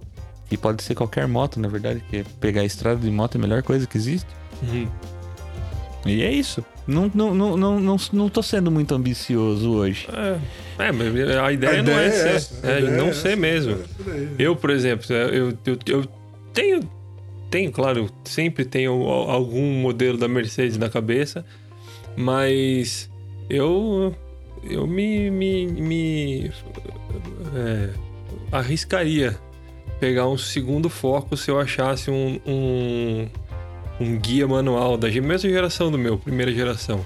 [0.50, 3.42] que pode ser qualquer moto, na verdade, que pegar a estrada de moto é a
[3.42, 4.28] melhor coisa que existe.
[4.62, 4.90] Uhum.
[6.06, 6.66] E é isso.
[6.88, 10.08] Não, não, não, não, não, não tô sendo muito ambicioso hoje.
[10.12, 11.08] É, é, mas
[11.40, 12.30] a ideia, A não ideia é é ser.
[12.30, 13.72] essa, é, não é ser essa, mesmo.
[13.74, 14.26] é.
[14.40, 16.06] Eu, por exemplo, eu, eu, eu
[16.54, 16.80] tenho,
[17.52, 21.46] tenho, claro, sempre tenho al- algum modelo da Mercedes na cabeça,
[22.18, 23.10] mas
[23.48, 24.16] eu,
[24.64, 26.52] eu me, me, me
[27.56, 27.90] é,
[28.52, 29.38] arriscaria
[30.00, 33.28] pegar um segundo foco se eu achasse um, um,
[34.02, 37.06] um guia manual da mesma geração do meu, primeira geração,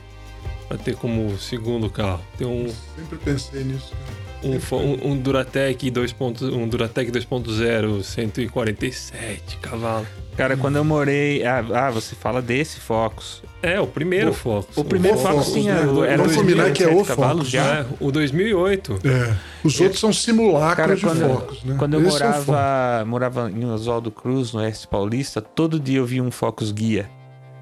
[0.67, 2.21] para ter como segundo carro.
[2.37, 3.91] Ter um, Sempre pensei nisso.
[3.91, 4.83] cara.
[4.83, 10.07] um, um, um Duratec 2.0, um Duratec 2.0, 147 cavalos.
[10.37, 11.45] Cara, quando eu morei.
[11.45, 13.41] Ah, ah, você fala desse Focus.
[13.73, 14.77] É, o primeiro O- Focus.
[14.77, 15.73] O primeiro O Focus Focus, tinha.
[15.73, 16.07] né?
[16.07, 17.63] Era Vamos combinar que é o 2007 cavalos Focus, já.
[17.79, 18.99] É, o 2008.
[19.03, 19.33] É.
[19.63, 21.75] Os outros são simulacros Cara, de quando, focos, né?
[21.77, 22.45] quando eu Esses são focos.
[22.47, 27.09] morava, morava em Oswaldo Cruz, no Oeste Paulista, todo dia eu via um Focus guia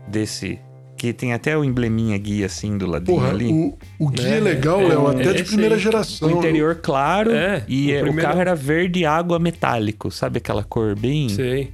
[0.08, 0.60] desse.
[0.96, 3.52] Que tem até o embleminha guia assim do ladinho Porra, ali.
[3.52, 5.82] o, o guia é, É, legal, é, Léo, é até de primeira aí.
[5.82, 6.30] geração.
[6.30, 10.64] O interior claro É, e o é, o, carro era verde água metálico, sabe aquela
[10.64, 11.74] cor bem, Sei.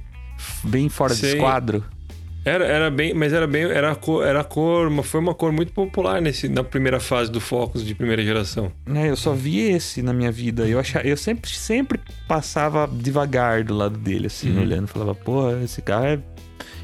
[0.64, 1.34] bem fora de Sei.
[1.34, 1.84] esquadro?
[2.42, 5.34] Era, era bem, mas era bem, era a cor, era a cor, uma, foi uma
[5.34, 8.72] cor muito popular nesse, na primeira fase do Focus de primeira geração.
[8.94, 10.66] É, eu só vi esse na minha vida.
[10.66, 14.62] Eu achava, eu sempre, sempre passava devagar do lado dele, assim, Uhum.
[14.62, 14.86] olhando.
[14.88, 16.18] Falava, pô, esse carro é.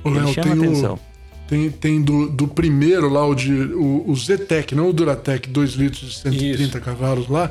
[0.04, 0.98] Ô, Ele Léo, chama tem o- atenção.
[1.48, 5.70] Tem, tem do, do primeiro lá, o, de, o, o Zetec, não o Duratec, 2
[5.74, 6.80] litros de 130 Isso.
[6.80, 7.50] cavalos lá.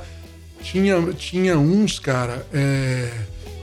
[0.61, 3.09] Tinha, tinha uns, cara, é,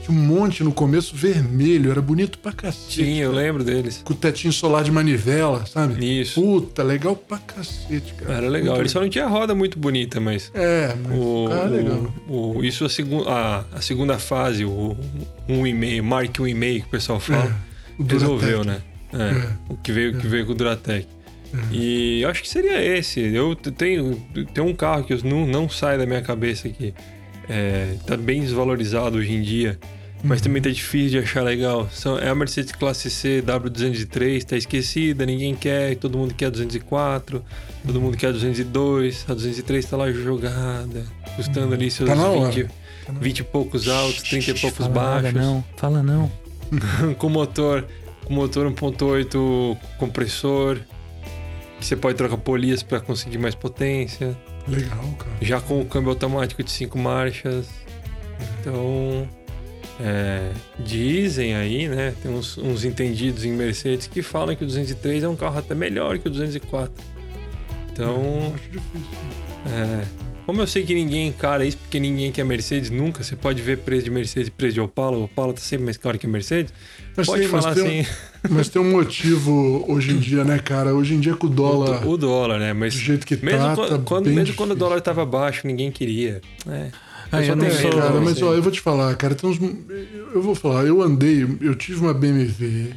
[0.03, 3.03] tinha um monte no começo vermelho, era bonito pra cacete.
[3.03, 3.43] Tinha, eu cara.
[3.43, 4.01] lembro deles.
[4.03, 6.21] Com o tetinho solar de manivela, sabe?
[6.21, 6.41] Isso.
[6.41, 8.33] Puta, legal pra cacete, cara.
[8.33, 8.69] Era legal.
[8.75, 12.13] Muito Ele só não tinha roda muito bonita, mas É, mas o, cara é legal.
[12.27, 14.95] o- o- isso a, segu, a, a segunda fase, o
[15.49, 17.45] 1,5, Mark 1,5 que o pessoal fala,
[17.99, 18.81] É, o resolveu, né?
[19.13, 19.47] É, É.
[19.69, 21.07] O que veio, que veio com o Duratec.
[21.71, 23.19] E eu acho que seria esse.
[23.19, 24.15] Eu tenho,
[24.55, 26.95] tenho um carro que não, não sai da minha cabeça aqui.
[27.49, 29.77] É, tá bem desvalorizado hoje em dia.
[30.23, 31.89] mas também tá difícil de achar legal.
[31.91, 36.49] São, é a Mercedes Classe C W203, tá esquecida, ninguém quer, todo mundo quer a
[36.49, 37.43] 204,
[37.85, 41.03] todo mundo quer a 202, a 203 tá lá jogada,
[41.35, 42.51] custando ali seus Tá na hora.
[42.51, 42.69] 20,
[43.19, 45.33] 20 e poucos altos, 30 e poucos Fala nada, baixos.
[45.41, 45.63] não.
[45.75, 46.31] Fala não.
[47.19, 47.85] com motor,
[48.23, 50.79] com motor 1.8 compressor,
[51.79, 54.37] que você pode trocar polias para conseguir mais potência,
[54.67, 55.35] Legal, cara.
[55.41, 57.67] já com o câmbio automático de 5 marchas.
[58.59, 59.27] Então,
[59.99, 65.23] é, dizem aí, né, tem uns, uns entendidos em Mercedes que falam que o 203
[65.23, 66.91] é um carro até melhor que o 204.
[67.91, 69.07] Então, Acho difícil.
[69.67, 70.03] é,
[70.45, 73.77] como eu sei que ninguém encara isso, porque ninguém quer Mercedes nunca, você pode ver
[73.79, 76.29] preço de Mercedes e preço de Opala, o Opala tá sempre mais caro que a
[76.29, 76.73] Mercedes.
[77.15, 78.09] Mas pode tem- mas falar tem um- assim,
[78.49, 80.93] Mas tem um motivo hoje em dia, né, cara?
[80.93, 82.73] Hoje em dia com o dólar o, o dólar, né?
[82.73, 85.25] Mas do jeito que mesmo, tá, quando, tá quando- bem mesmo quando o dólar tava
[85.25, 86.41] baixo, ninguém queria.
[86.67, 86.89] É.
[87.31, 88.43] Ah, só eu não É, medo, cara, não mas sei.
[88.43, 89.57] ó, eu vou te falar, cara, tem uns.
[90.33, 92.93] Eu vou falar, eu andei, eu tive uma BMW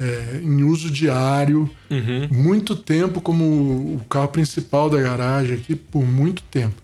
[0.00, 2.28] é, em uso diário, Uhum.
[2.30, 6.74] muito tempo como o carro principal da garagem aqui, por muito tempo.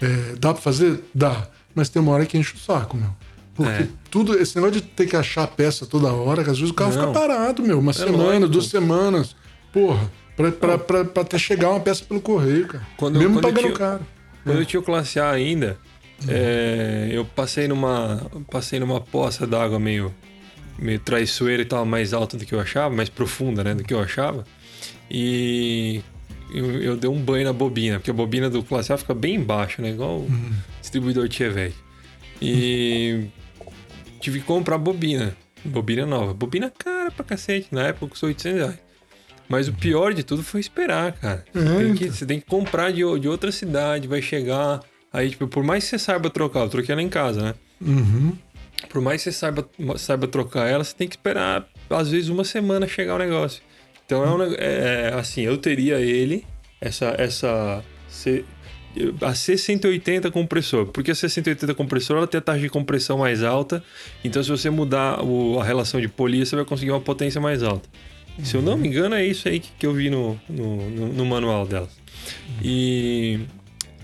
[0.00, 1.00] É, dá pra fazer?
[1.14, 1.46] Dá.
[1.74, 3.10] Mas tem uma hora que enche o saco, meu.
[3.54, 3.88] Porque É.
[4.10, 6.92] tudo, esse negócio de ter que achar peça toda hora, que às vezes o carro
[6.94, 7.00] Não.
[7.08, 7.78] fica parado, meu.
[7.78, 8.48] Uma semana, lógico.
[8.48, 9.36] duas semanas.
[9.72, 12.86] Porra, pra, pra, pra, pra até chegar uma peça pelo correio, cara.
[12.96, 14.00] Quando- Mesmo quando pagando caro.
[14.44, 15.76] Quando eu tinha o classe A ainda,
[16.28, 20.12] é, eu passei numa passei numa poça d'água meio
[20.82, 23.94] meio traiçoeira e tal, mais alta do que eu achava, mais profunda, né, do que
[23.94, 24.44] eu achava.
[25.10, 26.02] E
[26.52, 29.36] eu, eu dei um banho na bobina, porque a bobina do classe A fica bem
[29.36, 30.30] embaixo, né, igual o
[30.80, 31.76] distribuidor Chevette.
[32.40, 33.26] E
[34.20, 38.78] tive que comprar bobina, bobina nova, bobina cara pra cacete, na época custou 800 reais.
[39.48, 41.44] Mas o pior de tudo foi esperar, cara.
[41.52, 42.14] Você, É, tem, que, então.
[42.16, 44.80] você tem que comprar de, de outra cidade, vai chegar.
[45.12, 47.54] Aí, tipo, por mais que você saiba trocar, eu troquei ela em casa, né?
[47.80, 48.32] Uhum.
[48.92, 49.66] Por mais que você saiba,
[49.96, 53.62] saiba trocar ela, você tem que esperar, às vezes, uma semana chegar o negócio.
[54.04, 56.44] Então, é, um, é, é, assim, eu teria ele,
[56.80, 58.44] essa, essa C-
[59.22, 60.86] a C180 compressor.
[60.88, 63.82] Porque a C180 compressor, ela tem a taxa de compressão mais alta.
[64.22, 67.62] Então, se você mudar o- a relação de polia, você vai conseguir uma potência mais
[67.62, 67.88] alta.
[68.42, 71.08] Se eu não me engano, é isso aí que, que eu vi no, no, no-
[71.14, 71.90] no manual delas.
[72.62, 73.40] E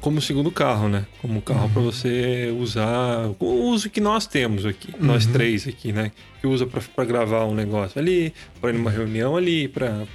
[0.01, 1.07] como segundo carro, né?
[1.21, 6.13] Como carro para você usar, o uso que nós temos aqui, nós três aqui, né?
[6.41, 10.07] Que usa para gravar um negócio ali, para ir numa reunião ali, para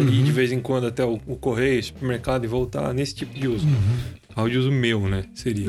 [0.00, 3.46] ir de vez em quando até o, o correio, supermercado e voltar, nesse tipo de
[3.48, 3.66] uso.
[4.34, 5.24] Carro de uso meu, né?
[5.34, 5.68] Seria.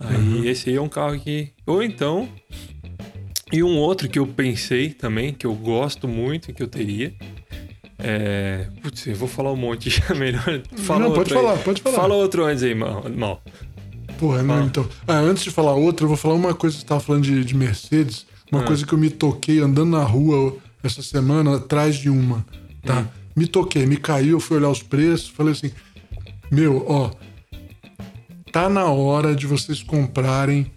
[0.00, 1.50] Aí esse aí é um carro que.
[1.66, 2.28] Ou então.
[3.52, 7.14] E um outro que eu pensei também, que eu gosto muito, que eu teria.
[8.06, 8.66] É.
[8.82, 10.60] Putz, eu vou falar um monte já melhor.
[10.76, 11.42] Fala Não, outro pode aí.
[11.42, 11.96] falar, pode falar.
[11.96, 13.04] Fala outro antes aí, mal.
[13.16, 13.42] mal.
[14.18, 14.64] Porra, não, Ah.
[14.64, 14.86] então.
[15.08, 17.44] Ah, antes de falar outra, eu vou falar uma coisa que você tava falando de,
[17.44, 18.26] de Mercedes.
[18.52, 18.64] Uma Ah.
[18.64, 22.44] coisa que eu me toquei andando na rua essa semana, atrás de uma.
[22.84, 23.00] Tá?
[23.00, 23.06] Hum.
[23.34, 25.70] Me toquei, me caiu, eu fui olhar os preços, falei assim:
[26.50, 27.10] Meu, ó,
[28.52, 30.70] tá na hora de vocês comprarem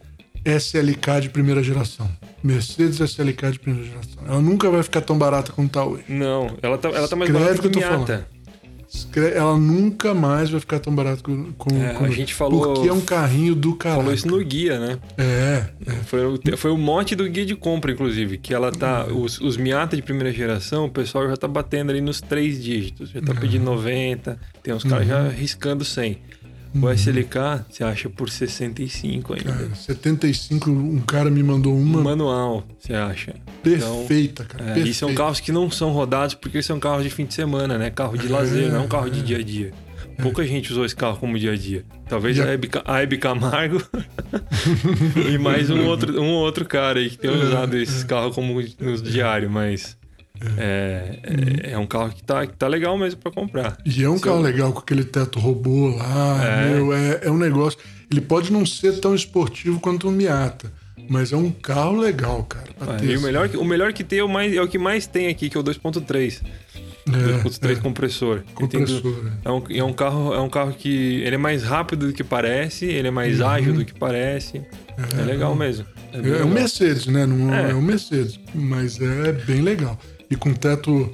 [0.45, 2.09] SLK de primeira geração.
[2.43, 4.23] Mercedes SLK de primeira geração.
[4.27, 6.03] Ela nunca vai ficar tão barata como tá hoje.
[6.07, 8.27] Não, ela tá, ela tá mais Escreve barata que que eu tô Miata.
[8.89, 11.51] Escre- Ela nunca mais vai ficar tão barata como.
[11.57, 13.99] como É, a gente falou- Porque é um carrinho do caralho.
[14.01, 14.97] Falou isso no guia, né?
[15.17, 15.91] É, é.
[16.05, 18.37] Foi o, foi o mote do guia de compra, inclusive.
[18.37, 19.05] Que ela tá.
[19.07, 19.23] Uhum.
[19.23, 23.09] Os, os Miata de primeira geração, o pessoal já tá batendo ali nos três dígitos.
[23.09, 23.39] Já tá Uhum.
[23.39, 24.39] pedindo 90.
[24.63, 26.19] Tem uns caras já riscando 100.
[26.77, 26.89] Uhum.
[26.89, 29.51] O SLK você acha por 65 ainda.
[29.53, 33.35] Cara, 75, um cara me mandou uma Manual, você acha.
[33.65, 34.63] Então, perfeita, cara.
[34.63, 34.89] é, perfeita.
[34.89, 37.89] e são carros que não são rodados porque são carros de fim de semana, né?
[37.89, 39.71] Carro de lazer, não é um carro de dia a dia.
[40.21, 41.85] Pouca gente usou esse carro como dia a dia.
[42.09, 43.81] Talvez E a a- Hebe, Camargo
[45.31, 48.97] e mais um outro, um outro cara aí que tem usado esses carros como no
[48.97, 49.95] diário, mas
[50.57, 51.19] é,
[51.67, 53.77] é, é um carro que tá, que tá legal mesmo pra comprar.
[53.85, 56.69] E é um Se carro eu- legal com aquele teto robô lá, É.
[56.69, 57.79] meu, é, é um negócio.
[58.11, 60.71] Ele pode não ser tão esportivo quanto um Miata,
[61.09, 62.67] mas é um carro legal, cara.
[62.93, 63.23] É, ter e o assim.
[63.25, 65.49] melhor, que- o melhor que tem é o, mais, é o que mais tem aqui,
[65.49, 66.41] que é o 2.3.
[67.07, 67.11] É,
[67.41, 68.43] 2.3 é, compressor.
[68.59, 69.31] Ele tem du- compressor.
[69.45, 69.47] é.
[69.47, 72.21] É um, é um carro, é um carro que ele é mais rápido do que
[72.23, 74.61] parece, ele é mais ágil do que parece.
[75.17, 75.85] É, legal mesmo.
[76.13, 76.35] Uhum.
[76.35, 76.49] É, é um.
[76.49, 77.25] Mercedes, né?
[77.25, 77.71] Não é.
[77.71, 77.75] É.
[77.75, 79.97] um Mercedes, mas é bem legal.
[80.29, 81.09] E com teto.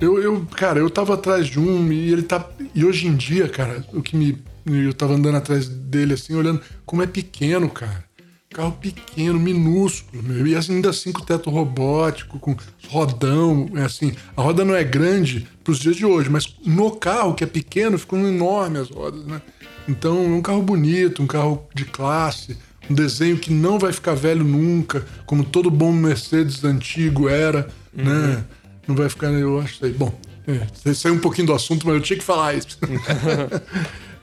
[0.00, 2.44] Eu, eu, cara, eu tava atrás de um e ele tá.
[2.74, 4.42] E hoje em dia, cara, o que me.
[4.64, 8.04] Eu tava andando atrás dele assim, olhando como é pequeno, cara.
[8.50, 10.46] Carro pequeno, minúsculo, meu.
[10.46, 12.54] E ainda assim com teto robótico, com
[12.88, 14.12] rodão, é assim.
[14.36, 17.98] A roda não é grande pros dias de hoje, mas no carro, que é pequeno,
[17.98, 19.40] ficam enormes as rodas, né?
[19.88, 22.56] Então é um carro bonito, um carro de classe,
[22.88, 28.04] um desenho que não vai ficar velho nunca, como todo bom Mercedes antigo era, Uhum.
[28.04, 28.44] né?
[28.86, 29.92] Não vai ficar, eu acho isso aí.
[29.92, 30.12] Bom,
[30.46, 32.78] é, saiu um pouquinho do assunto, mas eu tinha que falar isso.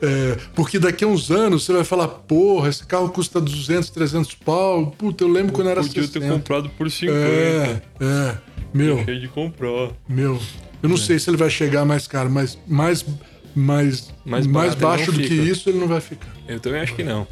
[0.01, 4.33] É, porque daqui a uns anos você vai falar, porra, esse carro custa 200, 300
[4.35, 4.95] pau.
[4.97, 6.19] Puta, eu lembro quando era Podia 60.
[6.21, 7.13] ter comprado por 50.
[7.17, 8.37] É, é.
[8.73, 9.91] Meu, Deixei de comprar.
[10.07, 10.39] meu.
[10.81, 13.05] Eu não sei se ele vai chegar mais caro, mas mais,
[13.53, 15.43] mais, Mais mais, baixo do que fica.
[15.43, 16.33] isso ele não vai ficar.
[16.47, 17.27] Eu também acho que não.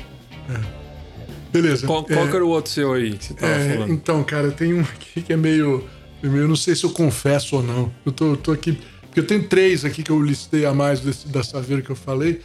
[1.51, 1.87] Beleza.
[1.87, 3.93] Qual, qual é, que era o outro seu aí que você tava é, falando?
[3.93, 5.87] então, cara, tem um aqui que é meio.
[6.21, 7.91] Eu não sei se eu confesso ou não.
[8.05, 8.77] Eu tô, tô aqui.
[9.01, 11.95] Porque eu tenho três aqui que eu listei a mais desse, da Saveira que eu
[11.95, 12.41] falei.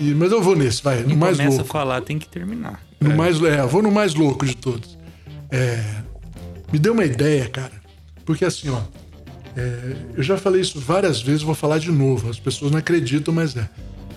[0.00, 1.02] E, mas eu vou nesse, vai.
[1.02, 1.70] No mais começa louco.
[1.70, 2.80] a falar tem que terminar.
[3.00, 4.96] No mais, é, eu vou no mais louco de todos.
[5.50, 5.82] É,
[6.72, 7.72] me deu uma ideia, cara.
[8.24, 8.80] Porque assim, ó.
[9.56, 12.30] é, eu já falei isso várias vezes, vou falar de novo.
[12.30, 13.68] As pessoas não acreditam, mas é.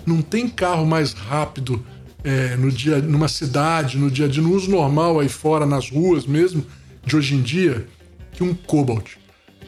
[0.05, 1.83] Não tem carro mais rápido
[2.23, 5.89] é, no dia, numa cidade, no dia a dia, no uso normal aí fora, nas
[5.89, 6.65] ruas mesmo,
[7.05, 7.87] de hoje em dia,
[8.31, 9.21] que um Cobalt.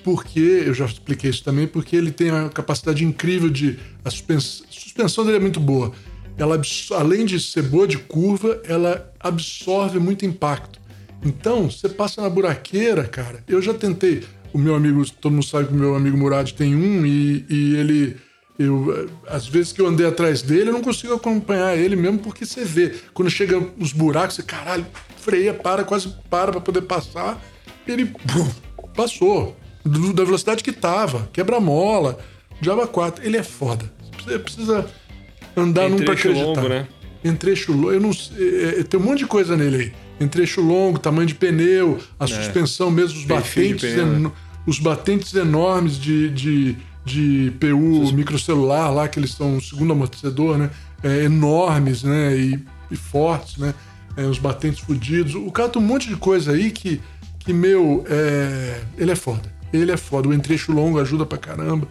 [0.03, 3.79] Porque, eu já expliquei isso também, porque ele tem a capacidade incrível de.
[4.03, 5.93] A suspensão, a suspensão dele é muito boa.
[6.37, 6.59] Ela,
[6.91, 10.81] além de ser boa de curva, ela absorve muito impacto.
[11.23, 13.43] Então, você passa na buraqueira, cara.
[13.47, 14.23] Eu já tentei.
[14.51, 17.75] O meu amigo, todo mundo sabe que o meu amigo Murad tem um e, e
[17.75, 18.17] ele.
[18.59, 22.19] Eu, eh, às vezes que eu andei atrás dele, eu não consigo acompanhar ele mesmo,
[22.19, 22.93] porque você vê.
[23.13, 24.85] Quando chega os buracos, você, caralho,
[25.17, 27.41] freia, para, quase para pra poder passar.
[27.87, 28.11] Ele
[28.95, 29.55] passou.
[29.85, 31.29] Da velocidade que tava.
[31.33, 32.17] Quebra-mola.
[32.61, 33.25] Java 4.
[33.25, 33.91] Ele é foda.
[34.23, 34.85] Você precisa
[35.55, 36.61] andar num pra trecho acreditar.
[36.61, 36.87] longo, né?
[37.23, 39.93] Em trecho longo, eu não sei, é, é, tem um monte de coisa nele aí.
[40.19, 43.27] Em trecho longo, tamanho de pneu, a suspensão mesmo, os É.
[43.27, 44.31] Perfil batentes, pneu, né?
[44.67, 50.57] os batentes enormes de, de, de PU microcelular lá, que eles são o segundo amortecedor,
[50.57, 50.69] né?
[51.01, 52.37] É, enormes, né?
[52.37, 52.59] E,
[52.91, 53.73] e fortes, né?
[54.17, 55.33] É, os batentes fudidos.
[55.35, 57.01] O cara tem um monte de coisa aí que,
[57.43, 59.51] que meu, é, ele é foda.
[59.71, 60.29] Ele é foda.
[60.29, 61.87] O entrecho longo ajuda pra caramba.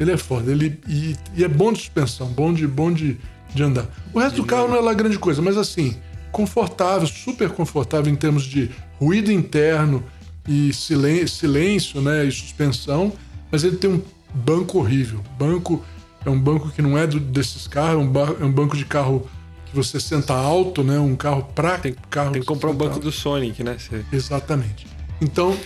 [0.00, 0.50] Ele é foda.
[0.50, 3.18] Ele, e, e é bom de suspensão, bom de, bom de,
[3.54, 3.86] de andar.
[4.12, 5.96] O resto do carro não é lá grande coisa, mas assim,
[6.32, 10.02] confortável, super confortável em termos de ruído interno
[10.48, 12.24] e silen- silêncio, né?
[12.24, 13.12] E suspensão.
[13.50, 14.02] Mas ele tem um
[14.34, 15.20] banco horrível.
[15.38, 15.84] Banco
[16.24, 18.76] é um banco que não é do- desses carros, é um, ba- é um banco
[18.76, 19.28] de carro
[19.66, 20.98] que você senta alto, né?
[20.98, 21.78] Um carro pra
[22.10, 22.32] carro.
[22.32, 23.04] Tem que comprar o senta banco alto.
[23.04, 23.76] do Sonic, né?
[23.78, 24.86] Você- Exatamente.
[25.20, 25.56] Então,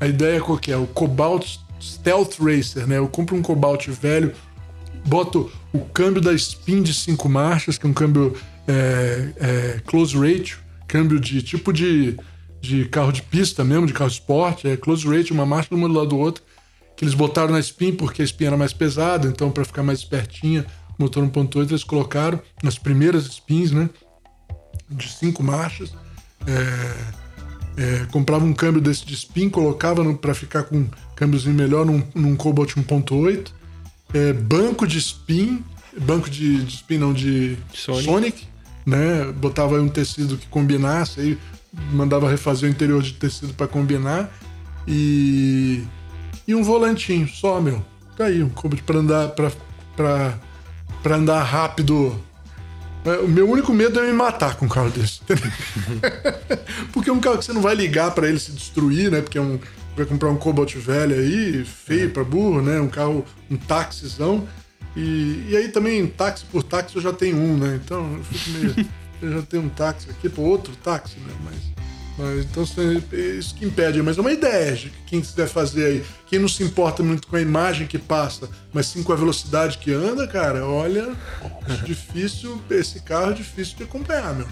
[0.00, 0.76] a ideia qual que é?
[0.76, 2.98] O Cobalt Stealth Racer, né?
[2.98, 4.34] Eu compro um Cobalt velho,
[5.06, 8.36] boto o câmbio da Spin de cinco marchas, que é um câmbio
[8.66, 12.18] é, é, close ratio, câmbio de tipo de,
[12.60, 15.88] de carro de pista mesmo, de carro de esporte, é close ratio, uma marcha uma
[15.88, 16.42] do lado do outro,
[16.96, 20.00] que eles botaram na Spin porque a Spin era mais pesada, então para ficar mais
[20.00, 20.66] espertinha,
[20.98, 23.88] motor 1.8 eles colocaram nas primeiras Spins, né?
[24.90, 25.92] De cinco marchas.
[26.46, 27.27] É,
[27.78, 32.02] é, comprava um câmbio desse de spin, colocava para ficar com um câmbiozinho melhor num,
[32.12, 33.52] num Cobalt 1.8.
[34.12, 35.62] É, banco de spin,
[35.96, 38.04] banco de, de spin não, de Sonic.
[38.04, 38.48] Sonic.
[38.84, 39.32] né?
[39.32, 41.38] Botava aí um tecido que combinasse, aí
[41.92, 44.28] mandava refazer o interior de tecido para combinar.
[44.86, 45.84] E,
[46.48, 47.84] e um volantinho só, meu.
[48.16, 50.34] Tá aí, um Cobalt para andar, pra,
[51.00, 52.18] pra andar rápido.
[53.04, 55.20] É, O meu único medo é me matar com um carro desse.
[56.92, 59.20] Porque é um carro que você não vai ligar pra ele se destruir, né?
[59.20, 59.58] Porque é um,
[59.96, 62.80] vai comprar um Cobalt velho aí, feio pra burro, né?
[62.80, 64.46] Um carro, um táxizão.
[64.96, 67.80] E, e aí também, táxi por táxi, eu já tenho um, né?
[67.84, 68.88] Então eu fico meio.
[69.22, 71.32] eu já tenho um táxi aqui, pô, outro táxi, né?
[71.44, 71.77] Mas.
[72.18, 74.02] Mas então isso é isso que impede.
[74.02, 76.04] Mas é uma ideia de que quem quiser fazer aí.
[76.26, 79.78] Quem não se importa muito com a imagem que passa, mas sim com a velocidade
[79.78, 81.14] que anda, cara, olha.
[81.84, 82.60] difícil.
[82.68, 84.48] Esse carro é difícil de acompanhar, meu.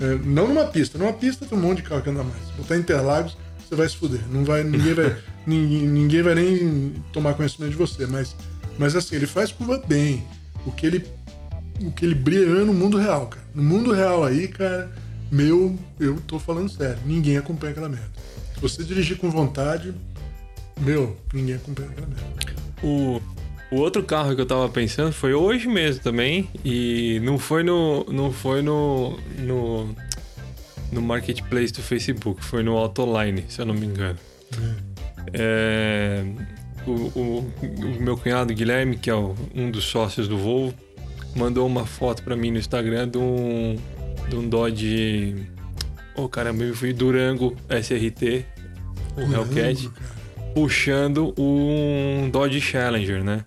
[0.00, 0.96] É, não numa pista.
[0.96, 2.42] Numa pista tem um monte de carro que anda mais.
[2.56, 4.20] Botar Interlagos, você vai se fuder.
[4.30, 5.16] Não vai, ninguém, vai,
[5.46, 8.06] ninguém, ninguém vai nem tomar conhecimento de você.
[8.06, 8.34] Mas,
[8.78, 10.24] mas assim, ele faz curva bem.
[10.64, 11.06] O que ele,
[11.82, 13.44] o que ele brilha é no mundo real, cara.
[13.54, 14.90] No mundo real aí, cara,
[15.30, 16.98] meu, eu tô falando sério.
[17.06, 18.10] Ninguém acompanha aquela merda.
[18.54, 19.94] Se você dirigir com vontade,
[20.80, 22.24] meu, ninguém acompanha aquela merda.
[22.82, 23.20] O,
[23.70, 26.48] o outro carro que eu tava pensando foi hoje mesmo também.
[26.64, 28.04] E não foi no.
[28.10, 29.18] Não foi no.
[29.38, 29.94] no,
[30.92, 34.18] no marketplace do Facebook, foi no Autoline, se eu não me engano.
[35.32, 36.24] É,
[36.86, 40.74] o, o- o meu cunhado Guilherme, que é o- um dos sócios do Volvo,
[41.36, 43.76] mandou uma foto pra mim no Instagram de um,
[44.28, 45.46] de um Dodge.
[46.16, 48.44] Oh caramba, me fui Durango SRT,
[49.16, 50.52] o Hellcat Caramba, cara.
[50.54, 53.44] puxando um Dodge Challenger, né?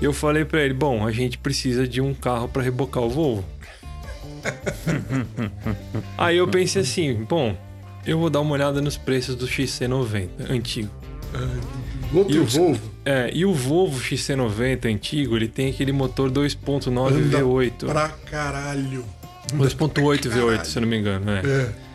[0.00, 3.44] Eu falei pra ele, bom, a gente precisa de um carro pra rebocar o Volvo.
[6.16, 7.56] Aí eu pensei assim, bom,
[8.06, 10.90] eu vou dar uma olhada nos preços do XC90 antigo.
[12.14, 12.80] Outro E o- Volvo.
[13.04, 17.86] É, e o Volvo XC90 antigo, ele tem aquele motor 2.9 Anda V8.
[17.86, 19.04] Pra caralho.
[19.54, 21.40] 2.8 V8, se não me engano, é.
[21.40, 21.86] É.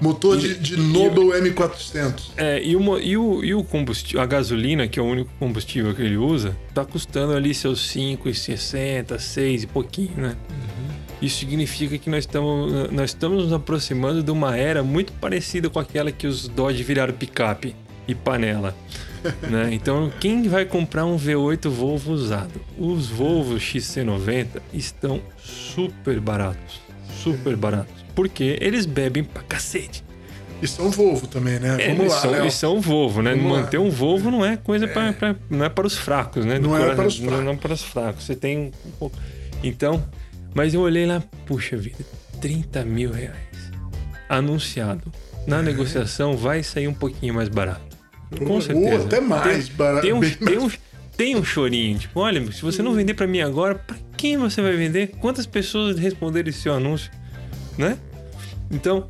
[0.00, 2.30] Motor de, de Noble M400.
[2.36, 5.30] É, e, o, mo- e, o, e o combustível, a gasolina, que é o único
[5.38, 10.36] combustível que ele usa, tá custando ali seus 5,60, 6 e pouquinho, né?
[11.20, 15.78] Isso significa que nós estamos, nós estamos nos aproximando de uma era muito parecida com
[15.78, 17.76] aquela que os Dodge viraram picape
[18.08, 18.74] e panela.
[19.50, 19.68] né?
[19.72, 22.60] Então, quem vai comprar um V8 Volvo usado?
[22.78, 26.80] Os Volvo XC90 estão super baratos.
[27.22, 28.02] Super baratos.
[28.14, 30.02] Porque eles bebem pra cacete.
[30.60, 31.76] E são Volvo também, né?
[31.80, 32.42] É, Vamos lá, são, Léo.
[32.42, 33.34] eles são Volvo, né?
[33.34, 33.60] Vamos lá.
[33.62, 36.58] Manter um Volvo não é coisa pra, pra- não é para os fracos, né?
[36.58, 37.44] Não Do é cora- para os fracos.
[37.44, 38.24] Não para os fracos.
[38.24, 39.16] Você tem um pouco.
[39.64, 40.04] Então,
[40.54, 42.04] mas eu olhei lá, puxa vida,
[42.40, 43.36] 30 mil reais.
[44.28, 45.12] Anunciado.
[45.46, 45.62] Na É.
[45.62, 47.91] negociação vai sair um pouquinho mais barato.
[48.38, 49.04] Com Ou certeza.
[49.04, 50.02] até mais barato.
[50.02, 50.70] Tem um, tem, um,
[51.16, 51.98] tem um chorinho.
[51.98, 55.12] Tipo, olha, se você não vender pra mim agora, pra quem você vai vender?
[55.20, 57.10] Quantas pessoas responderam esse seu anúncio?
[57.76, 57.96] Né?
[58.70, 59.08] Então,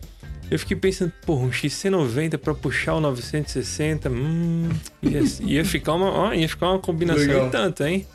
[0.51, 4.69] eu fiquei pensando, pô, um XC90 pra puxar o 960, hum,
[5.03, 7.49] ia, ia ficar uma, ó, ia ficar uma combinação Legal.
[7.49, 8.07] e tanto, hein?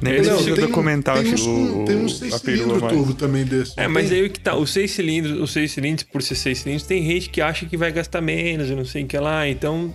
[0.00, 2.94] Nem precisa tem, documentar tem o, uns, o, tem uns seis a perua cilindros mais.
[2.94, 3.72] turbo também desse.
[3.76, 4.20] É, mas tem?
[4.20, 7.28] aí que tá, os seis cilindros, os seis cilindros, por ser seis cilindros, tem gente
[7.30, 9.92] que acha que vai gastar menos, eu não sei o que lá, então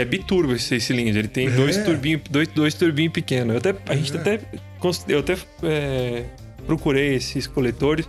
[0.00, 1.50] é biturbo esse seis cilindros, ele tem É.
[1.50, 3.52] dois turbinhos, dois, dois turbinhos pequenos.
[3.54, 4.40] Eu até, a gente até,
[4.78, 6.24] cons- eu até é,
[6.66, 8.08] procurei esses coletores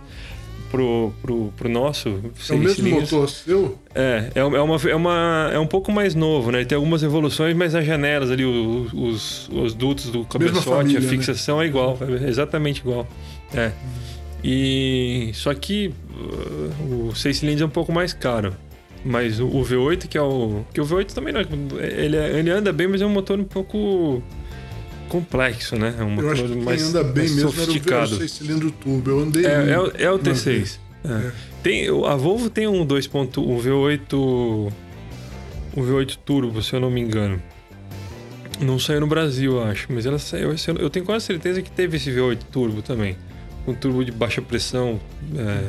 [0.70, 3.10] pro, pro, pro nosso É o seis mesmo cilindros.
[3.10, 3.78] motor seu?
[3.94, 6.64] É, é uma, é, uma, é, uma- é um pouco mais novo, né?
[6.64, 11.02] Tem algumas evoluções, mas as janelas ali, o- os, os dutos do cabeçote, família, a
[11.02, 11.08] né?
[11.08, 13.06] fixação é igual, é exatamente igual.
[13.52, 13.72] É.
[14.44, 18.54] E só que uh, o 6 cilindros é um pouco mais caro.
[19.04, 20.62] Mas o, o V8, que é o.
[20.74, 21.44] Que o V8 também não é.
[22.04, 24.22] Ele, é- ele anda bem, mas é um motor um pouco
[25.08, 25.94] complexo, né?
[25.98, 28.18] É um Eu motor acho que mais, anda bem mais mesmo era o sofisticado.
[28.18, 29.10] V6 cilindro turbo.
[29.10, 30.44] Eu andei É, é, o- é o uma T6.
[30.44, 30.80] vez.
[31.04, 31.30] É.
[31.62, 34.72] Tem, a Volvo tem um 2.1 um V8
[35.76, 37.40] um V8 Turbo, se eu não me engano.
[38.60, 40.54] Não saiu no Brasil, eu acho, mas ela saiu.
[40.78, 43.16] Eu tenho quase certeza que teve esse V8 Turbo também.
[43.66, 45.00] Um turbo de baixa pressão,
[45.36, 45.64] é,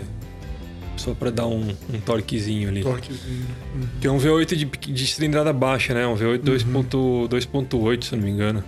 [0.98, 2.82] só para dar um, um torquezinho ali.
[2.84, 3.46] Torquezinho.
[3.76, 3.88] Uhum.
[4.00, 6.06] Que é um V8 de, de cilindrada baixa, né?
[6.08, 8.64] Um V8 2.8, 2.8, se não me engano.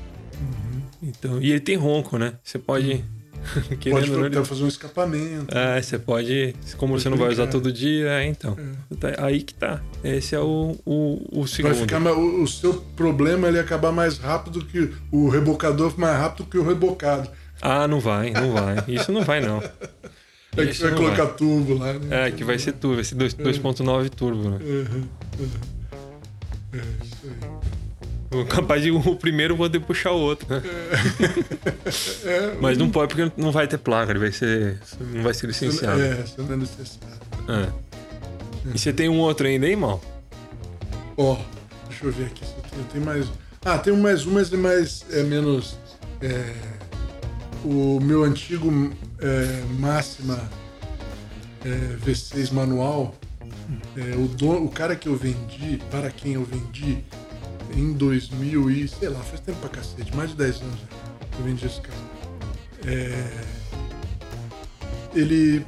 [1.01, 2.33] Então, e ele tem ronco, né?
[2.43, 3.03] Você pode.
[3.81, 5.47] querendo Pode não, ele- até fazer um escapamento.
[5.57, 6.55] é, você pode.
[6.77, 7.51] Como você não vai usar brincar.
[7.59, 8.57] todo dia, é, então.
[8.99, 9.81] Tá aí que tá.
[10.01, 11.75] Esse é o, o, o Vai segundo.
[11.75, 16.17] ficar mais, o, o seu problema é ele acabar mais rápido que o rebocador, mais
[16.17, 17.29] rápido que o rebocado.
[17.61, 18.77] Ah, não vai, não vai.
[18.87, 19.61] Isso não vai, não.
[20.55, 22.27] É que Isso você vai colocar turbo lá, né?
[22.27, 24.57] É, que vai ser turbo, vai ser dois- 2.9 turbo, né?
[24.61, 25.03] Uhum.
[26.73, 28.45] É, isso aí.
[28.45, 30.61] Capaz de o primeiro poder puxar o outro, né?
[32.25, 34.79] É, Mas não pode porque não vai ter placa, ele vai ser.
[34.99, 36.01] Não vai ser licenciado.
[36.01, 37.17] É, você não é necessário.
[37.47, 37.69] É.
[38.73, 40.01] E você tem um outro ainda aí, mal?
[41.17, 41.37] Ó,
[41.89, 42.43] deixa eu ver aqui.
[42.45, 43.27] se eu tenho- mais.
[43.65, 45.05] Ah, tem mais um, mas é mais.
[45.11, 45.77] É menos.
[46.21, 46.53] é,
[47.63, 48.69] o meu antigo
[49.19, 50.49] é, máxima
[51.65, 53.15] é, V6 manual.
[53.95, 57.03] é, o, o cara que eu vendi, para quem eu vendi,
[57.75, 58.87] em 2000 e.
[58.87, 60.87] sei lá, faz tempo pra cacete, mais de 10 anos já,
[61.31, 62.09] que eu vendi esse carro.
[62.85, 63.31] É,
[65.15, 65.65] ele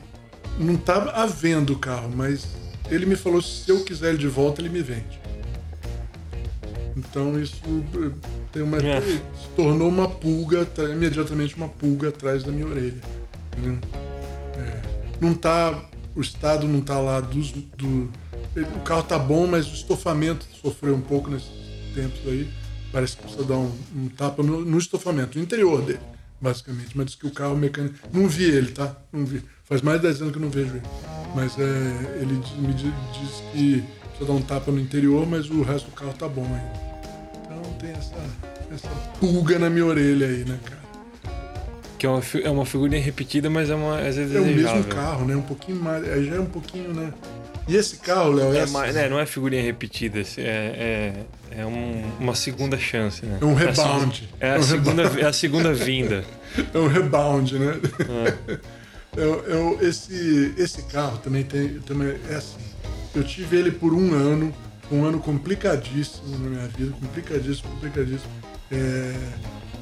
[0.59, 2.47] não estava à venda o carro, mas
[2.89, 5.24] ele me falou se eu quiser ele de volta, ele me vende.
[6.95, 8.11] Então isso eh,
[8.51, 9.01] tem uma, É.
[9.01, 9.19] se
[9.55, 13.01] tornou uma pulga, imediatamente uma pulga atrás da minha orelha.
[13.57, 13.77] né?
[14.57, 14.81] É,
[15.19, 15.83] não tá,
[16.15, 18.09] o estado não tá lá dos, do,
[18.55, 21.49] o carro tá bom, mas o estofamento sofreu um pouco nesses
[21.93, 22.49] tempos aí.
[22.91, 25.99] Parece que precisa dar um, um tapa no, no estofamento, no interior dele,
[26.39, 26.95] basicamente.
[26.95, 27.95] Mas diz que o carro mecânico.
[28.13, 28.95] Não vi ele, tá?
[29.11, 29.43] Não vi.
[29.65, 30.81] Faz mais de 10 anos que eu não vejo ele.
[31.35, 33.83] Mas é, ele me di- diz que
[34.17, 36.85] precisa dar um tapa no interior, mas o resto do carro tá bom ainda.
[37.43, 38.15] Então tem essa,
[38.73, 38.89] essa
[39.19, 40.85] pulga na minha orelha aí, né, cara?
[41.97, 44.01] Que é uma, é uma figurinha repetida, mas é uma.
[44.01, 45.35] Vezes É o mesmo carro, né?
[45.35, 46.05] Um pouquinho mais.
[46.25, 47.13] Já é um pouquinho, né?
[47.67, 51.13] E esse carro, Léo, é, É, mais- né, não é figurinha repetida, é, é,
[51.61, 53.39] é um- uma segunda chance, né?
[53.41, 54.29] é um É a se- rebound.
[54.39, 56.23] É a, um segunda, é a segunda vinda.
[56.73, 57.79] É um rebound, né?
[59.17, 61.79] Eu, eu- esse, esse carro também tem.
[61.79, 62.57] Também é assim.
[63.15, 64.53] Eu tive ele por um ano,
[64.91, 68.31] um ano complicadíssimo na minha vida, complicadíssimo, complicadíssimo.
[68.71, 69.15] É,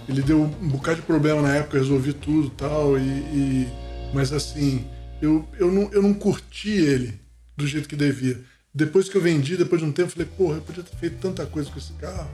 [0.07, 3.67] ele deu um bocado de problema na época, eu resolvi tudo tal, e, e-
[4.13, 4.85] mas assim,
[5.21, 7.19] eu, eu, não, eu não curti ele
[7.57, 8.39] do jeito que devia.
[8.73, 11.45] Depois que eu vendi, depois de um tempo, falei, porra, eu podia ter feito tanta
[11.45, 12.29] coisa com esse carro,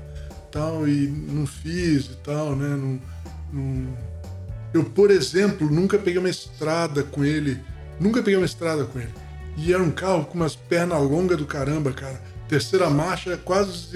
[0.51, 2.69] tal, e não fiz e tal, né?
[2.69, 2.99] Não,
[3.53, 3.97] não...
[4.73, 7.59] Eu, por exemplo, nunca peguei uma estrada com ele,
[7.99, 9.13] nunca peguei uma estrada com ele.
[9.61, 12.22] E era um carro com umas pernas longas do caramba, cara.
[12.48, 13.91] Terceira marcha, quase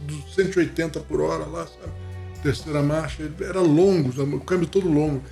[0.00, 1.92] dos 180 por hora lá, sabe?
[2.42, 5.22] Terceira marcha, era longo, o câmbio todo longo.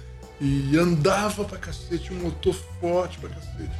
[0.41, 3.71] E andava pra cacete, um motor forte pra cacete.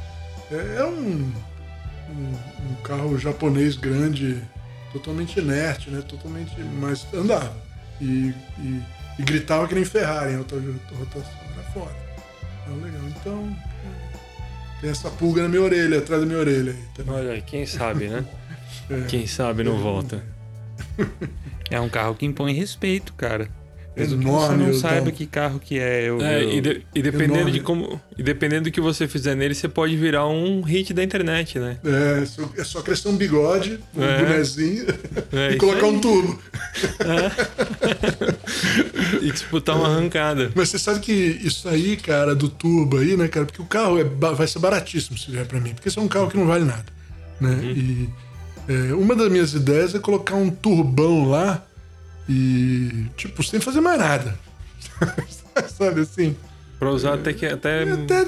[0.51, 1.33] É, é um,
[2.09, 2.33] um,
[2.69, 4.41] um, carro japonês grande,
[4.93, 6.01] totalmente inerte, né?
[6.01, 6.55] Totalmente.
[6.79, 7.57] Mas andava.
[7.99, 8.81] E, e,
[9.17, 10.55] e gritava que nem Ferrari em alta
[10.97, 11.33] rotação.
[11.53, 11.95] Era foda.
[12.67, 13.01] Era legal.
[13.07, 13.74] Então.
[14.81, 17.05] Tem essa pulga na minha orelha, atrás da minha orelha aí.
[17.07, 18.25] Olha, quem sabe, né?
[18.89, 20.23] é, quem sabe não volta.
[21.71, 23.49] É um carro que impõe respeito, cara.
[23.95, 26.09] Mesmo enorme, que você não saiba que carro que é.
[26.09, 26.51] Eu, é eu...
[26.51, 27.51] E, de, e, dependendo enorme.
[27.51, 28.01] de como.
[28.17, 31.77] E dependendo do que você fizer nele, você pode virar um hit da internet, né?
[31.83, 32.23] É,
[32.59, 34.23] é só crescer um bigode, um é.
[34.23, 34.85] bonezinho
[35.31, 35.91] é, e colocar aí.
[35.91, 36.39] um tubo.
[36.99, 37.25] É.
[39.25, 40.51] e disputar uma arrancada.
[40.53, 43.45] Mas você sabe que isso aí, cara, do turbo aí, né, cara?
[43.45, 45.73] Porque o carro é, vai ser baratíssimo se vier pra mim.
[45.73, 46.85] Porque esse é um carro que não vale nada.
[47.39, 47.49] Né?
[47.49, 47.71] Uhum.
[47.71, 48.09] E
[48.67, 51.63] é, uma das minhas ideias é colocar um turbão lá
[52.27, 54.37] e, tipo, sem fazer mais nada.
[55.69, 56.35] Sabe assim?
[56.79, 57.45] Pra usar até que.
[57.45, 58.25] Até, até,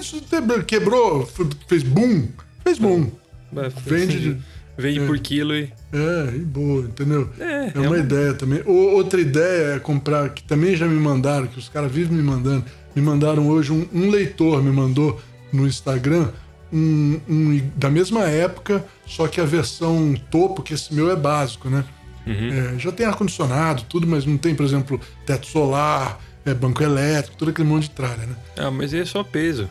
[0.65, 1.27] quebrou,
[1.67, 2.29] fez boom,
[2.63, 3.11] fez boom.
[3.55, 4.37] É, Vende.
[4.77, 5.73] Vende é, por quilo e.
[5.91, 7.27] É, e boa, entendeu?
[7.39, 8.61] É, é uma, uma ideia também.
[8.65, 12.23] O, outra ideia é comprar, que também já me mandaram, que os caras vivem me
[12.23, 12.63] mandando.
[12.95, 15.19] Me mandaram hoje, um, um leitor me mandou
[15.51, 16.29] no Instagram,
[16.71, 21.69] um, um, da mesma época, só que a versão topo, que esse meu é básico,
[21.69, 21.83] né?
[22.27, 22.75] Uhum.
[22.75, 27.37] É, já tem ar-condicionado, tudo, mas não tem, por exemplo, teto solar, é, banco elétrico,
[27.37, 28.35] todo aquele monte de tralha, né?
[28.57, 29.69] Ah, mas é só peso.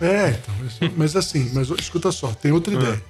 [0.00, 0.54] É, então.
[0.64, 2.80] É só, mas assim, mas escuta só, tem outra ah.
[2.80, 3.02] ideia.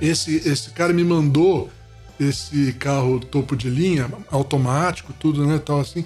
[0.00, 1.70] Esse, esse cara me mandou
[2.18, 6.04] esse carro topo de linha, automático, tudo, né, tal assim,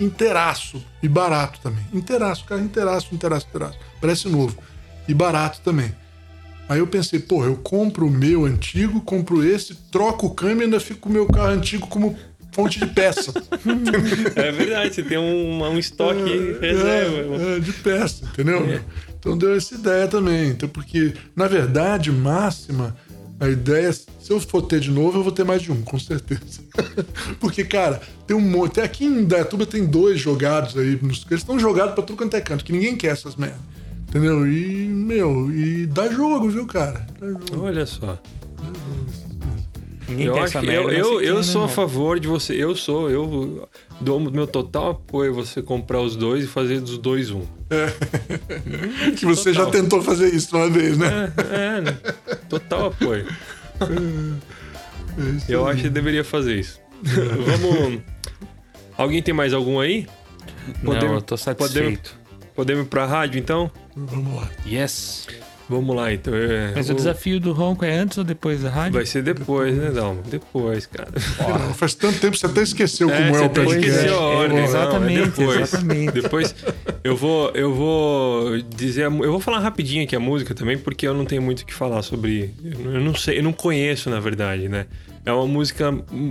[0.00, 1.84] inteiraço e barato também.
[1.92, 3.78] Inteiraço, carro inteiraço, inteiraço, inteiraço.
[4.00, 4.56] Parece novo.
[5.06, 5.94] E barato também.
[6.68, 10.64] Aí eu pensei, pô, eu compro o meu antigo, compro esse, troco o câmbio e
[10.64, 12.16] ainda fico com o meu carro antigo como
[12.52, 13.32] fonte de peça.
[14.36, 17.36] é verdade, você tem um, um estoque é, reserva.
[17.36, 18.64] É, é, de peça, entendeu?
[18.64, 18.82] É.
[19.18, 20.50] Então deu essa ideia também.
[20.50, 22.96] Então, porque, na verdade, máxima,
[23.40, 25.98] a ideia, se eu for ter de novo, eu vou ter mais de um, com
[25.98, 26.60] certeza.
[27.40, 28.72] porque, cara, tem um monte.
[28.72, 30.98] Até aqui em Dayatuba tem dois jogados aí.
[31.02, 33.60] Eles estão jogados pra tudo quanto é canto, que ninguém quer essas merdas.
[34.08, 34.46] Entendeu?
[34.50, 37.06] E, meu, e dá jogo, viu, cara?
[37.20, 37.64] Jogo.
[37.64, 38.18] Olha só.
[40.08, 42.54] Ninguém eu acho que eu, eu, eu sou a favor de você.
[42.54, 43.68] Eu sou, eu
[44.00, 47.42] dou meu total apoio você comprar os dois e fazer dos dois um.
[47.68, 49.12] É.
[49.12, 49.66] que você total.
[49.66, 51.30] já tentou fazer isso uma vez, né?
[51.50, 51.98] É, é né?
[52.48, 53.26] total apoio.
[53.80, 56.80] É, eu acho que deveria fazer isso.
[57.02, 58.00] Vamos.
[58.96, 60.06] Alguém tem mais algum aí?
[60.82, 61.76] Podemos, Não, eu tô satisfeito.
[61.76, 63.70] Podemos, podemos ir pra rádio então?
[64.06, 64.50] Vamos lá.
[64.66, 65.26] Yes.
[65.68, 66.34] Vamos lá, então.
[66.34, 66.92] É, Mas o...
[66.92, 68.94] o desafio do Ronco é antes ou depois da rádio?
[68.94, 70.22] Vai ser depois, né, Dalma?
[70.22, 71.08] Depois, cara.
[71.14, 74.06] Oh, faz tanto tempo que você até esqueceu é, como é o podcast.
[74.08, 75.60] É, exatamente, não, é depois.
[75.60, 76.12] exatamente.
[76.12, 76.54] Depois
[77.04, 81.12] eu vou, eu vou dizer, eu vou falar rapidinho aqui a música também, porque eu
[81.12, 82.54] não tenho muito o que falar sobre.
[82.64, 84.86] Eu não sei, eu não conheço, na verdade, né?
[85.26, 85.84] É uma música.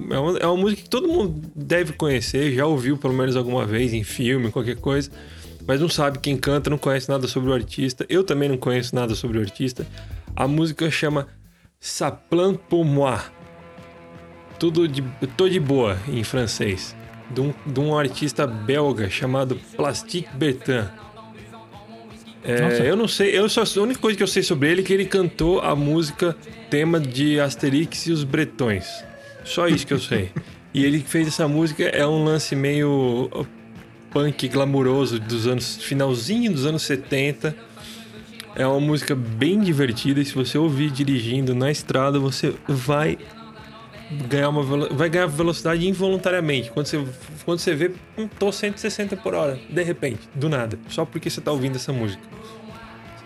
[0.10, 3.68] É uma, é uma música que todo mundo deve conhecer, já ouviu pelo menos alguma
[3.68, 5.12] vez em filme, qualquer coisa
[5.68, 8.06] mas não sabe quem canta, não conhece nada sobre o artista.
[8.08, 9.86] Eu também não conheço nada sobre o artista.
[10.34, 11.28] A música chama
[11.78, 13.20] Saplan pour moi.
[14.58, 15.04] Tudo de,
[15.36, 16.96] tô de boa em francês.
[17.30, 20.88] De um, de um artista belga chamado Plastique Bertrand.
[22.46, 24.84] É, eu não sei, eu só, a única coisa que eu sei sobre ele é
[24.86, 26.34] que ele cantou a música
[26.70, 29.04] tema de Asterix e os Bretões.
[29.44, 30.32] Só isso que eu sei.
[30.74, 33.30] e ele fez essa música, é um lance meio
[34.18, 37.56] punk glamuroso dos anos finalzinho dos anos 70.
[38.56, 43.20] É uma música bem divertida e se você ouvir dirigindo na estrada, você vai
[44.28, 46.72] ganhar uma vai ganhar velocidade involuntariamente.
[46.72, 47.06] Quando você
[47.46, 51.40] quando você vê, hum, tô 160 por hora, de repente, do nada, só porque você
[51.40, 52.24] tá ouvindo essa música.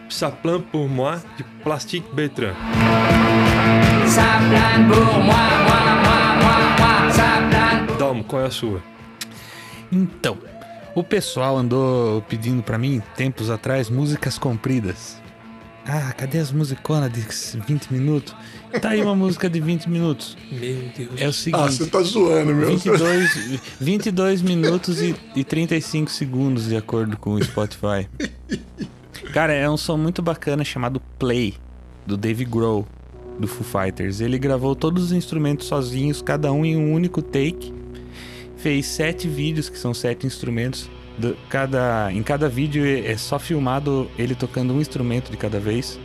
[0.10, 2.56] Saplan pour moi de Plastique Bertrand.
[4.08, 5.38] Saplan pour moi,
[5.70, 7.98] moi, moi, moi, moi, Saplan.
[7.98, 8.84] Dom, qual é a sua?
[9.90, 10.38] Então,
[10.96, 15.22] o pessoal andou pedindo para mim, tempos atrás, músicas compridas.
[15.86, 17.22] Ah, cadê as musiconas de
[17.60, 18.36] 20 minutos?
[18.82, 20.38] Tá aí uma música de 20 minutos.
[20.52, 21.10] Meu Deus.
[21.20, 21.64] É o seguinte.
[21.64, 22.70] Ah, você tá zoando, meu.
[22.70, 28.08] 22, 22 minutos e, e 35 segundos, de acordo com o Spotify.
[29.34, 31.56] Cara, é um som muito bacana chamado Play,
[32.06, 32.88] do Dave Grohl,
[33.40, 34.22] do Foo Fighters.
[34.22, 37.74] Ele gravou todos os instrumentos sozinhos, cada um em um único take.
[38.62, 40.90] Fez sete vídeos, que são sete instrumentos.
[41.18, 46.00] Do- cada, em cada vídeo é só filmado ele tocando um instrumento de cada vez.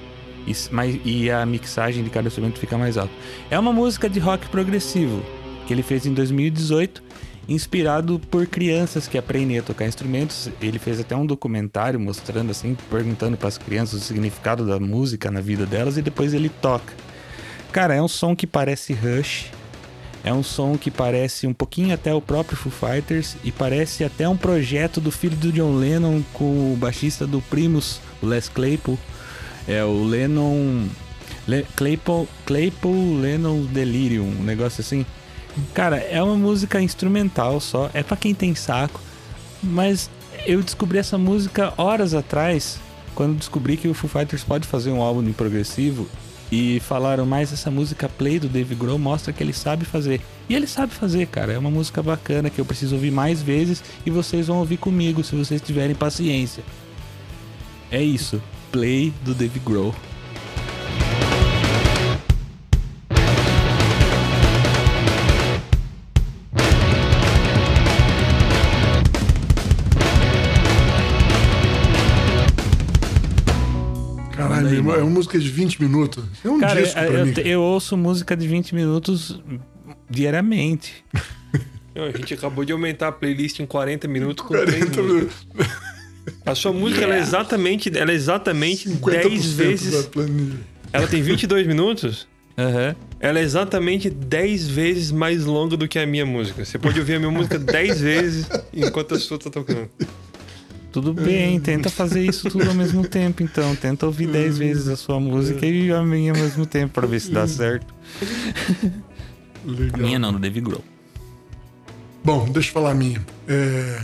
[0.47, 3.13] E, mas, e a mixagem de cada instrumento fica mais alta.
[3.51, 5.23] É uma música de rock progressivo
[5.67, 7.03] que ele fez em 2018,
[7.49, 10.49] inspirado por crianças que aprendem a tocar instrumentos.
[10.61, 15.31] Ele fez até um documentário mostrando assim, perguntando para as crianças o significado da música
[15.31, 16.95] na vida delas e depois ele toca.
[17.73, 19.51] Cara, é um som que parece Rush.
[20.27, 24.29] É um som que parece um pouquinho até o próprio Foo Fighters e parece até
[24.29, 28.99] um projeto do filho do John Lennon com o baixista do Primus, o Les Claypool.
[29.69, 30.89] É o Lennon.
[31.47, 35.07] Le, Claypool, Claypool Lennon Delirium, um negócio assim.
[35.73, 39.01] Cara, é uma música instrumental só, é pra quem tem saco.
[39.63, 40.11] Mas
[40.45, 42.81] eu descobri essa música horas atrás,
[43.15, 46.09] quando descobri que o Foo Fighters pode fazer um álbum em progressivo.
[46.51, 50.21] E falaram mais essa música Play do Dave Grohl mostra que ele sabe fazer.
[50.49, 51.53] E ele sabe fazer, cara.
[51.53, 55.25] É uma música bacana que eu preciso ouvir mais vezes e vocês vão ouvir comigo
[55.25, 56.63] se vocês tiverem paciência.
[57.91, 58.41] É isso.
[58.71, 59.95] Play do Dave Grohl.
[74.75, 76.25] Irmão, é uma música de 20 minutos.
[76.45, 77.35] É um Cara, disco pra eu, mim.
[77.45, 79.41] eu, ouço música de 20 minutos
[80.11, 81.05] diariamente.
[81.95, 85.07] Não, a gente acabou de aumentar a playlist em 40 minutos com 40 três músicas.
[85.07, 85.87] minutos.
[86.45, 90.03] A sua música ela é exatamente, ela é exatamente 10 50% vezes.
[90.05, 90.59] da planilha.
[90.93, 92.29] Ela tem 22 minutos.
[92.59, 92.97] Aham.
[93.21, 96.65] Ela é exatamente 10 vezes mais longa do que a minha música.
[96.65, 99.89] Você pode ouvir a minha música 10 vezes enquanto a sua tá tocando.
[100.97, 103.77] Tudo bem, tenta fazer isso tudo ao mesmo tempo, então.
[103.77, 107.21] Tenta ouvir 10 vezes a sua música e a minha ao mesmo tempo, pra ver
[107.21, 107.95] se dá certo.
[109.67, 110.01] A Legal.
[110.01, 110.83] minha não, do Dave Grohl.
[112.25, 113.23] Bom, deixa eu falar a minha.
[113.47, 114.01] É,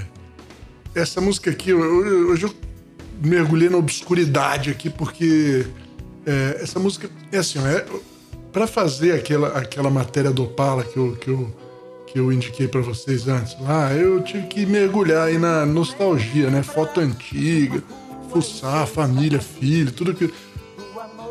[0.95, 2.55] Essa música aqui, eu- eu- hoje eu
[3.25, 5.65] mergulhei na obscuridade aqui, porque
[6.27, 7.87] é, essa música é assim, ó, é,
[8.53, 11.51] para fazer aquela, aquela matéria do Opala que eu, que eu,
[12.13, 16.63] que eu indiquei para vocês antes lá, eu tive que mergulhar aí na nostalgia, né?
[16.63, 17.83] Foto antiga,
[18.31, 20.31] fuçar, família, filho, tudo que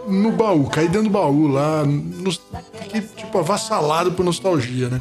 [0.07, 2.41] no baú, caí dentro do baú lá, nos,
[2.81, 4.99] fiquei tipo avassalado por nostalgia, né?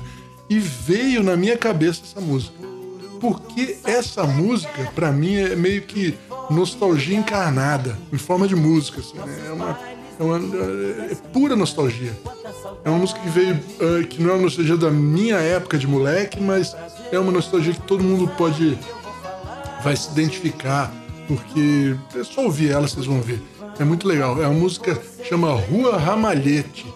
[0.50, 2.54] E veio na minha cabeça essa música.
[3.18, 6.14] Porque essa música, pra mim, é meio que
[6.50, 9.46] nostalgia encarnada, em forma de música, assim, né?
[9.48, 9.78] É uma,
[10.20, 12.12] é uma é pura nostalgia.
[12.84, 15.86] É uma música que veio, ah, que não é uma nostalgia da minha época de
[15.86, 16.76] moleque, mas
[17.10, 18.78] é uma nostalgia que todo mundo pode
[19.82, 20.92] vai se identificar,
[21.26, 23.42] porque é só ouvir ela, vocês vão ver.
[23.78, 24.42] É muito legal.
[24.42, 26.86] É uma música chama Rua Ramalhete,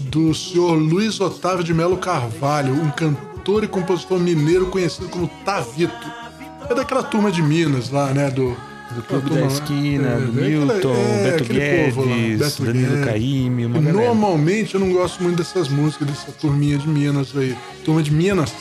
[0.00, 6.20] do senhor Luiz Otávio de Melo Carvalho, um cantor e compositor mineiro conhecido como Tavito.
[6.68, 8.30] É daquela turma de Minas lá, né?
[8.30, 8.54] Do,
[8.94, 9.52] Do Clube turma da lá.
[9.52, 13.04] Esquina, É, do aquela- Milton, é, Beto lá, Guedes, Beto Danilo Guedes.
[13.04, 14.06] Caymmi, uma galera.
[14.06, 17.56] Normalmente eu não gosto muito dessas músicas, dessa turminha de Minas aí.
[17.84, 18.52] Turma de Minas.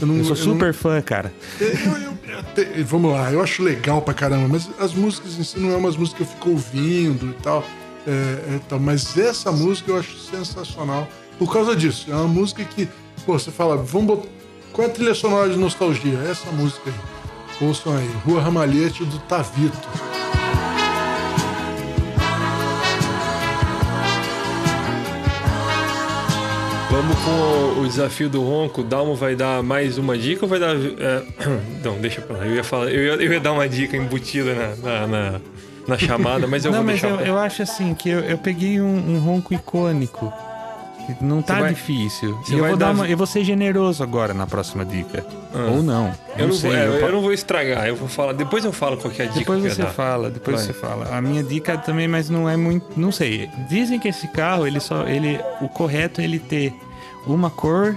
[0.00, 1.32] Eu, não, Eu sou não- super fã, cara.
[1.60, 5.58] eu- eu- eu vamos lá, eu acho legal pra caramba, mas as músicas em si
[5.58, 7.64] não é umas músicas que eu fico ouvindo e tal.
[8.08, 8.10] é,
[8.54, 11.08] é, tal, mas essa música eu acho sensacional
[11.40, 12.06] por causa disso.
[12.08, 12.88] É uma música que,
[13.26, 14.28] pô, você fala, vamos botar.
[14.72, 16.16] Qual é a trilha sonora de nostalgia?
[16.30, 16.94] Essa música aí.
[17.60, 19.88] Ouçam aí, Rua Ramalhete do Tavito.
[26.90, 28.80] Vamos com o, desafio do ronco.
[28.80, 30.74] O Dalmo vai dar mais uma dica ou vai dar.
[30.76, 31.22] é,
[31.84, 32.46] não, deixa pra lá.
[32.46, 35.40] Eu ia, falar, eu, ia, eu ia dar uma dica embutida na, na, na-
[35.86, 37.10] na chamada, mas eu não, vou mas deixar.
[37.14, 40.32] eu, pra- eu acho assim que eu, eu peguei um, um ronco icônico.
[41.20, 42.34] Não tá vai- difícil.
[42.36, 45.24] você eu vou, dar uma- eu vou ser generoso agora na próxima dica.
[45.70, 46.12] Ou não.
[46.36, 46.70] Eu não, sei.
[46.70, 48.32] vou, é, eu eu não vou estragar, eu vou falar.
[48.32, 50.66] Depois eu falo qual que é a dica Depois você fala, depois Vai.
[50.66, 51.16] você fala.
[51.16, 53.48] A minha dica também, mas não é muito, não sei.
[53.68, 56.74] Dizem que esse carro, ele só, ele, o correto é ele ter
[57.26, 57.96] uma cor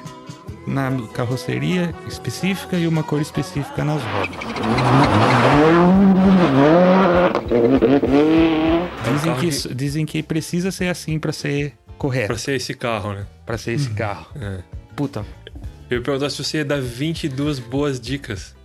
[0.68, 4.38] na carroceria específica e uma cor específica nas rodas.
[9.14, 13.14] Dizem carro que, dizem que precisa ser assim pra ser correto, Pra ser esse carro,
[13.14, 13.28] né?
[13.46, 14.26] pra ser esse carro.
[14.42, 14.60] É.
[14.96, 15.24] Puta,
[15.90, 18.56] Eu ia perguntar se você ia dar 22 boas dicas.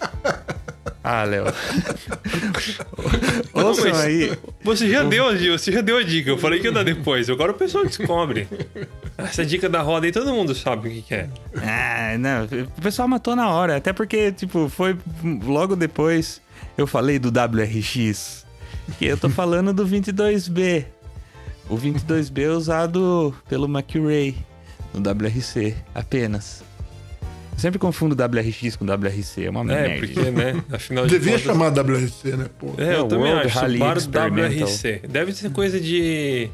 [1.02, 1.44] ah, Léo.
[3.54, 4.38] Ouçam mas aí.
[4.62, 6.84] Você já, deu a, dica, você já deu a dica, eu falei que ia dar
[6.84, 7.28] depois.
[7.30, 8.48] Agora o pessoal descobre.
[9.18, 11.28] Essa dica da roda aí todo mundo sabe o que, que é.
[11.56, 14.96] Ah, não, o pessoal matou na hora, até porque, tipo, foi
[15.44, 16.40] logo depois.
[16.76, 18.44] eu falei do WRX?
[18.98, 20.84] Que eu tô falando do 22B.
[21.68, 24.36] O 22B é usado pelo McRae
[24.94, 26.62] no WRC apenas.
[27.52, 30.06] Eu sempre confundo WRX com WRC, é uma É, merda.
[30.06, 30.62] porque, né?
[30.70, 31.46] Afinal de Devia contas.
[31.46, 32.68] chamar WRC, né, pô?
[32.78, 33.58] É, eu É, também World acho.
[33.58, 34.68] Rally Bar Experimental.
[34.68, 35.00] WRC.
[35.08, 36.48] Deve ser coisa de.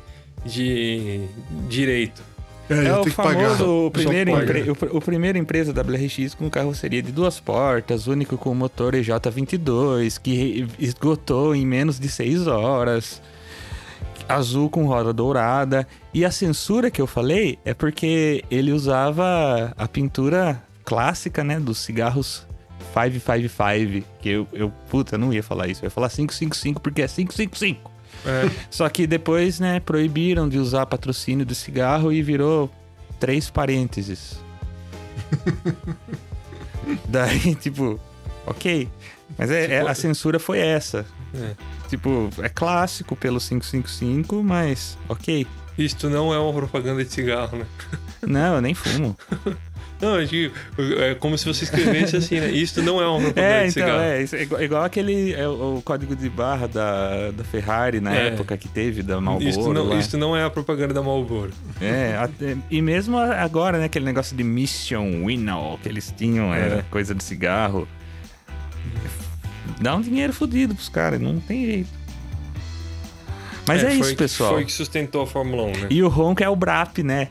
[0.47, 1.21] de.
[1.69, 2.23] direito.
[2.71, 3.51] É, É eu o tenho que pagar.
[3.57, 8.39] famoso o primeiro, empre- o, o primeiro empresa WRX com carroceria de duas portas, único
[8.39, 13.21] com motor EJ22, que esgotou em menos de 6 horas,
[14.29, 15.87] azul com roda dourada.
[16.13, 21.79] E a censura que eu falei é porque ele usava a pintura clássica, né, dos
[21.79, 22.47] cigarros
[22.95, 27.09] 555, que eu, eu puta, não ia falar isso, eu ia falar 555 porque é
[27.09, 27.91] 555.
[28.25, 32.71] É, Só que depois, né, proibiram de usar patrocínio do cigarro e virou
[33.19, 34.39] três parênteses.
[37.09, 37.99] Daí, tipo,
[38.47, 38.89] ok.
[39.39, 41.07] Mas é, é- a censura foi essa.
[41.35, 41.53] É.
[41.89, 45.47] Tipo, é clássico pelo 555, mas ok.
[45.79, 47.67] isto não é uma propaganda de cigarro, né?
[48.27, 49.17] Não, eu nem fumo.
[50.01, 50.53] Não, eu digo,
[50.99, 52.51] é como se você escrevesse assim, né?
[52.51, 54.03] Isto não é uma propaganda É, de então, cigarro.
[54.03, 58.27] é, isso é igual, aquele é, o, código de barra da, da Ferrari na É.
[58.27, 59.49] época que teve, da Marlboro.
[59.49, 61.53] Isto não, isto não é a propaganda da Marlboro.
[61.81, 66.79] É, até- e mesmo agora, né, aquele negócio de Mission Winnow que eles tinham, era
[66.79, 66.85] É.
[66.91, 67.87] coisa de cigarro.
[69.81, 71.89] Dá um dinheiro fodido pros caras, não tem jeito.
[73.67, 74.55] Mas é, foi isso, que- pessoal.
[74.55, 75.87] Foi que sustentou a Fórmula 1, né?
[75.91, 77.29] E o ronco é o Brap, né?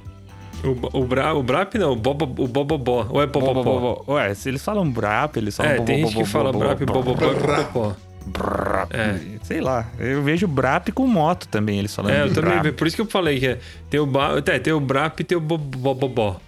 [0.64, 3.08] O, o, Bra, o Brap não, o Bobo- o Bobobó.
[3.10, 4.04] Ou é Popopó?
[4.08, 8.30] Ué, se eles falam Brap, eles falam É, tem gente que fala Brap, Bobobó e.
[8.30, 8.92] Brap.
[8.94, 9.20] É.
[9.42, 12.76] Sei lá, eu vejo Brap com moto também, eles falando É, eu também, Brap.
[12.76, 13.60] por isso que eu falei que é,
[13.90, 16.40] tem o, ba, é, tem o Brap e tem o Bo- Bobobó.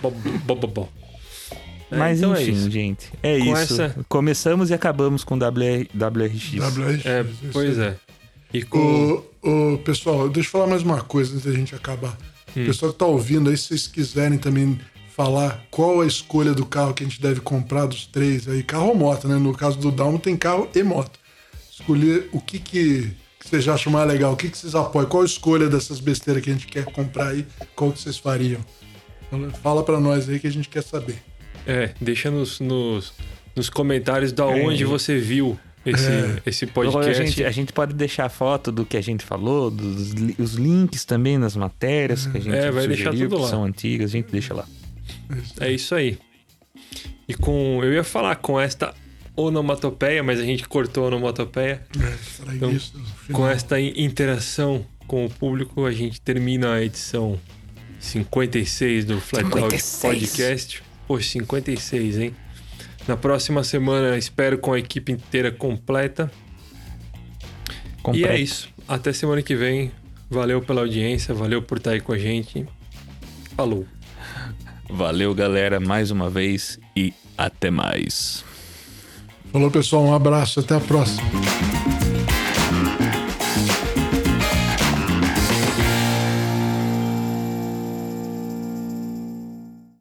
[0.00, 0.88] Bobo- Bobobó.
[1.90, 2.70] É, Mas então é enfim, isso.
[2.70, 3.80] gente, é Com isso.
[3.82, 6.54] essa- Começamos e acabamos com WR, WRX.
[6.54, 7.06] WRX.
[7.06, 7.96] É, pois é.
[8.52, 9.22] E com...
[9.42, 12.16] Ô, ô, pessoal, deixa eu falar mais uma coisa antes da gente acabar.
[12.56, 12.62] Hum.
[12.62, 14.78] O pessoal que tá ouvindo aí, se vocês quiserem também
[15.16, 18.88] falar qual a escolha do carro que a gente deve comprar dos três aí, carro
[18.88, 19.36] ou moto, né?
[19.36, 21.18] No caso do Dalmo tem carro e moto.
[21.70, 23.12] Escolher o que que,
[23.44, 26.50] vocês acham mais legal, o que que vocês apoiam, qual a escolha dessas besteiras que
[26.50, 28.60] a gente quer comprar aí, qual que vocês fariam.
[29.62, 31.22] Fala pra nós aí que a gente quer saber.
[31.66, 33.12] É, deixa nos, nos,
[33.54, 36.42] nos comentários da onde você viu esse, É.
[36.46, 37.24] esse A podcast.
[37.26, 41.38] gente, a gente pode deixar foto do que a gente falou, dos os links também
[41.38, 43.48] nas matérias que a gente É, vai deixar sugeriu, tudo que lá.
[43.50, 44.64] são antigas, a gente deixa lá.
[45.60, 46.18] É isso aí.
[47.28, 47.80] E com.
[47.82, 48.94] Eu ia falar com esta
[49.36, 51.82] onomatopeia, mas a gente cortou a onomatopeia.
[52.00, 52.92] É, Então, isso.
[53.32, 57.38] Com esta in- interação com o público, a gente termina a edição
[58.00, 60.00] 56 do Flat Out 56.
[60.30, 60.82] Podcast.
[61.06, 62.36] Poxa, 56, hein?
[63.06, 66.30] Na próxima semana, espero com a equipe inteira completa.
[68.12, 68.68] E é isso.
[68.88, 69.92] Até semana que vem.
[70.28, 72.66] Valeu pela audiência, valeu por estar aí com a gente.
[73.56, 73.86] Falou.
[74.90, 78.44] Valeu, galera, mais uma vez e até mais.
[79.52, 81.75] Falou, pessoal, um abraço, até a próxima.